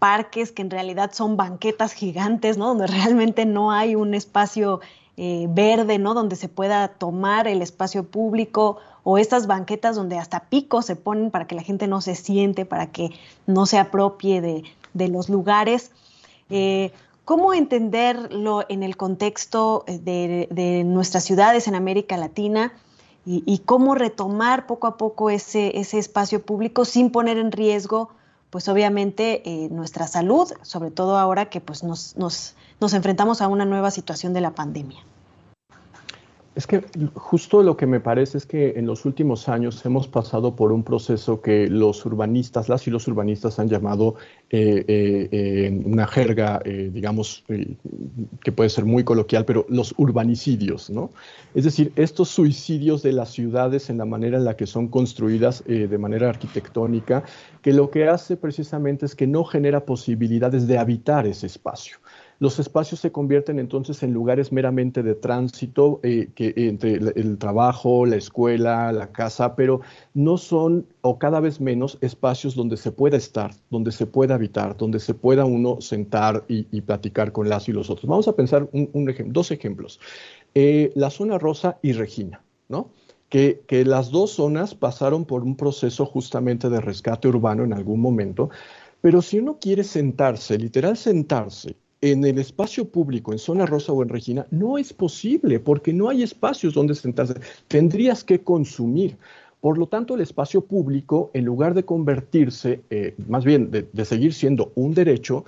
parques 0.00 0.50
que 0.50 0.62
en 0.62 0.70
realidad 0.70 1.12
son 1.12 1.36
banquetas 1.36 1.92
gigantes, 1.92 2.58
¿no? 2.58 2.66
Donde 2.66 2.88
realmente 2.88 3.46
no 3.46 3.70
hay 3.70 3.94
un 3.94 4.14
espacio 4.14 4.80
eh, 5.16 5.46
verde, 5.48 6.00
¿no? 6.00 6.12
Donde 6.12 6.34
se 6.34 6.48
pueda 6.48 6.88
tomar 6.88 7.46
el 7.46 7.62
espacio 7.62 8.02
público 8.02 8.78
o 9.04 9.16
estas 9.16 9.46
banquetas 9.46 9.94
donde 9.94 10.18
hasta 10.18 10.40
picos 10.40 10.86
se 10.86 10.96
ponen 10.96 11.30
para 11.30 11.46
que 11.46 11.54
la 11.54 11.62
gente 11.62 11.86
no 11.86 12.00
se 12.00 12.16
siente, 12.16 12.64
para 12.64 12.88
que 12.88 13.10
no 13.46 13.64
se 13.64 13.78
apropie 13.78 14.40
de, 14.40 15.08
los 15.08 15.28
lugares. 15.28 15.92
Eh, 16.50 16.90
¿Cómo 17.24 17.54
entenderlo 17.54 18.64
en 18.68 18.82
el 18.82 18.96
contexto 18.96 19.84
de, 19.86 20.48
de, 20.50 20.82
nuestras 20.82 21.22
ciudades 21.22 21.68
en 21.68 21.76
América 21.76 22.16
Latina? 22.16 22.72
Y, 23.28 23.58
cómo 23.64 23.96
retomar 23.96 24.66
poco 24.66 24.86
a 24.86 24.96
poco 24.96 25.30
ese, 25.30 25.80
ese 25.80 25.98
espacio 25.98 26.42
público 26.42 26.84
sin 26.84 27.10
poner 27.10 27.38
en 27.38 27.50
riesgo, 27.50 28.10
pues 28.50 28.68
obviamente, 28.68 29.42
eh, 29.44 29.68
nuestra 29.70 30.06
salud, 30.06 30.52
sobre 30.62 30.92
todo 30.92 31.18
ahora 31.18 31.50
que 31.50 31.60
pues, 31.60 31.82
nos, 31.82 32.16
nos, 32.16 32.54
nos 32.80 32.94
enfrentamos 32.94 33.42
a 33.42 33.48
una 33.48 33.64
nueva 33.64 33.90
situación 33.90 34.32
de 34.32 34.42
la 34.42 34.52
pandemia. 34.54 35.04
Es 36.56 36.66
que 36.66 36.82
justo 37.12 37.62
lo 37.62 37.76
que 37.76 37.84
me 37.84 38.00
parece 38.00 38.38
es 38.38 38.46
que 38.46 38.72
en 38.76 38.86
los 38.86 39.04
últimos 39.04 39.46
años 39.46 39.84
hemos 39.84 40.08
pasado 40.08 40.56
por 40.56 40.72
un 40.72 40.84
proceso 40.84 41.42
que 41.42 41.68
los 41.68 42.06
urbanistas, 42.06 42.70
las 42.70 42.86
y 42.86 42.90
los 42.90 43.06
urbanistas 43.08 43.58
han 43.58 43.68
llamado 43.68 44.14
eh, 44.48 44.82
eh, 44.88 45.82
una 45.84 46.06
jerga, 46.06 46.62
eh, 46.64 46.88
digamos, 46.90 47.44
que 48.42 48.52
puede 48.52 48.70
ser 48.70 48.86
muy 48.86 49.04
coloquial, 49.04 49.44
pero 49.44 49.66
los 49.68 49.92
urbanicidios, 49.98 50.88
¿no? 50.88 51.10
Es 51.54 51.64
decir, 51.64 51.92
estos 51.94 52.30
suicidios 52.30 53.02
de 53.02 53.12
las 53.12 53.32
ciudades 53.32 53.90
en 53.90 53.98
la 53.98 54.06
manera 54.06 54.38
en 54.38 54.46
la 54.46 54.56
que 54.56 54.66
son 54.66 54.88
construidas 54.88 55.62
de 55.66 55.98
manera 55.98 56.30
arquitectónica, 56.30 57.22
que 57.60 57.74
lo 57.74 57.90
que 57.90 58.08
hace 58.08 58.38
precisamente 58.38 59.04
es 59.04 59.14
que 59.14 59.26
no 59.26 59.44
genera 59.44 59.84
posibilidades 59.84 60.66
de 60.66 60.78
habitar 60.78 61.26
ese 61.26 61.48
espacio. 61.48 61.98
Los 62.38 62.58
espacios 62.58 63.00
se 63.00 63.12
convierten 63.12 63.58
entonces 63.58 64.02
en 64.02 64.12
lugares 64.12 64.52
meramente 64.52 65.02
de 65.02 65.14
tránsito 65.14 66.00
eh, 66.02 66.28
que, 66.34 66.52
entre 66.56 66.94
el, 66.94 67.38
trabajo, 67.38 68.04
la 68.04 68.16
escuela, 68.16 68.92
la 68.92 69.10
casa, 69.10 69.56
pero 69.56 69.80
no 70.12 70.36
son 70.36 70.86
o 71.00 71.18
cada 71.18 71.40
vez 71.40 71.60
menos 71.60 71.96
espacios 72.02 72.54
donde 72.54 72.76
se 72.76 72.92
pueda 72.92 73.16
estar, 73.16 73.52
donde 73.70 73.90
se 73.90 74.06
pueda 74.06 74.34
habitar, 74.34 74.76
donde 74.76 75.00
se 75.00 75.14
pueda 75.14 75.46
uno 75.46 75.80
sentar 75.80 76.44
y, 76.48 76.64
platicar 76.82 77.32
con 77.32 77.48
las 77.48 77.68
y 77.68 77.72
los 77.72 77.88
otros. 77.88 78.06
Vamos 78.06 78.28
a 78.28 78.36
pensar 78.36 78.68
un, 78.72 79.14
dos 79.28 79.50
ejemplos. 79.50 79.98
Eh, 80.54 80.92
la 80.94 81.10
zona 81.10 81.38
rosa 81.38 81.78
y 81.82 81.92
Regina, 81.92 82.42
¿no? 82.68 82.90
Que, 83.28 83.64
que, 83.66 83.84
las 83.84 84.10
dos 84.10 84.32
zonas 84.32 84.74
pasaron 84.74 85.24
por 85.24 85.42
un 85.42 85.56
proceso 85.56 86.06
justamente 86.06 86.68
de 86.68 86.80
rescate 86.80 87.26
urbano 87.26 87.64
en 87.64 87.72
algún 87.72 88.00
momento, 88.00 88.50
pero 89.00 89.20
si 89.20 89.38
uno 89.38 89.58
quiere 89.60 89.82
sentarse, 89.82 90.58
literal 90.58 90.96
sentarse, 90.96 91.76
en 92.00 92.24
el 92.24 92.38
espacio 92.38 92.88
público, 92.88 93.32
en 93.32 93.38
Zona 93.38 93.66
Rosa 93.66 93.92
o 93.92 94.02
en 94.02 94.08
Regina, 94.08 94.46
no 94.50 94.78
es 94.78 94.92
posible 94.92 95.60
porque 95.60 95.92
no 95.92 96.08
hay 96.08 96.22
espacios 96.22 96.74
donde 96.74 96.94
sentarse. 96.94 97.34
Tendrías 97.68 98.24
que 98.24 98.40
consumir. 98.42 99.16
Por 99.60 99.78
lo 99.78 99.86
tanto, 99.88 100.14
el 100.14 100.20
espacio 100.20 100.60
público, 100.60 101.30
en 101.34 101.44
lugar 101.44 101.74
de 101.74 101.84
convertirse, 101.84 102.82
eh, 102.90 103.14
más 103.26 103.44
bien 103.44 103.70
de, 103.70 104.04
seguir 104.04 104.32
siendo 104.34 104.72
un 104.74 104.94
derecho, 104.94 105.44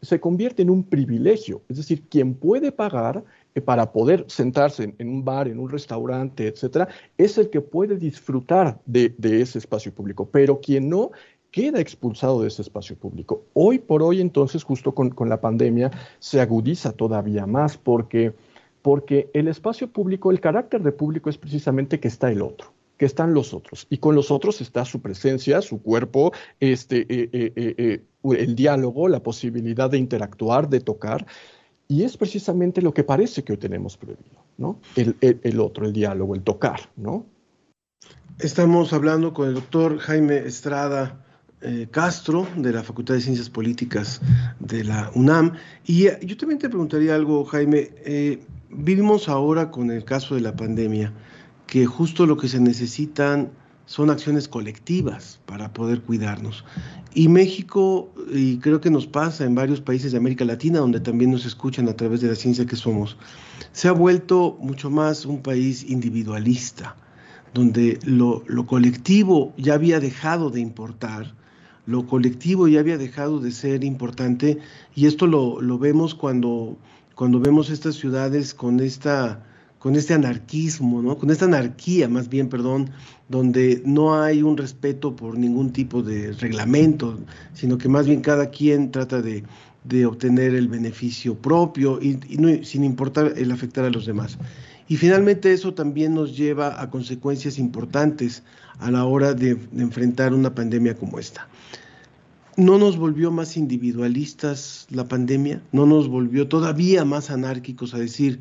se 0.00 0.20
convierte 0.20 0.62
en 0.62 0.70
un 0.70 0.84
privilegio. 0.84 1.60
Es 1.68 1.76
decir, 1.76 2.04
quien 2.08 2.34
puede 2.34 2.72
pagar 2.72 3.24
eh, 3.54 3.60
para 3.60 3.92
poder 3.92 4.24
sentarse 4.28 4.94
en, 4.96 5.08
un 5.08 5.24
bar, 5.24 5.48
en 5.48 5.58
un 5.58 5.68
restaurante, 5.68 6.46
etcétera, 6.46 6.88
es 7.18 7.36
el 7.36 7.50
que 7.50 7.60
puede 7.60 7.96
disfrutar 7.96 8.80
de, 8.86 9.12
de 9.18 9.42
ese 9.42 9.58
espacio 9.58 9.92
público. 9.92 10.28
Pero 10.30 10.60
quien 10.60 10.88
no, 10.88 11.10
queda 11.50 11.80
expulsado 11.80 12.42
de 12.42 12.48
ese 12.48 12.62
espacio 12.62 12.96
público. 12.96 13.44
Hoy 13.54 13.78
por 13.78 14.02
hoy, 14.02 14.20
entonces, 14.20 14.62
justo 14.64 14.94
con, 14.94 15.28
la 15.28 15.40
pandemia, 15.40 15.90
se 16.18 16.40
agudiza 16.40 16.92
todavía 16.92 17.46
más 17.46 17.76
porque, 17.76 18.34
porque 18.82 19.30
el 19.34 19.48
espacio 19.48 19.88
público, 19.88 20.30
el 20.30 20.40
carácter 20.40 20.82
de 20.82 20.92
público 20.92 21.30
es 21.30 21.38
precisamente 21.38 22.00
que 22.00 22.08
está 22.08 22.30
el 22.30 22.42
otro 22.42 22.72
que 22.96 23.06
están 23.06 23.32
los 23.32 23.54
otros. 23.54 23.86
Y 23.88 23.96
con 23.96 24.14
los 24.14 24.30
otros 24.30 24.60
está 24.60 24.84
su 24.84 25.00
presencia, 25.00 25.62
su 25.62 25.80
cuerpo, 25.80 26.34
este, 26.60 27.00
eh, 27.08 27.30
eh, 27.32 27.52
eh, 27.56 28.02
el 28.22 28.54
diálogo, 28.54 29.08
la 29.08 29.22
posibilidad 29.22 29.88
de 29.88 29.96
interactuar, 29.96 30.68
de 30.68 30.80
tocar. 30.80 31.26
Y 31.88 32.02
es 32.02 32.18
precisamente 32.18 32.82
lo 32.82 32.92
que 32.92 33.02
parece 33.02 33.42
que 33.42 33.54
hoy 33.54 33.58
tenemos 33.58 33.96
prohibido, 33.96 34.44
¿no? 34.58 34.80
El, 34.96 35.16
el 35.22 35.60
otro, 35.60 35.86
el 35.86 35.94
diálogo, 35.94 36.34
el 36.34 36.42
tocar, 36.42 36.90
¿no? 36.96 37.24
Estamos 38.38 38.92
hablando 38.92 39.32
con 39.32 39.48
el 39.48 39.54
doctor 39.54 39.96
Jaime 39.96 40.36
Estrada 40.36 41.24
eh, 41.62 41.88
Castro 41.90 42.48
de 42.56 42.72
la 42.72 42.82
Facultad 42.82 43.14
de 43.14 43.20
Ciencias 43.20 43.50
Políticas 43.50 44.22
de 44.60 44.82
la 44.82 45.10
UNAM. 45.14 45.52
Y 45.84 46.06
eh, 46.06 46.18
yo 46.22 46.34
también 46.38 46.58
te 46.58 46.70
preguntaría 46.70 47.14
algo, 47.14 47.44
Jaime. 47.44 47.90
Eh, 48.04 48.42
vivimos 48.70 49.28
ahora 49.28 49.70
con 49.70 49.90
el 49.90 50.04
caso 50.04 50.34
de 50.34 50.40
la 50.40 50.56
pandemia, 50.56 51.12
que 51.66 51.84
justo 51.84 52.24
lo 52.24 52.38
que 52.38 52.48
se 52.48 52.60
necesitan 52.60 53.50
son 53.84 54.08
acciones 54.08 54.48
colectivas 54.48 55.40
para 55.44 55.72
poder 55.74 56.00
cuidarnos. 56.00 56.64
Y 57.12 57.28
México, 57.28 58.10
y 58.32 58.56
creo 58.58 58.80
que 58.80 58.88
nos 58.88 59.06
pasa 59.06 59.44
en 59.44 59.54
varios 59.54 59.82
países 59.82 60.12
de 60.12 60.18
América 60.18 60.46
Latina, 60.46 60.78
donde 60.78 61.00
también 61.00 61.30
nos 61.30 61.44
escuchan 61.44 61.88
a 61.90 61.94
través 61.94 62.22
de 62.22 62.28
la 62.28 62.36
ciencia 62.36 62.64
que 62.64 62.76
somos, 62.76 63.18
se 63.72 63.88
ha 63.88 63.92
vuelto 63.92 64.56
mucho 64.60 64.88
más 64.88 65.26
un 65.26 65.42
país 65.42 65.84
individualista, 65.90 66.96
donde 67.52 67.98
lo, 68.04 68.44
lo 68.46 68.64
colectivo 68.64 69.52
ya 69.58 69.74
había 69.74 70.00
dejado 70.00 70.48
de 70.48 70.60
importar 70.60 71.34
lo 71.90 72.06
colectivo 72.06 72.68
ya 72.68 72.78
había 72.78 72.98
dejado 72.98 73.40
de 73.40 73.50
ser 73.50 73.82
importante 73.82 74.58
y 74.94 75.06
esto 75.06 75.26
lo, 75.26 75.78
vemos 75.78 76.14
cuando, 76.14 76.76
cuando 77.16 77.40
vemos 77.40 77.68
estas 77.68 77.96
ciudades 77.96 78.54
con 78.54 78.78
esta 78.78 79.44
con 79.80 79.96
este 79.96 80.12
anarquismo, 80.12 81.00
¿no? 81.00 81.16
Con 81.16 81.30
esta 81.30 81.46
anarquía, 81.46 82.06
más 82.06 82.28
bien, 82.28 82.50
perdón, 82.50 82.90
donde 83.30 83.82
no 83.86 84.22
hay 84.22 84.42
un 84.42 84.58
respeto 84.58 85.16
por 85.16 85.38
ningún 85.38 85.72
tipo 85.72 86.02
de 86.02 86.32
reglamento, 86.32 87.18
sino 87.54 87.78
que 87.78 87.88
más 87.88 88.06
bien 88.06 88.20
cada 88.20 88.50
quien 88.50 88.90
trata 88.90 89.22
de, 89.22 89.42
obtener 90.04 90.54
el 90.54 90.68
beneficio 90.68 91.34
propio 91.34 91.98
y, 91.98 92.20
sin 92.62 92.84
importar 92.84 93.32
el 93.38 93.50
afectar 93.52 93.86
a 93.86 93.90
los 93.90 94.04
demás. 94.04 94.36
Y 94.90 94.96
finalmente 94.96 95.52
eso 95.52 95.72
también 95.72 96.14
nos 96.14 96.36
lleva 96.36 96.82
a 96.82 96.90
consecuencias 96.90 97.60
importantes 97.60 98.42
a 98.80 98.90
la 98.90 99.04
hora 99.04 99.34
de, 99.34 99.56
enfrentar 99.78 100.34
una 100.34 100.52
pandemia 100.52 100.96
como 100.96 101.20
esta. 101.20 101.46
¿No 102.56 102.76
nos 102.76 102.96
volvió 102.96 103.30
más 103.30 103.56
individualistas 103.56 104.88
la 104.90 105.04
pandemia? 105.04 105.62
¿No 105.70 105.86
nos 105.86 106.08
volvió 106.08 106.48
todavía 106.48 107.04
más 107.04 107.30
anárquicos 107.30 107.94
a 107.94 107.98
decir, 107.98 108.40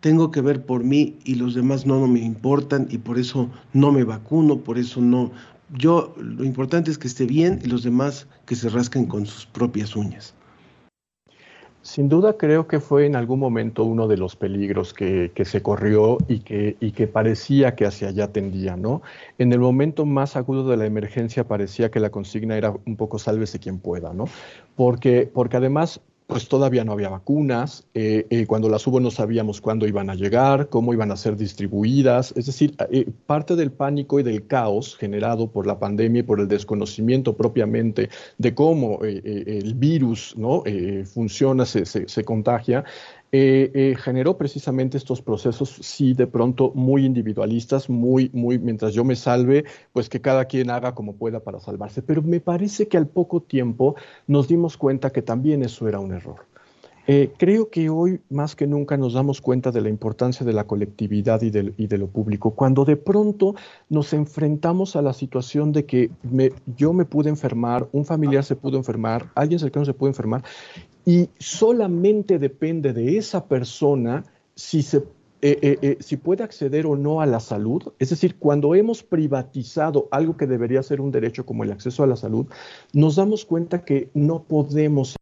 tengo 0.00 0.30
que 0.30 0.42
ver 0.42 0.66
por 0.66 0.84
mí 0.84 1.16
y 1.24 1.36
los 1.36 1.54
demás 1.54 1.86
no, 1.86 1.98
no 1.98 2.08
me 2.08 2.20
importan 2.20 2.88
y 2.90 2.98
por 2.98 3.18
eso 3.18 3.48
no 3.72 3.90
me 3.90 4.04
vacuno, 4.04 4.58
por 4.58 4.76
eso 4.76 5.00
no, 5.00 5.32
yo 5.78 6.14
lo 6.18 6.44
importante 6.44 6.90
es 6.90 6.98
que 6.98 7.08
esté 7.08 7.24
bien 7.24 7.58
y 7.64 7.68
los 7.68 7.84
demás 7.84 8.26
que 8.44 8.54
se 8.54 8.68
rasquen 8.68 9.06
con 9.06 9.24
sus 9.24 9.46
propias 9.46 9.96
uñas. 9.96 10.34
Sin 11.86 12.08
duda 12.08 12.36
creo 12.36 12.66
que 12.66 12.80
fue 12.80 13.06
en 13.06 13.14
algún 13.14 13.38
momento 13.38 13.84
uno 13.84 14.08
de 14.08 14.16
los 14.16 14.34
peligros 14.34 14.92
que, 14.92 15.30
se 15.44 15.62
corrió 15.62 16.18
y 16.26 16.40
que, 16.40 16.76
y 16.80 16.90
que, 16.90 17.06
parecía 17.06 17.76
que 17.76 17.86
hacia 17.86 18.08
allá 18.08 18.32
tendía, 18.32 18.76
¿no? 18.76 19.02
En 19.38 19.52
el 19.52 19.60
momento 19.60 20.04
más 20.04 20.34
agudo 20.34 20.68
de 20.68 20.76
la 20.76 20.84
emergencia 20.84 21.44
parecía 21.44 21.92
que 21.92 22.00
la 22.00 22.10
consigna 22.10 22.56
era 22.56 22.74
un 22.86 22.96
poco 22.96 23.20
sálvese 23.20 23.60
quien 23.60 23.78
pueda, 23.78 24.12
¿no? 24.12 24.24
Porque, 24.74 25.30
porque 25.32 25.58
además 25.58 26.00
pues 26.26 26.48
todavía 26.48 26.84
no 26.84 26.92
había 26.92 27.08
vacunas, 27.08 27.86
eh, 27.94 28.26
eh, 28.30 28.46
cuando 28.46 28.68
las 28.68 28.84
hubo 28.86 28.98
no 28.98 29.12
sabíamos 29.12 29.60
cuándo 29.60 29.86
iban 29.86 30.10
a 30.10 30.16
llegar, 30.16 30.68
cómo 30.68 30.92
iban 30.92 31.12
a 31.12 31.16
ser 31.16 31.36
distribuidas, 31.36 32.32
es 32.36 32.46
decir, 32.46 32.74
eh, 32.90 33.08
parte 33.26 33.54
del 33.54 33.70
pánico 33.70 34.18
y 34.18 34.24
del 34.24 34.46
caos 34.46 34.96
generado 34.96 35.48
por 35.48 35.68
la 35.68 35.78
pandemia 35.78 36.20
y 36.20 36.22
por 36.24 36.40
el 36.40 36.48
desconocimiento 36.48 37.36
propiamente 37.36 38.10
de 38.38 38.54
cómo 38.54 38.98
el 39.02 39.74
virus 39.74 40.34
¿no? 40.36 40.64
funciona, 41.04 41.64
se, 41.64 41.86
se 41.86 42.24
contagia, 42.24 42.84
eh, 43.38 43.70
eh, 43.74 43.96
generó 43.98 44.38
precisamente 44.38 44.96
estos 44.96 45.20
procesos, 45.20 45.68
sí, 45.82 46.14
de 46.14 46.26
pronto 46.26 46.72
muy 46.74 47.04
individualistas, 47.04 47.90
muy, 47.90 48.30
muy, 48.32 48.58
mientras 48.58 48.94
yo 48.94 49.04
me 49.04 49.14
salve, 49.14 49.66
pues 49.92 50.08
que 50.08 50.22
cada 50.22 50.46
quien 50.46 50.70
haga 50.70 50.94
como 50.94 51.16
pueda 51.16 51.40
para 51.40 51.60
salvarse. 51.60 52.00
Pero 52.00 52.22
me 52.22 52.40
parece 52.40 52.88
que 52.88 52.96
al 52.96 53.06
poco 53.06 53.42
tiempo 53.42 53.94
nos 54.26 54.48
dimos 54.48 54.78
cuenta 54.78 55.10
que 55.10 55.20
también 55.20 55.62
eso 55.62 55.86
era 55.86 56.00
un 56.00 56.14
error. 56.14 56.46
Eh, 57.08 57.30
creo 57.36 57.68
que 57.68 57.90
hoy 57.90 58.20
más 58.30 58.56
que 58.56 58.66
nunca 58.66 58.96
nos 58.96 59.12
damos 59.12 59.42
cuenta 59.42 59.70
de 59.70 59.82
la 59.82 59.90
importancia 59.90 60.46
de 60.46 60.54
la 60.54 60.64
colectividad 60.64 61.42
y 61.42 61.50
de, 61.50 61.98
lo 61.98 62.06
público. 62.06 62.52
Cuando 62.52 62.86
de 62.86 62.96
pronto 62.96 63.54
nos 63.90 64.14
enfrentamos 64.14 64.96
a 64.96 65.02
la 65.02 65.12
situación 65.12 65.72
de 65.72 65.84
que 65.84 66.10
yo 66.74 66.94
me 66.94 67.04
pude 67.04 67.28
enfermar, 67.28 67.86
un 67.92 68.06
familiar 68.06 68.44
se 68.44 68.56
pudo 68.56 68.78
enfermar, 68.78 69.30
alguien 69.34 69.60
cercano 69.60 69.84
se 69.84 69.92
pudo 69.92 70.08
enfermar, 70.08 70.42
y 71.06 71.30
solamente 71.38 72.38
depende 72.38 72.92
de 72.92 73.16
esa 73.16 73.46
persona 73.46 74.24
si 74.54 74.82
se 74.82 75.04
eh, 75.42 75.78
eh, 75.82 75.98
si 76.00 76.16
puede 76.16 76.42
acceder 76.42 76.86
o 76.86 76.96
no 76.96 77.20
a 77.20 77.26
la 77.26 77.40
salud, 77.40 77.92
es 77.98 78.08
decir, 78.08 78.36
cuando 78.38 78.74
hemos 78.74 79.02
privatizado 79.02 80.08
algo 80.10 80.36
que 80.36 80.46
debería 80.46 80.82
ser 80.82 81.00
un 81.00 81.12
derecho 81.12 81.44
como 81.44 81.62
el 81.62 81.70
acceso 81.70 82.02
a 82.02 82.06
la 82.06 82.16
salud, 82.16 82.46
nos 82.94 83.16
damos 83.16 83.44
cuenta 83.44 83.84
que 83.84 84.10
no 84.14 84.42
podemos 84.42 85.14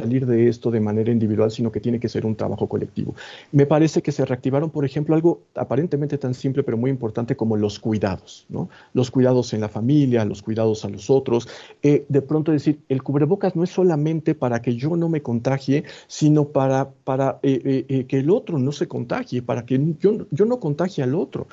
salir 0.00 0.26
de 0.26 0.48
esto 0.48 0.70
de 0.70 0.80
manera 0.80 1.12
individual, 1.12 1.50
sino 1.50 1.70
que 1.70 1.80
tiene 1.80 2.00
que 2.00 2.08
ser 2.08 2.26
un 2.26 2.34
trabajo 2.34 2.68
colectivo. 2.68 3.14
Me 3.52 3.66
parece 3.66 4.02
que 4.02 4.12
se 4.12 4.24
reactivaron, 4.24 4.70
por 4.70 4.84
ejemplo, 4.84 5.14
algo 5.14 5.42
aparentemente 5.54 6.18
tan 6.18 6.34
simple 6.34 6.62
pero 6.62 6.76
muy 6.76 6.90
importante 6.90 7.36
como 7.36 7.56
los 7.56 7.78
cuidados, 7.78 8.46
¿no? 8.48 8.68
Los 8.92 9.10
cuidados 9.10 9.52
en 9.52 9.60
la 9.60 9.68
familia, 9.68 10.24
los 10.24 10.42
cuidados 10.42 10.84
a 10.84 10.88
los 10.88 11.10
otros. 11.10 11.48
Eh, 11.82 12.04
de 12.08 12.22
pronto 12.22 12.52
decir, 12.52 12.80
el 12.88 13.02
cubrebocas 13.02 13.56
no 13.56 13.64
es 13.64 13.70
solamente 13.70 14.34
para 14.34 14.62
que 14.62 14.76
yo 14.76 14.96
no 14.96 15.08
me 15.08 15.22
contagie, 15.22 15.84
sino 16.06 16.48
para, 16.48 16.90
para 17.04 17.38
eh, 17.42 17.84
eh, 17.88 18.04
que 18.06 18.18
el 18.18 18.30
otro 18.30 18.58
no 18.58 18.72
se 18.72 18.88
contagie, 18.88 19.42
para 19.42 19.64
que 19.64 19.80
yo, 19.98 20.26
yo 20.30 20.44
no 20.44 20.60
contagie 20.60 21.02
al 21.02 21.14
otro. 21.14 21.46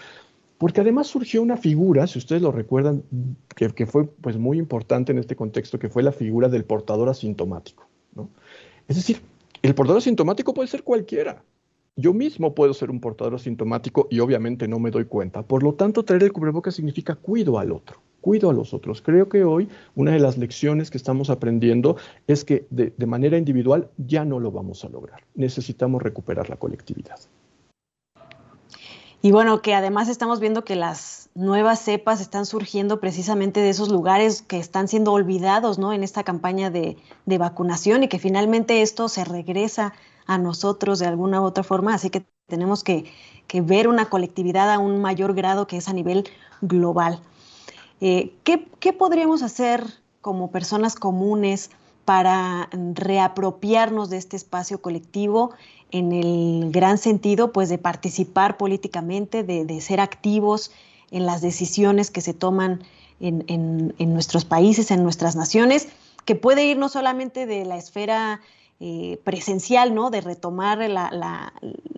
Porque 0.57 0.81
además 0.81 1.07
surgió 1.07 1.41
una 1.43 1.57
figura, 1.57 2.07
si 2.07 2.17
ustedes 2.17 2.41
lo 2.41 2.51
recuerdan, 2.51 3.03
que, 3.55 3.69
que 3.69 3.85
fue 3.85 4.05
pues, 4.05 4.37
muy 4.37 4.57
importante 4.57 5.11
en 5.11 5.19
este 5.19 5.35
contexto, 5.35 5.77
que 5.77 5.89
fue 5.89 6.01
la 6.01 6.11
figura 6.11 6.49
del 6.49 6.63
portador 6.63 7.09
asintomático. 7.09 7.87
Es 8.87 8.95
decir, 8.95 9.21
el 9.61 9.75
portador 9.75 9.99
asintomático 9.99 10.53
puede 10.53 10.67
ser 10.67 10.83
cualquiera. 10.83 11.43
Yo 11.95 12.13
mismo 12.13 12.53
puedo 12.53 12.73
ser 12.73 12.91
un 12.91 12.99
portador 12.99 13.35
asintomático 13.35 14.07
y 14.11 14.19
obviamente 14.19 14.67
no 14.67 14.79
me 14.79 14.91
doy 14.91 15.05
cuenta. 15.05 15.41
Por 15.41 15.63
lo 15.63 15.73
tanto, 15.73 16.03
traer 16.03 16.23
el 16.23 16.31
cubrebocas 16.31 16.75
significa 16.75 17.15
cuido 17.15 17.57
al 17.57 17.71
otro, 17.71 17.99
cuido 18.21 18.49
a 18.51 18.53
los 18.53 18.73
otros. 18.73 19.01
Creo 19.01 19.29
que 19.29 19.43
hoy 19.43 19.67
una 19.95 20.11
de 20.11 20.19
las 20.19 20.37
lecciones 20.37 20.91
que 20.91 20.97
estamos 20.97 21.31
aprendiendo 21.31 21.97
es 22.27 22.45
que 22.45 22.67
de 22.69 23.05
manera 23.07 23.37
individual 23.37 23.89
ya 23.97 24.25
no 24.25 24.39
lo 24.39 24.51
vamos 24.51 24.85
a 24.85 24.89
lograr. 24.89 25.21
Necesitamos 25.33 26.03
recuperar 26.03 26.49
la 26.49 26.57
colectividad. 26.57 27.19
Y 29.21 29.31
bueno, 29.31 29.61
que 29.61 29.73
además 29.73 30.09
estamos 30.09 30.39
viendo 30.39 30.63
que 30.63 30.75
las 30.75 31.29
nuevas 31.33 31.79
cepas 31.79 32.21
están 32.21 32.45
surgiendo 32.45 32.99
precisamente 32.99 33.61
de 33.61 33.69
esos 33.69 33.89
lugares 33.89 34.43
que 34.43 34.57
están 34.59 34.87
siendo 34.87 35.11
olvidados 35.11 35.79
¿no? 35.79 35.91
en 35.91 36.03
esta 36.03 36.23
campaña 36.23 36.69
de, 36.69 36.97
vacunación 37.25 38.03
y 38.03 38.07
que 38.07 38.19
finalmente 38.19 38.81
esto 38.81 39.09
se 39.09 39.25
regresa 39.25 39.93
a 40.27 40.37
nosotros 40.37 40.99
de 40.99 41.07
alguna 41.07 41.41
u 41.41 41.45
otra 41.45 41.63
forma. 41.63 41.95
Así 41.95 42.09
que 42.09 42.25
tenemos 42.47 42.83
que, 42.83 43.11
ver 43.53 43.87
una 43.87 44.09
colectividad 44.09 44.71
a 44.71 44.77
un 44.77 45.01
mayor 45.01 45.33
grado 45.33 45.67
que 45.67 45.77
es 45.77 45.87
a 45.89 45.93
nivel 45.93 46.29
global. 46.61 47.19
Eh, 48.01 48.35
¿qué, 48.43 48.67
¿Qué 48.79 48.93
podríamos 48.93 49.41
hacer 49.41 49.83
como 50.21 50.51
personas 50.51 50.95
comunes 50.95 51.71
para 52.07 52.69
reapropiarnos 52.71 54.09
de 54.09 54.15
este 54.15 54.37
espacio 54.37 54.81
colectivo 54.81 55.51
en 55.91 56.11
el 56.11 56.71
gran 56.71 56.97
sentido 56.97 57.51
pues 57.51 57.69
de 57.69 57.77
participar 57.77 58.57
políticamente, 58.57 59.43
de, 59.43 59.81
ser 59.81 59.99
activos 59.99 60.71
en 61.11 61.25
las 61.25 61.41
decisiones 61.41 62.11
que 62.11 62.21
se 62.21 62.33
toman 62.33 62.83
en, 63.19 63.93
nuestros 63.99 64.45
países, 64.45 64.91
en 64.91 65.03
nuestras 65.03 65.35
naciones, 65.35 65.87
que 66.25 66.35
puede 66.35 66.65
ir 66.65 66.77
no 66.77 66.89
solamente 66.89 67.45
de 67.45 67.65
la 67.65 67.77
esfera 67.77 68.41
eh, 68.79 69.19
presencial, 69.23 69.95
¿no? 69.95 70.11
De 70.11 70.21
retomar 70.21 70.79
la, 70.89 71.53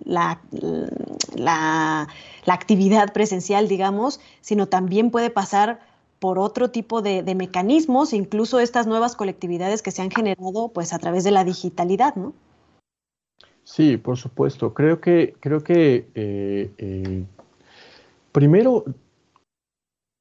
la, 0.06 2.08
actividad 2.46 3.12
presencial, 3.12 3.68
digamos, 3.68 4.22
sino 4.42 4.68
también 4.68 5.12
puede 5.12 5.30
pasar 5.30 5.80
por 6.20 6.38
otro 6.38 6.70
tipo 6.70 7.02
de, 7.02 7.24
de, 7.24 7.34
mecanismos, 7.34 8.14
incluso 8.14 8.60
estas 8.60 8.88
nuevas 8.88 9.16
colectividades 9.16 9.82
que 9.82 9.92
se 9.92 10.02
han 10.02 10.12
generado 10.12 10.70
pues 10.70 10.94
a 10.94 11.00
través 11.00 11.24
de 11.24 11.32
la 11.32 11.44
digitalidad, 11.44 12.16
¿no? 12.16 12.34
Sí, 13.70 13.98
por 13.98 14.18
supuesto. 14.18 14.74
Creo 14.74 15.00
que, 15.00 15.36
creo 15.40 15.64
que 15.64 16.08
eh, 16.16 16.72
eh, 16.80 17.24
primero, 18.32 18.84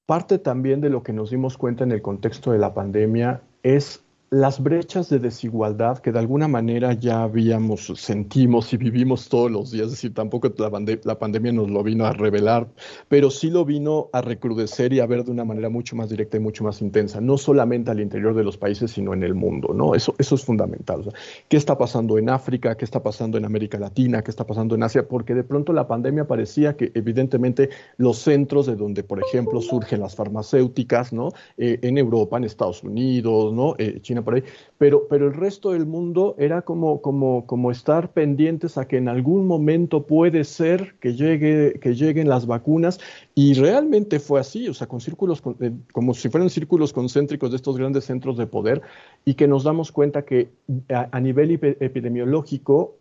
parte 0.05 0.39
también 0.39 0.83
de 0.83 0.91
lo 0.91 1.03
que 1.03 1.15
nos 1.15 1.31
dimos 1.31 1.57
cuenta 1.57 1.83
en 1.83 1.93
el 1.93 2.03
contexto 2.03 2.53
de 2.53 2.59
la 2.59 2.75
pandemia 2.75 3.41
es 3.63 4.05
las 4.31 4.63
brechas 4.63 5.09
de 5.09 5.19
desigualdad 5.19 5.99
que 5.99 6.13
de 6.13 6.19
alguna 6.19 6.49
manera 6.49 6.93
ya 6.93 7.23
habíamos, 7.23 7.87
sentimos 7.97 8.73
y 8.75 8.77
vivimos 8.77 9.29
todos 9.31 9.51
los 9.51 9.71
días, 9.71 9.87
es 9.87 9.93
decir, 9.93 10.13
tampoco 10.13 10.53
la, 10.59 10.71
la, 11.05 11.19
pandemia 11.19 11.53
nos 11.53 11.71
lo 11.71 11.83
vino 11.83 12.05
a 12.05 12.13
revelar, 12.13 12.69
pero 13.09 13.31
sí 13.31 13.49
lo 13.49 13.65
vino 13.65 14.11
a 14.13 14.21
recrudecer 14.21 14.93
y 14.93 15.01
a 15.01 15.07
ver 15.07 15.25
de 15.25 15.31
una 15.31 15.47
manera 15.47 15.71
mucho 15.71 15.97
más 15.97 16.11
directa 16.11 16.37
y 16.37 16.41
mucho 16.41 16.63
más 16.63 16.83
intensa, 16.83 17.23
no 17.23 17.39
solamente 17.39 17.91
al 17.91 18.01
interior 18.01 18.35
de 18.35 18.45
los 18.45 18.59
países, 18.59 18.91
sino 18.91 19.15
en 19.15 19.23
el 19.23 19.35
mundo, 19.35 19.73
¿no? 19.73 19.95
Eso, 19.95 20.15
eso 20.19 20.35
es 20.35 20.45
fundamental. 20.45 21.11
¿Qué 21.49 21.57
está 21.57 21.79
pasando 21.79 22.19
en 22.19 22.29
África? 22.29 22.77
¿Qué 22.77 22.85
está 22.85 23.03
pasando 23.03 23.39
en 23.39 23.47
América 23.47 23.79
Latina? 23.79 24.23
¿Qué 24.23 24.31
está 24.31 24.47
pasando 24.47 24.75
en 24.75 24.83
Asia? 24.83 25.09
Porque 25.09 25.35
de 25.35 25.45
pronto 25.45 25.73
la 25.73 25.89
pandemia 25.89 26.27
parecía 26.27 26.77
que 26.77 26.93
evidentemente 26.95 27.71
los 27.97 28.19
centros 28.19 28.67
de 28.67 28.77
donde, 28.77 29.05
por 29.05 29.21
ejemplo, 29.23 29.63
surgen 29.63 30.01
las 30.01 30.15
farmacéuticas, 30.15 31.15
¿no? 31.15 31.31
Eh, 31.57 31.79
en 31.81 31.97
Europa, 31.97 32.37
en 32.37 32.45
Estados 32.45 32.83
Unidos, 32.83 33.55
¿no? 33.55 33.75
Eh, 33.79 34.01
China 34.03 34.18
por 34.23 34.35
ahí, 34.35 34.45
pero, 34.79 35.07
pero 35.09 35.29
el 35.29 35.35
resto 35.35 35.73
del 35.73 35.87
mundo 35.87 36.35
era 36.39 36.63
como, 36.63 37.01
como, 37.01 37.47
como 37.47 37.71
estar 37.71 38.13
pendientes 38.13 38.79
a 38.79 38.87
que 38.87 38.97
en 38.97 39.09
algún 39.09 39.47
momento 39.47 40.07
puede 40.07 40.45
ser 40.45 40.95
que, 41.01 41.15
llegue, 41.15 41.79
que 41.81 41.95
lleguen 41.95 42.29
las 42.29 42.47
vacunas. 42.47 43.01
Y 43.35 43.55
realmente 43.55 44.21
fue 44.21 44.41
así, 44.41 44.69
o 44.69 44.75
sea, 44.75 44.87
con 44.87 45.01
círculos, 45.01 45.43
eh, 45.61 45.73
como 45.93 46.15
si 46.15 46.29
fueran 46.29 46.51
círculos 46.51 46.93
concéntricos 46.93 47.51
de 47.51 47.57
estos 47.57 47.79
grandes 47.79 48.05
centros 48.05 48.37
de 48.37 48.47
poder 48.47 48.83
y 49.25 49.35
que 49.35 49.49
nos 49.49 49.65
damos 49.65 49.93
cuenta 49.93 50.23
que 50.23 50.49
a 50.89 51.21
nivel 51.21 51.59
epidemiológico 51.81 52.98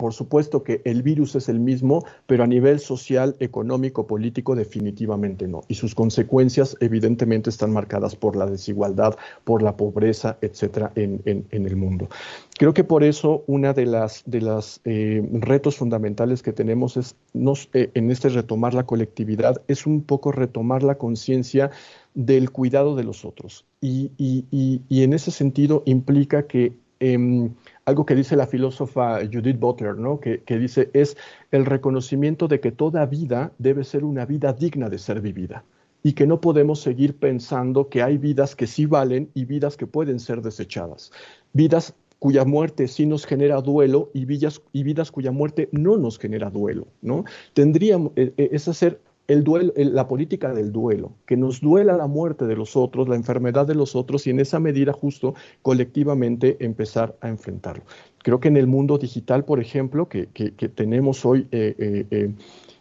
por 0.00 0.14
supuesto 0.14 0.62
que 0.62 0.80
el 0.86 1.02
virus 1.02 1.34
es 1.34 1.50
el 1.50 1.60
mismo, 1.60 2.06
pero 2.26 2.42
a 2.42 2.46
nivel 2.46 2.80
social, 2.80 3.36
económico, 3.38 4.06
político, 4.06 4.56
definitivamente 4.56 5.46
no. 5.46 5.60
Y 5.68 5.74
sus 5.74 5.94
consecuencias 5.94 6.74
evidentemente 6.80 7.50
están 7.50 7.70
marcadas 7.70 8.16
por 8.16 8.34
la 8.34 8.46
desigualdad, 8.46 9.14
por 9.44 9.62
la 9.62 9.76
pobreza, 9.76 10.38
etcétera, 10.40 10.90
en, 10.94 11.44
el 11.50 11.76
mundo. 11.76 12.08
Creo 12.58 12.72
que 12.72 12.82
por 12.82 13.04
eso 13.04 13.44
una 13.46 13.74
de 13.74 13.84
las 13.84 14.22
de 14.24 14.40
los 14.40 14.80
eh, 14.86 15.22
retos 15.32 15.76
fundamentales 15.76 16.42
que 16.42 16.54
tenemos 16.54 16.96
es 16.96 17.14
eh, 17.74 17.90
en 17.92 18.10
este 18.10 18.30
retomar 18.30 18.72
la 18.72 18.86
colectividad 18.86 19.60
es 19.68 19.86
un 19.86 20.00
poco 20.00 20.32
retomar 20.32 20.82
la 20.82 20.94
conciencia 20.94 21.72
del 22.14 22.50
cuidado 22.52 22.96
de 22.96 23.04
los 23.04 23.26
otros. 23.26 23.66
Y, 23.82 24.12
y, 24.16 25.02
en 25.02 25.12
ese 25.12 25.30
sentido 25.30 25.82
implica 25.84 26.46
que 26.46 26.72
em, 27.00 27.50
algo 27.90 28.06
que 28.06 28.14
dice 28.14 28.36
la 28.36 28.46
filósofa 28.46 29.20
Judith 29.30 29.58
Butler, 29.58 29.96
¿no? 29.96 30.20
Que, 30.20 30.42
que, 30.42 30.58
dice 30.58 30.90
es 30.94 31.16
el 31.50 31.66
reconocimiento 31.66 32.48
de 32.48 32.60
que 32.60 32.72
toda 32.72 33.04
vida 33.06 33.52
debe 33.58 33.84
ser 33.84 34.04
una 34.04 34.24
vida 34.24 34.52
digna 34.52 34.88
de 34.88 34.98
ser 34.98 35.20
vivida 35.20 35.64
y 36.02 36.14
que 36.14 36.26
no 36.26 36.40
podemos 36.40 36.80
seguir 36.80 37.16
pensando 37.16 37.88
que 37.88 38.02
hay 38.02 38.16
vidas 38.16 38.56
que 38.56 38.66
sí 38.66 38.86
valen 38.86 39.30
y 39.34 39.44
vidas 39.44 39.76
que 39.76 39.86
pueden 39.86 40.18
ser 40.18 40.40
desechadas, 40.40 41.12
vidas 41.52 41.94
cuya 42.18 42.44
muerte 42.44 42.86
sí 42.86 43.06
nos 43.06 43.26
genera 43.26 43.60
duelo 43.60 44.10
y 44.14 44.26
vidas, 44.26 44.62
y 44.72 44.82
vidas 44.82 45.10
cuya 45.10 45.32
muerte 45.32 45.68
no 45.72 45.96
nos 45.96 46.18
genera 46.18 46.50
duelo, 46.50 46.86
¿no? 47.02 47.24
Tendríamos, 47.54 48.12
eh, 48.16 48.32
eh, 48.36 48.50
es 48.52 48.68
hacer 48.68 49.00
el 49.32 49.44
la 49.94 50.08
política 50.08 50.52
del 50.52 50.72
duelo, 50.72 51.12
que 51.26 51.36
nos 51.36 51.60
duela 51.60 51.96
la 51.96 52.06
muerte 52.06 52.46
de 52.46 52.56
los 52.56 52.76
otros, 52.76 53.08
la 53.08 53.16
enfermedad 53.16 53.66
de 53.66 53.74
los 53.74 53.94
otros 53.94 54.26
y 54.26 54.30
en 54.30 54.40
esa 54.40 54.58
medida 54.60 54.92
justo 54.92 55.34
colectivamente 55.62 56.56
empezar 56.60 57.16
a 57.20 57.28
enfrentarlo. 57.28 57.84
Creo 58.18 58.40
que 58.40 58.48
en 58.48 58.56
el 58.56 58.66
mundo 58.66 58.98
digital, 58.98 59.44
por 59.44 59.60
ejemplo, 59.60 60.08
que, 60.08 60.26
tenemos 60.74 61.24
hoy, 61.24 61.46
eh, 61.52 62.32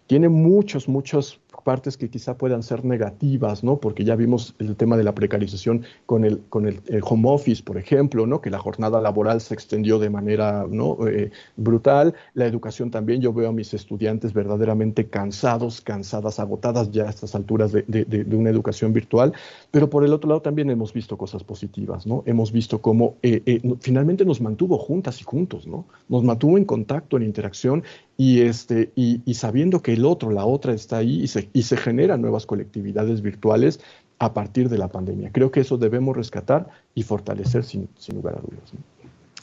tiene 0.08 0.28
muchos, 0.28 0.89
muchos 0.89 1.39
partes 1.62 1.97
que 1.97 2.10
quizá 2.10 2.38
puedan 2.38 2.64
ser 2.64 2.86
negativas, 2.86 3.64
¿no? 3.64 3.78
Porque 3.78 4.03
ya 4.03 4.16
vimos 4.16 4.55
el 4.60 4.76
tema 4.76 4.97
de 4.97 5.03
la 5.03 5.14
precarización 5.14 5.84
con 6.05 6.26
el, 6.26 6.39
con 6.49 6.68
el, 6.68 6.82
home 7.03 7.30
office, 7.30 7.64
por 7.64 7.78
ejemplo, 7.78 8.26
¿no? 8.26 8.41
Que 8.41 8.49
la 8.49 8.60
jornada 8.60 9.01
laboral 9.01 9.41
se 9.41 9.53
extendió 9.53 9.99
de 9.99 10.10
manera 10.10 10.66
¿no? 10.70 10.97
Eh, 11.07 11.32
brutal. 11.55 12.16
La 12.34 12.45
educación 12.45 12.91
también, 12.91 13.22
yo 13.22 13.34
veo 13.34 13.49
a 13.49 13.51
mis 13.51 13.74
estudiantes 13.74 14.34
verdaderamente 14.34 15.07
cansados, 15.07 15.82
cansadas, 15.82 16.39
agotadas 16.39 16.91
ya 16.91 17.05
a 17.05 17.10
estas 17.10 17.36
alturas 17.36 17.72
de, 17.72 17.84
de, 17.84 18.36
una 18.36 18.49
educación 18.49 18.93
virtual. 18.93 19.34
Pero 19.72 19.89
por 19.89 20.03
el 20.03 20.14
otro 20.14 20.30
lado 20.30 20.41
también 20.41 20.70
hemos 20.70 20.93
visto 20.93 21.18
cosas 21.18 21.43
positivas, 21.43 22.07
¿no? 22.07 22.24
Hemos 22.26 22.51
visto 22.51 22.82
cómo 22.82 23.16
eh, 23.22 23.41
eh, 23.45 23.62
finalmente 23.80 24.26
nos 24.26 24.41
mantuvo 24.41 24.78
juntas 24.78 25.22
y 25.22 25.24
juntos, 25.24 25.68
¿no? 25.68 25.86
Nos 26.07 26.24
mantuvo 26.24 26.57
en 26.57 26.66
contacto, 26.66 27.18
en 27.18 27.24
interacción 27.24 27.84
y, 28.18 28.41
este, 28.41 28.91
y, 28.95 29.22
y 29.26 29.36
sabiendo 29.36 29.82
que 29.82 29.93
el 29.93 30.05
otro, 30.05 30.32
la 30.32 30.45
otra 30.45 30.74
está 30.74 30.97
ahí 30.97 31.22
y 31.22 31.28
se, 31.28 31.49
y 31.54 31.64
se 31.64 31.78
generan 31.78 32.22
nuevas 32.22 32.45
colectividades 32.45 33.22
virtuales 33.22 33.80
a 34.20 34.34
partir 34.34 34.70
de 34.70 34.78
la 34.78 34.89
pandemia. 34.89 35.32
Creo 35.32 35.52
que 35.52 35.62
eso 35.62 35.78
debemos 35.78 36.16
rescatar 36.16 36.68
y 36.93 37.04
fortalecer 37.04 37.64
sin, 37.64 37.89
lugar 38.14 38.36
a 38.36 38.41
dudas. 38.41 38.72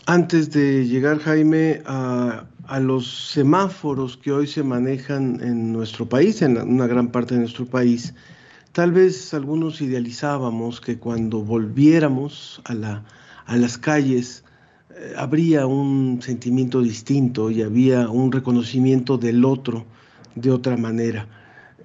Antes 0.06 0.50
de 0.50 0.86
llegar, 0.86 1.18
Jaime, 1.18 1.82
a, 1.86 2.46
los 2.80 3.30
semáforos 3.30 4.16
que 4.16 4.32
hoy 4.32 4.46
se 4.46 4.62
manejan 4.62 5.40
en 5.42 5.72
nuestro 5.72 6.08
país, 6.08 6.42
en 6.42 6.58
una 6.58 6.86
gran 6.86 7.08
parte 7.08 7.34
de 7.34 7.40
nuestro 7.40 7.66
país, 7.66 8.14
tal 8.72 8.92
vez 8.92 9.32
algunos 9.34 9.80
idealizábamos 9.80 10.80
que 10.80 10.98
cuando 10.98 11.42
volviéramos 11.42 12.60
a, 12.64 12.74
la, 12.74 13.04
a 13.46 13.56
las 13.56 13.78
calles 13.78 14.44
eh, 14.90 15.14
habría 15.16 15.66
un 15.66 16.20
sentimiento 16.22 16.82
distinto 16.82 17.50
y 17.50 17.62
había 17.62 18.08
un 18.08 18.30
reconocimiento 18.30 19.16
del 19.16 19.44
otro 19.44 19.86
de 20.34 20.50
otra 20.50 20.76
manera. 20.76 21.26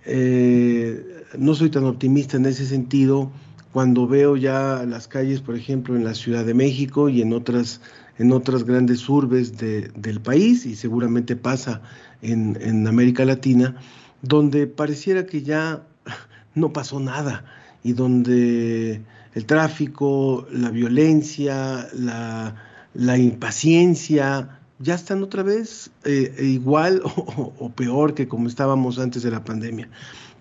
Eh, 0.05 1.25
no 1.37 1.53
soy 1.53 1.69
tan 1.69 1.83
optimista 1.83 2.37
en 2.37 2.45
ese 2.45 2.65
sentido 2.65 3.31
cuando 3.71 4.07
veo 4.07 4.35
ya 4.35 4.83
las 4.85 5.07
calles, 5.07 5.41
por 5.41 5.55
ejemplo, 5.55 5.95
en 5.95 6.03
la 6.03 6.13
Ciudad 6.13 6.45
de 6.45 6.53
México 6.53 7.07
y 7.09 7.21
en 7.21 7.33
otras, 7.33 7.81
en 8.17 8.31
otras 8.31 8.63
grandes 8.63 9.07
urbes 9.07 9.57
del 9.57 10.19
país, 10.21 10.65
y 10.65 10.75
seguramente 10.75 11.35
pasa 11.35 11.81
en, 12.21 12.87
América 12.87 13.23
Latina, 13.23 13.75
donde 14.21 14.67
pareciera 14.67 15.25
que 15.25 15.43
ya 15.43 15.87
no 16.55 16.73
pasó 16.73 16.99
nada 16.99 17.45
y 17.83 17.93
donde 17.93 19.01
el 19.33 19.45
tráfico, 19.45 20.45
la 20.51 20.69
violencia, 20.69 21.87
la 21.93 23.17
impaciencia, 23.17 24.60
ya 24.81 24.95
están 24.95 25.23
otra 25.23 25.43
vez 25.43 25.91
eh, 26.03 26.33
igual 26.39 27.01
o, 27.05 27.69
peor 27.69 28.13
que 28.13 28.27
como 28.27 28.47
estábamos 28.47 28.99
antes 28.99 29.23
de 29.23 29.31
la 29.31 29.43
pandemia. 29.43 29.89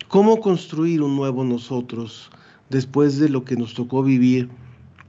¿Cómo 0.08 0.40
construir 0.40 1.02
un 1.02 1.16
nuevo 1.16 1.44
nosotros 1.44 2.30
después 2.68 3.18
de 3.18 3.28
lo 3.28 3.44
que 3.44 3.56
nos 3.56 3.74
tocó 3.74 4.02
vivir? 4.02 4.48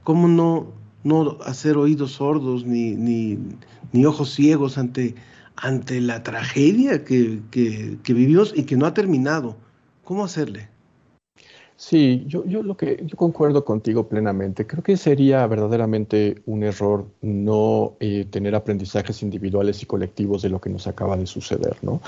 ¿Cómo 0.04 0.28
no, 0.28 0.72
no 1.04 1.38
hacer 1.44 1.76
oídos 1.76 2.12
sordos 2.12 2.64
ni, 2.64 2.94
ni, 2.94 4.04
ojos 4.04 4.30
ciegos 4.30 4.78
ante, 4.78 5.14
ante 5.56 6.00
la 6.00 6.22
tragedia 6.22 7.04
que, 7.04 7.40
que 7.50 8.14
vivimos 8.14 8.52
y 8.56 8.64
que 8.64 8.76
no 8.76 8.86
ha 8.86 8.94
terminado? 8.94 9.56
¿Cómo 10.04 10.24
hacerle? 10.24 10.71
Sí, 11.76 12.24
yo, 12.26 12.44
yo 12.44 12.62
lo 12.62 12.76
que 12.76 13.02
yo 13.04 13.16
concuerdo 13.16 13.64
contigo 13.64 14.06
plenamente. 14.06 14.66
Creo 14.66 14.82
que 14.82 14.96
sería 14.96 15.46
verdaderamente 15.46 16.42
un 16.46 16.62
error 16.62 17.06
no 17.22 17.94
eh, 17.98 18.26
tener 18.30 18.54
aprendizajes 18.54 19.22
individuales 19.22 19.82
y 19.82 19.86
colectivos 19.86 20.42
de 20.42 20.48
lo 20.50 20.60
que 20.60 20.70
nos 20.70 20.86
acaba 20.86 21.16
de 21.16 21.26
suceder, 21.26 21.76
¿no? 21.82 22.00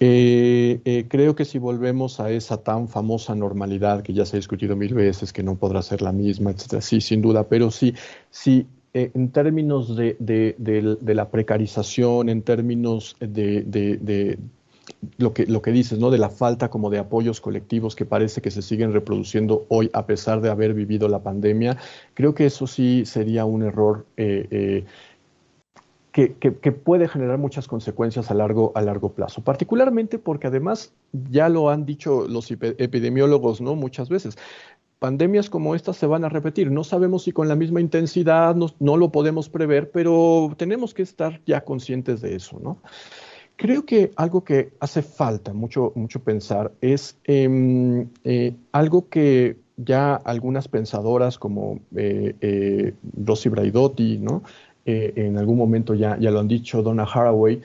Eh, 0.00 0.80
eh, 0.84 1.06
creo 1.08 1.34
que 1.34 1.44
si 1.44 1.58
volvemos 1.58 2.20
a 2.20 2.30
esa 2.30 2.58
tan 2.58 2.88
famosa 2.88 3.34
normalidad 3.34 4.02
que 4.02 4.12
ya 4.12 4.26
se 4.26 4.36
ha 4.36 4.38
discutido 4.38 4.76
mil 4.76 4.92
veces, 4.92 5.32
que 5.32 5.42
no 5.42 5.54
podrá 5.54 5.80
ser 5.80 6.02
la 6.02 6.12
misma, 6.12 6.50
etcétera, 6.50 6.82
sí, 6.82 7.00
sin 7.00 7.22
duda, 7.22 7.44
pero 7.44 7.70
sí, 7.70 7.94
sí 8.30 8.66
en 8.94 9.30
términos 9.30 9.96
de, 9.96 10.16
de, 10.20 11.14
la 11.14 11.28
precarización, 11.28 12.28
en 12.28 12.42
términos 12.42 13.16
de, 13.18 14.38
lo 15.16 15.32
que, 15.32 15.46
lo 15.46 15.62
que 15.62 15.72
dices, 15.72 15.98
¿no? 15.98 16.10
De 16.10 16.18
la 16.18 16.30
falta 16.30 16.70
como 16.70 16.90
de 16.90 16.98
apoyos 16.98 17.40
colectivos 17.40 17.96
que 17.96 18.04
parece 18.04 18.40
que 18.40 18.50
se 18.50 18.62
siguen 18.62 18.92
reproduciendo 18.92 19.66
hoy 19.68 19.90
a 19.92 20.06
pesar 20.06 20.40
de 20.40 20.50
haber 20.50 20.74
vivido 20.74 21.08
la 21.08 21.22
pandemia, 21.22 21.76
creo 22.14 22.34
que 22.34 22.46
eso 22.46 22.66
sí 22.66 23.04
sería 23.06 23.44
un 23.44 23.62
error 23.62 24.06
eh, 24.16 24.46
eh, 24.50 24.84
que, 26.12 26.34
que, 26.36 26.70
puede 26.70 27.08
generar 27.08 27.38
muchas 27.38 27.66
consecuencias 27.66 28.30
a 28.30 28.34
largo, 28.34 28.70
a 28.76 28.82
largo 28.82 29.12
plazo, 29.12 29.42
particularmente 29.42 30.20
porque 30.20 30.46
además 30.46 30.92
ya 31.12 31.48
lo 31.48 31.70
han 31.70 31.84
dicho 31.84 32.28
los 32.28 32.48
epidemiólogos, 32.52 33.60
¿no? 33.60 33.74
Muchas 33.74 34.08
veces. 34.08 34.38
Pandemias 35.00 35.50
como 35.50 35.74
estas 35.74 35.96
se 35.96 36.06
van 36.06 36.24
a 36.24 36.28
repetir. 36.28 36.70
No 36.70 36.84
sabemos 36.84 37.24
si 37.24 37.32
con 37.32 37.48
la 37.48 37.56
misma 37.56 37.80
intensidad, 37.80 38.54
no, 38.54 38.68
no 38.78 38.96
lo 38.96 39.10
podemos 39.10 39.48
prever, 39.48 39.90
pero 39.90 40.54
tenemos 40.56 40.94
que 40.94 41.02
estar 41.02 41.40
ya 41.46 41.64
conscientes 41.64 42.20
de 42.20 42.36
eso, 42.36 42.60
¿no? 42.60 42.78
Creo 43.56 43.86
que 43.86 44.10
algo 44.16 44.42
que 44.42 44.72
hace 44.80 45.02
falta 45.02 45.52
mucho, 45.52 45.92
mucho 45.94 46.20
pensar 46.20 46.72
es 46.80 47.16
em, 47.24 48.08
eh, 48.24 48.52
algo 48.72 49.08
que 49.08 49.56
ya 49.76 50.16
algunas 50.16 50.66
pensadoras 50.66 51.38
como 51.38 51.78
eh, 51.94 52.34
eh, 52.40 52.94
Rosy 53.24 53.48
Braidotti, 53.48 54.18
¿no? 54.18 54.42
en 54.86 55.38
algún 55.38 55.56
momento 55.56 55.94
ya, 55.94 56.18
ya 56.18 56.30
lo 56.30 56.40
han 56.40 56.48
dicho, 56.48 56.82
Donna 56.82 57.04
Haraway, 57.04 57.62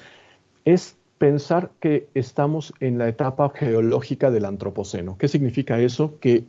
es 0.64 0.96
pensar 1.18 1.70
que 1.82 2.08
estamos 2.14 2.74
en 2.80 2.98
la 2.98 3.10
etapa 3.10 3.52
geológica 3.54 4.32
del 4.32 4.46
antropoceno. 4.46 5.18
¿Qué 5.18 5.28
significa 5.28 5.82
eso? 5.82 6.18
Que 6.22 6.46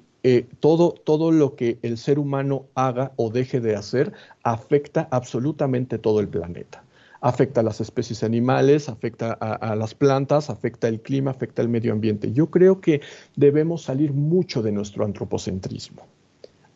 todo, 0.61 0.93
todo 0.93 1.33
lo 1.33 1.57
que 1.57 1.79
el 1.83 1.99
ser 1.99 2.21
humano 2.21 2.67
haga 2.77 3.11
o 3.17 3.31
deje 3.31 3.59
de 3.59 3.75
hacer 3.75 4.13
afecta 4.45 5.09
absolutamente 5.11 5.99
todo 5.99 6.21
el 6.21 6.29
planeta 6.29 6.85
afecta 7.21 7.61
a 7.61 7.65
las 7.65 7.81
especies 7.81 8.23
animales, 8.23 8.89
afecta 8.89 9.33
a, 9.33 9.77
las 9.77 9.95
plantas, 9.95 10.49
afecta 10.49 10.89
el 10.89 11.01
clima, 11.01 11.31
afecta 11.31 11.63
el 11.63 11.69
medio 11.69 11.93
ambiente. 11.93 12.33
Yo 12.33 12.51
creo 12.51 12.81
que 12.81 13.03
debemos 13.37 13.83
salir 13.83 14.13
mucho 14.13 14.63
de 14.63 14.73
nuestro 14.73 15.05
antropocentrismo. 15.05 16.07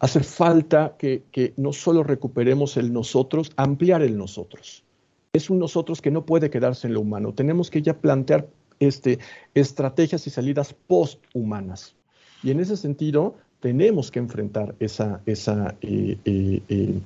Hace 0.01 0.21
falta 0.21 0.97
que, 0.99 1.55
no 1.57 1.73
solo 1.73 2.03
recuperemos 2.03 2.77
el 2.77 2.93
nosotros, 2.93 3.53
ampliar 3.57 4.03
el 4.03 4.19
nosotros. 4.19 4.85
Es 5.33 5.49
un 5.49 5.59
nosotros 5.59 6.03
que 6.03 6.11
no 6.11 6.27
puede 6.27 6.51
quedarse 6.51 6.87
en 6.87 6.95
lo 6.95 7.01
humano. 7.01 7.33
Tenemos 7.33 7.71
que 7.71 7.81
ya 7.81 7.95
plantear 7.95 8.47
este, 8.81 9.19
estrategias 9.55 10.27
y 10.27 10.31
salidas 10.31 10.75
posthumanas. 10.87 11.95
Y 12.43 12.51
en 12.51 12.61
ese 12.61 12.77
sentido, 12.77 13.37
tenemos 13.61 14.11
que 14.11 14.19
enfrentar 14.19 14.75
esa, 14.79 15.23
eh, 15.27 16.19
eh, 16.25 16.63
eh, 16.69 16.99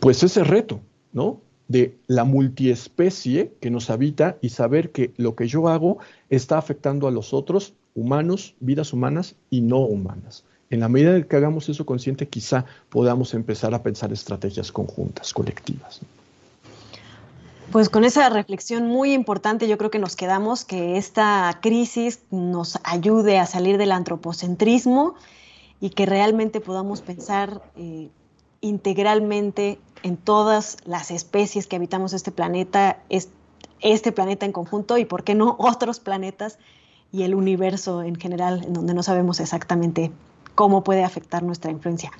pues 0.00 0.22
ese 0.22 0.44
reto, 0.44 0.80
¿no? 1.12 1.42
De 1.70 1.96
la 2.08 2.24
multiespecie 2.24 3.52
que 3.60 3.70
nos 3.70 3.90
habita 3.90 4.38
y 4.40 4.48
saber 4.48 4.90
que 4.90 5.12
lo 5.16 5.36
que 5.36 5.46
yo 5.46 5.68
hago 5.68 5.98
está 6.28 6.58
afectando 6.58 7.06
a 7.06 7.12
los 7.12 7.32
otros, 7.32 7.74
humanos, 7.94 8.56
vidas 8.58 8.92
humanas 8.92 9.36
y 9.50 9.60
no 9.60 9.78
humanas. 9.78 10.42
En 10.68 10.80
la 10.80 10.88
medida 10.88 11.16
en 11.16 11.22
que 11.22 11.36
hagamos 11.36 11.68
eso 11.68 11.86
consciente, 11.86 12.26
quizá 12.26 12.64
podamos 12.88 13.34
empezar 13.34 13.72
a 13.72 13.84
pensar 13.84 14.12
estrategias 14.12 14.72
conjuntas, 14.72 15.32
colectivas. 15.32 16.00
Pues 17.70 17.88
con 17.88 18.02
esa 18.02 18.28
reflexión 18.30 18.88
muy 18.88 19.12
importante 19.12 19.68
yo 19.68 19.78
creo 19.78 19.92
que 19.92 20.00
nos 20.00 20.16
quedamos, 20.16 20.64
que 20.64 20.96
esta 20.96 21.56
crisis 21.62 22.18
nos 22.32 22.80
ayude 22.82 23.38
a 23.38 23.46
salir 23.46 23.78
del 23.78 23.92
antropocentrismo 23.92 25.14
y 25.80 25.90
que 25.90 26.04
realmente 26.04 26.60
podamos 26.60 27.00
pensar 27.00 27.62
eh, 27.76 28.08
integralmente 28.60 29.78
en 30.02 30.16
todas 30.16 30.78
las 30.84 31.10
especies 31.10 31.66
que 31.66 31.76
habitamos 31.76 32.12
este 32.12 32.32
planeta, 32.32 33.02
este 33.80 34.12
planeta 34.12 34.46
en 34.46 34.52
conjunto 34.52 34.98
y, 34.98 35.04
¿por 35.04 35.24
qué 35.24 35.34
no, 35.34 35.56
otros 35.58 36.00
planetas 36.00 36.58
y 37.12 37.22
el 37.22 37.34
universo 37.34 38.02
en 38.02 38.16
general, 38.16 38.64
en 38.64 38.72
donde 38.72 38.94
no 38.94 39.02
sabemos 39.02 39.40
exactamente 39.40 40.12
cómo 40.54 40.84
puede 40.84 41.04
afectar 41.04 41.42
nuestra 41.42 41.70
influencia. 41.70 42.10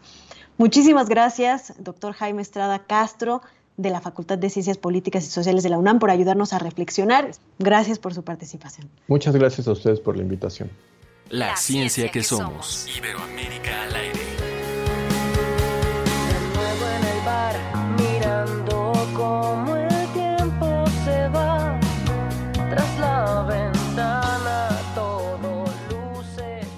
Muchísimas 0.58 1.08
gracias, 1.08 1.74
doctor 1.78 2.12
Jaime 2.12 2.42
Estrada 2.42 2.80
Castro, 2.80 3.42
de 3.76 3.90
la 3.90 4.00
Facultad 4.00 4.36
de 4.36 4.50
Ciencias 4.50 4.76
Políticas 4.76 5.24
y 5.24 5.30
Sociales 5.30 5.62
de 5.62 5.70
la 5.70 5.78
UNAM, 5.78 5.98
por 5.98 6.10
ayudarnos 6.10 6.52
a 6.52 6.58
reflexionar. 6.58 7.30
Gracias 7.58 7.98
por 7.98 8.14
su 8.14 8.22
participación. 8.22 8.88
Muchas 9.08 9.34
gracias 9.34 9.68
a 9.68 9.72
ustedes 9.72 10.00
por 10.00 10.16
la 10.16 10.22
invitación. 10.22 10.70
La, 11.30 11.56
ciencia, 11.56 12.10
que, 12.10 12.22
somos. 12.22 12.86
Iberoamérica 12.94 13.79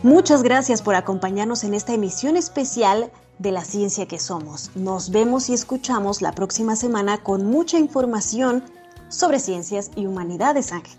Muchas 0.03 0.43
gracias 0.43 0.83
por 0.83 0.97
acompañarnos 0.97 1.63
en 1.63 1.75
esta 1.75 1.95
emisión 1.95 2.37
especial 2.37 3.13
de 3.39 3.53
la 3.53 3.65
ciencia 3.65 4.07
que 4.07 4.19
somos. 4.19 4.73
Nos 4.75 5.11
vemos 5.11 5.49
y 5.49 5.55
escuchamos 5.55 6.23
la 6.23 6.33
próxima 6.33 6.75
semana 6.75 7.19
con 7.19 7.47
mucha 7.47 7.79
información 7.79 8.65
sobre 9.09 9.39
ciencias 9.39 9.93
y 9.95 10.07
humanidades, 10.07 10.73
Ángel. 10.73 10.99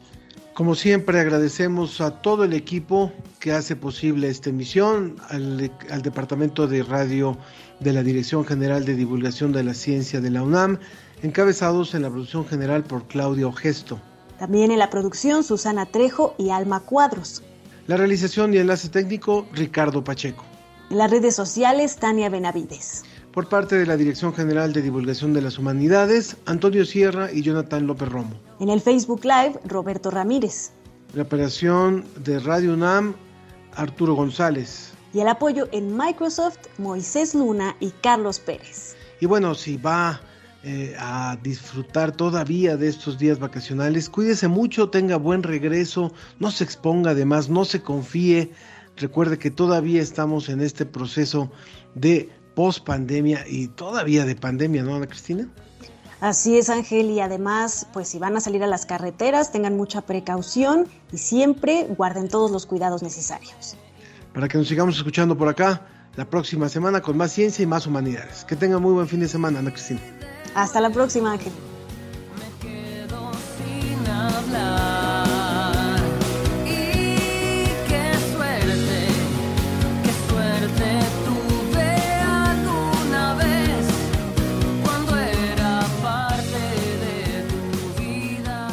Como 0.54 0.74
siempre, 0.76 1.20
agradecemos 1.20 2.00
a 2.00 2.22
todo 2.22 2.46
el 2.46 2.54
equipo 2.54 3.12
que 3.40 3.52
hace 3.52 3.76
posible 3.76 4.30
esta 4.30 4.52
emisión, 4.52 5.18
al, 5.30 5.70
al, 5.92 6.02
Departamento 6.02 6.68
de 6.68 6.84
Radio 6.84 7.38
de 7.82 7.92
la 7.92 8.04
Dirección 8.04 8.46
General 8.46 8.86
de 8.86 8.96
Divulgación 8.96 9.52
de 9.52 9.64
la 9.64 9.74
Ciencia 9.74 10.22
de 10.22 10.30
la 10.30 10.44
UNAM, 10.44 10.80
encabezados 11.24 11.94
en 11.94 12.04
la 12.04 12.10
producción 12.10 12.46
general 12.46 12.86
por 12.86 13.06
Claudio 13.08 13.52
Gesto. 13.52 14.00
También 14.40 14.72
en 14.72 14.80
la 14.80 14.90
producción, 14.90 15.44
Susana 15.44 15.88
Trejo 15.88 16.36
y 16.38 16.52
Alma 16.52 16.80
Cuadros. 16.80 17.44
La 17.86 17.98
realización 17.98 18.54
y 18.54 18.58
enlace 18.60 18.88
técnico, 18.88 19.46
Ricardo 19.52 20.06
Pacheco. 20.06 20.46
En 20.90 21.00
las 21.00 21.12
redes 21.12 21.36
sociales, 21.36 21.98
Tania 21.98 22.30
Benavides. 22.30 23.04
Por 23.34 23.50
parte 23.50 23.76
de 23.76 23.86
la 23.86 23.98
Dirección 23.98 24.34
General 24.34 24.72
de 24.72 24.82
Divulgación 24.82 25.34
de 25.34 25.42
las 25.42 25.58
Humanidades, 25.58 26.38
Antonio 26.46 26.86
Sierra 26.86 27.30
y 27.30 27.42
Jonathan 27.42 27.86
López 27.86 28.08
Romo. 28.08 28.40
En 28.62 28.70
el 28.70 28.80
Facebook 28.80 29.26
Live, 29.26 29.60
Roberto 29.66 30.12
Ramírez. 30.12 30.72
La 31.14 31.24
operación 31.24 32.06
de 32.24 32.40
Radio 32.40 32.74
UNAM, 32.74 33.16
Arturo 33.76 34.14
González. 34.14 34.94
Y 35.14 35.20
el 35.20 35.28
apoyo 35.28 35.68
en 35.74 35.98
Microsoft, 35.98 36.60
Moisés 36.78 37.36
Luna 37.36 37.76
y 37.82 37.90
Carlos 38.02 38.40
Pérez. 38.40 38.96
Y 39.20 39.26
bueno, 39.26 39.56
si 39.56 39.76
va 39.76 40.22
eh, 40.66 40.96
a 40.98 41.38
disfrutar 41.44 42.16
todavía 42.16 42.78
de 42.78 42.88
estos 42.88 43.18
días 43.18 43.38
vacacionales, 43.38 44.10
cuídese 44.10 44.48
mucho, 44.48 44.90
tenga 44.90 45.18
buen 45.18 45.44
regreso, 45.44 46.14
no 46.40 46.52
se 46.52 46.64
exponga 46.64 47.12
además, 47.12 47.50
no 47.50 47.66
se 47.66 47.82
confíe. 47.82 48.52
Recuerde 48.96 49.38
que 49.38 49.52
todavía 49.52 50.02
estamos 50.02 50.48
en 50.48 50.62
este 50.62 50.86
proceso 50.86 51.52
de 51.96 52.30
post 52.56 52.86
pandemia 52.86 53.46
y 53.46 53.68
todavía 53.68 54.24
de 54.24 54.36
pandemia, 54.38 54.84
¿no, 54.84 54.96
Ana 54.96 55.08
Cristina? 55.08 55.50
Así 56.22 56.58
es, 56.58 56.70
Ángel, 56.70 57.10
y 57.12 57.20
además, 57.20 57.86
pues 57.92 58.08
si 58.08 58.18
van 58.18 58.38
a 58.38 58.40
salir 58.40 58.64
a 58.64 58.68
las 58.68 58.86
carreteras, 58.86 59.52
tengan 59.52 59.76
mucha 59.76 60.04
precaución 60.04 60.88
y 61.12 61.18
siempre 61.18 61.88
guarden 61.98 62.30
todos 62.30 62.50
los 62.50 62.66
cuidados 62.66 63.04
necesarios. 63.04 63.76
Para 64.34 64.48
que 64.48 64.58
nos 64.58 64.70
sigamos 64.70 64.96
escuchando 64.96 65.38
por 65.38 65.50
acá 65.50 65.86
la 66.16 66.24
próxima 66.24 66.70
semana 66.70 67.02
con 67.02 67.18
más 67.18 67.34
ciencia 67.34 67.64
y 67.64 67.66
más 67.66 67.86
humanidades. 67.86 68.46
Que 68.46 68.56
tengan 68.56 68.82
muy 68.82 68.94
buen 68.94 69.10
fin 69.10 69.20
de 69.20 69.28
semana, 69.28 69.60
Ana 69.60 69.72
Cristina. 69.72 70.00
Hasta 70.56 70.80
la 70.80 70.90
próxima, 70.92 71.32
Ángel. 71.34 71.52
Me 72.38 72.68
quedo 72.68 73.32
sin 73.58 74.08
hablar. 74.08 76.00
Y 76.66 77.66
qué 77.88 78.14
suerte, 78.32 79.08
qué 80.04 80.14
suerte 80.30 80.88
tuve 81.26 81.90
alguna 82.22 83.34
vez 83.36 83.86
cuando 84.84 85.18
era 85.18 85.82
parte 86.02 86.64
de 87.04 87.44
tu 87.50 88.02
vida 88.02 88.68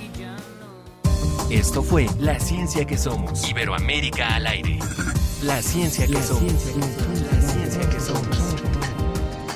y 0.00 0.18
ya 0.18 0.36
no. 0.60 1.50
Esto 1.50 1.82
fue 1.82 2.06
La 2.20 2.38
Ciencia 2.38 2.84
que 2.84 2.96
Somos. 2.96 3.48
Iberoamérica 3.50 4.36
al 4.36 4.46
aire. 4.46 4.78
La 5.42 5.60
Ciencia 5.60 6.06
que 6.06 6.22
Somos. 6.22 6.52
La 7.32 7.40
Ciencia 7.42 7.88
que 7.90 8.00
Somos. 8.00 8.55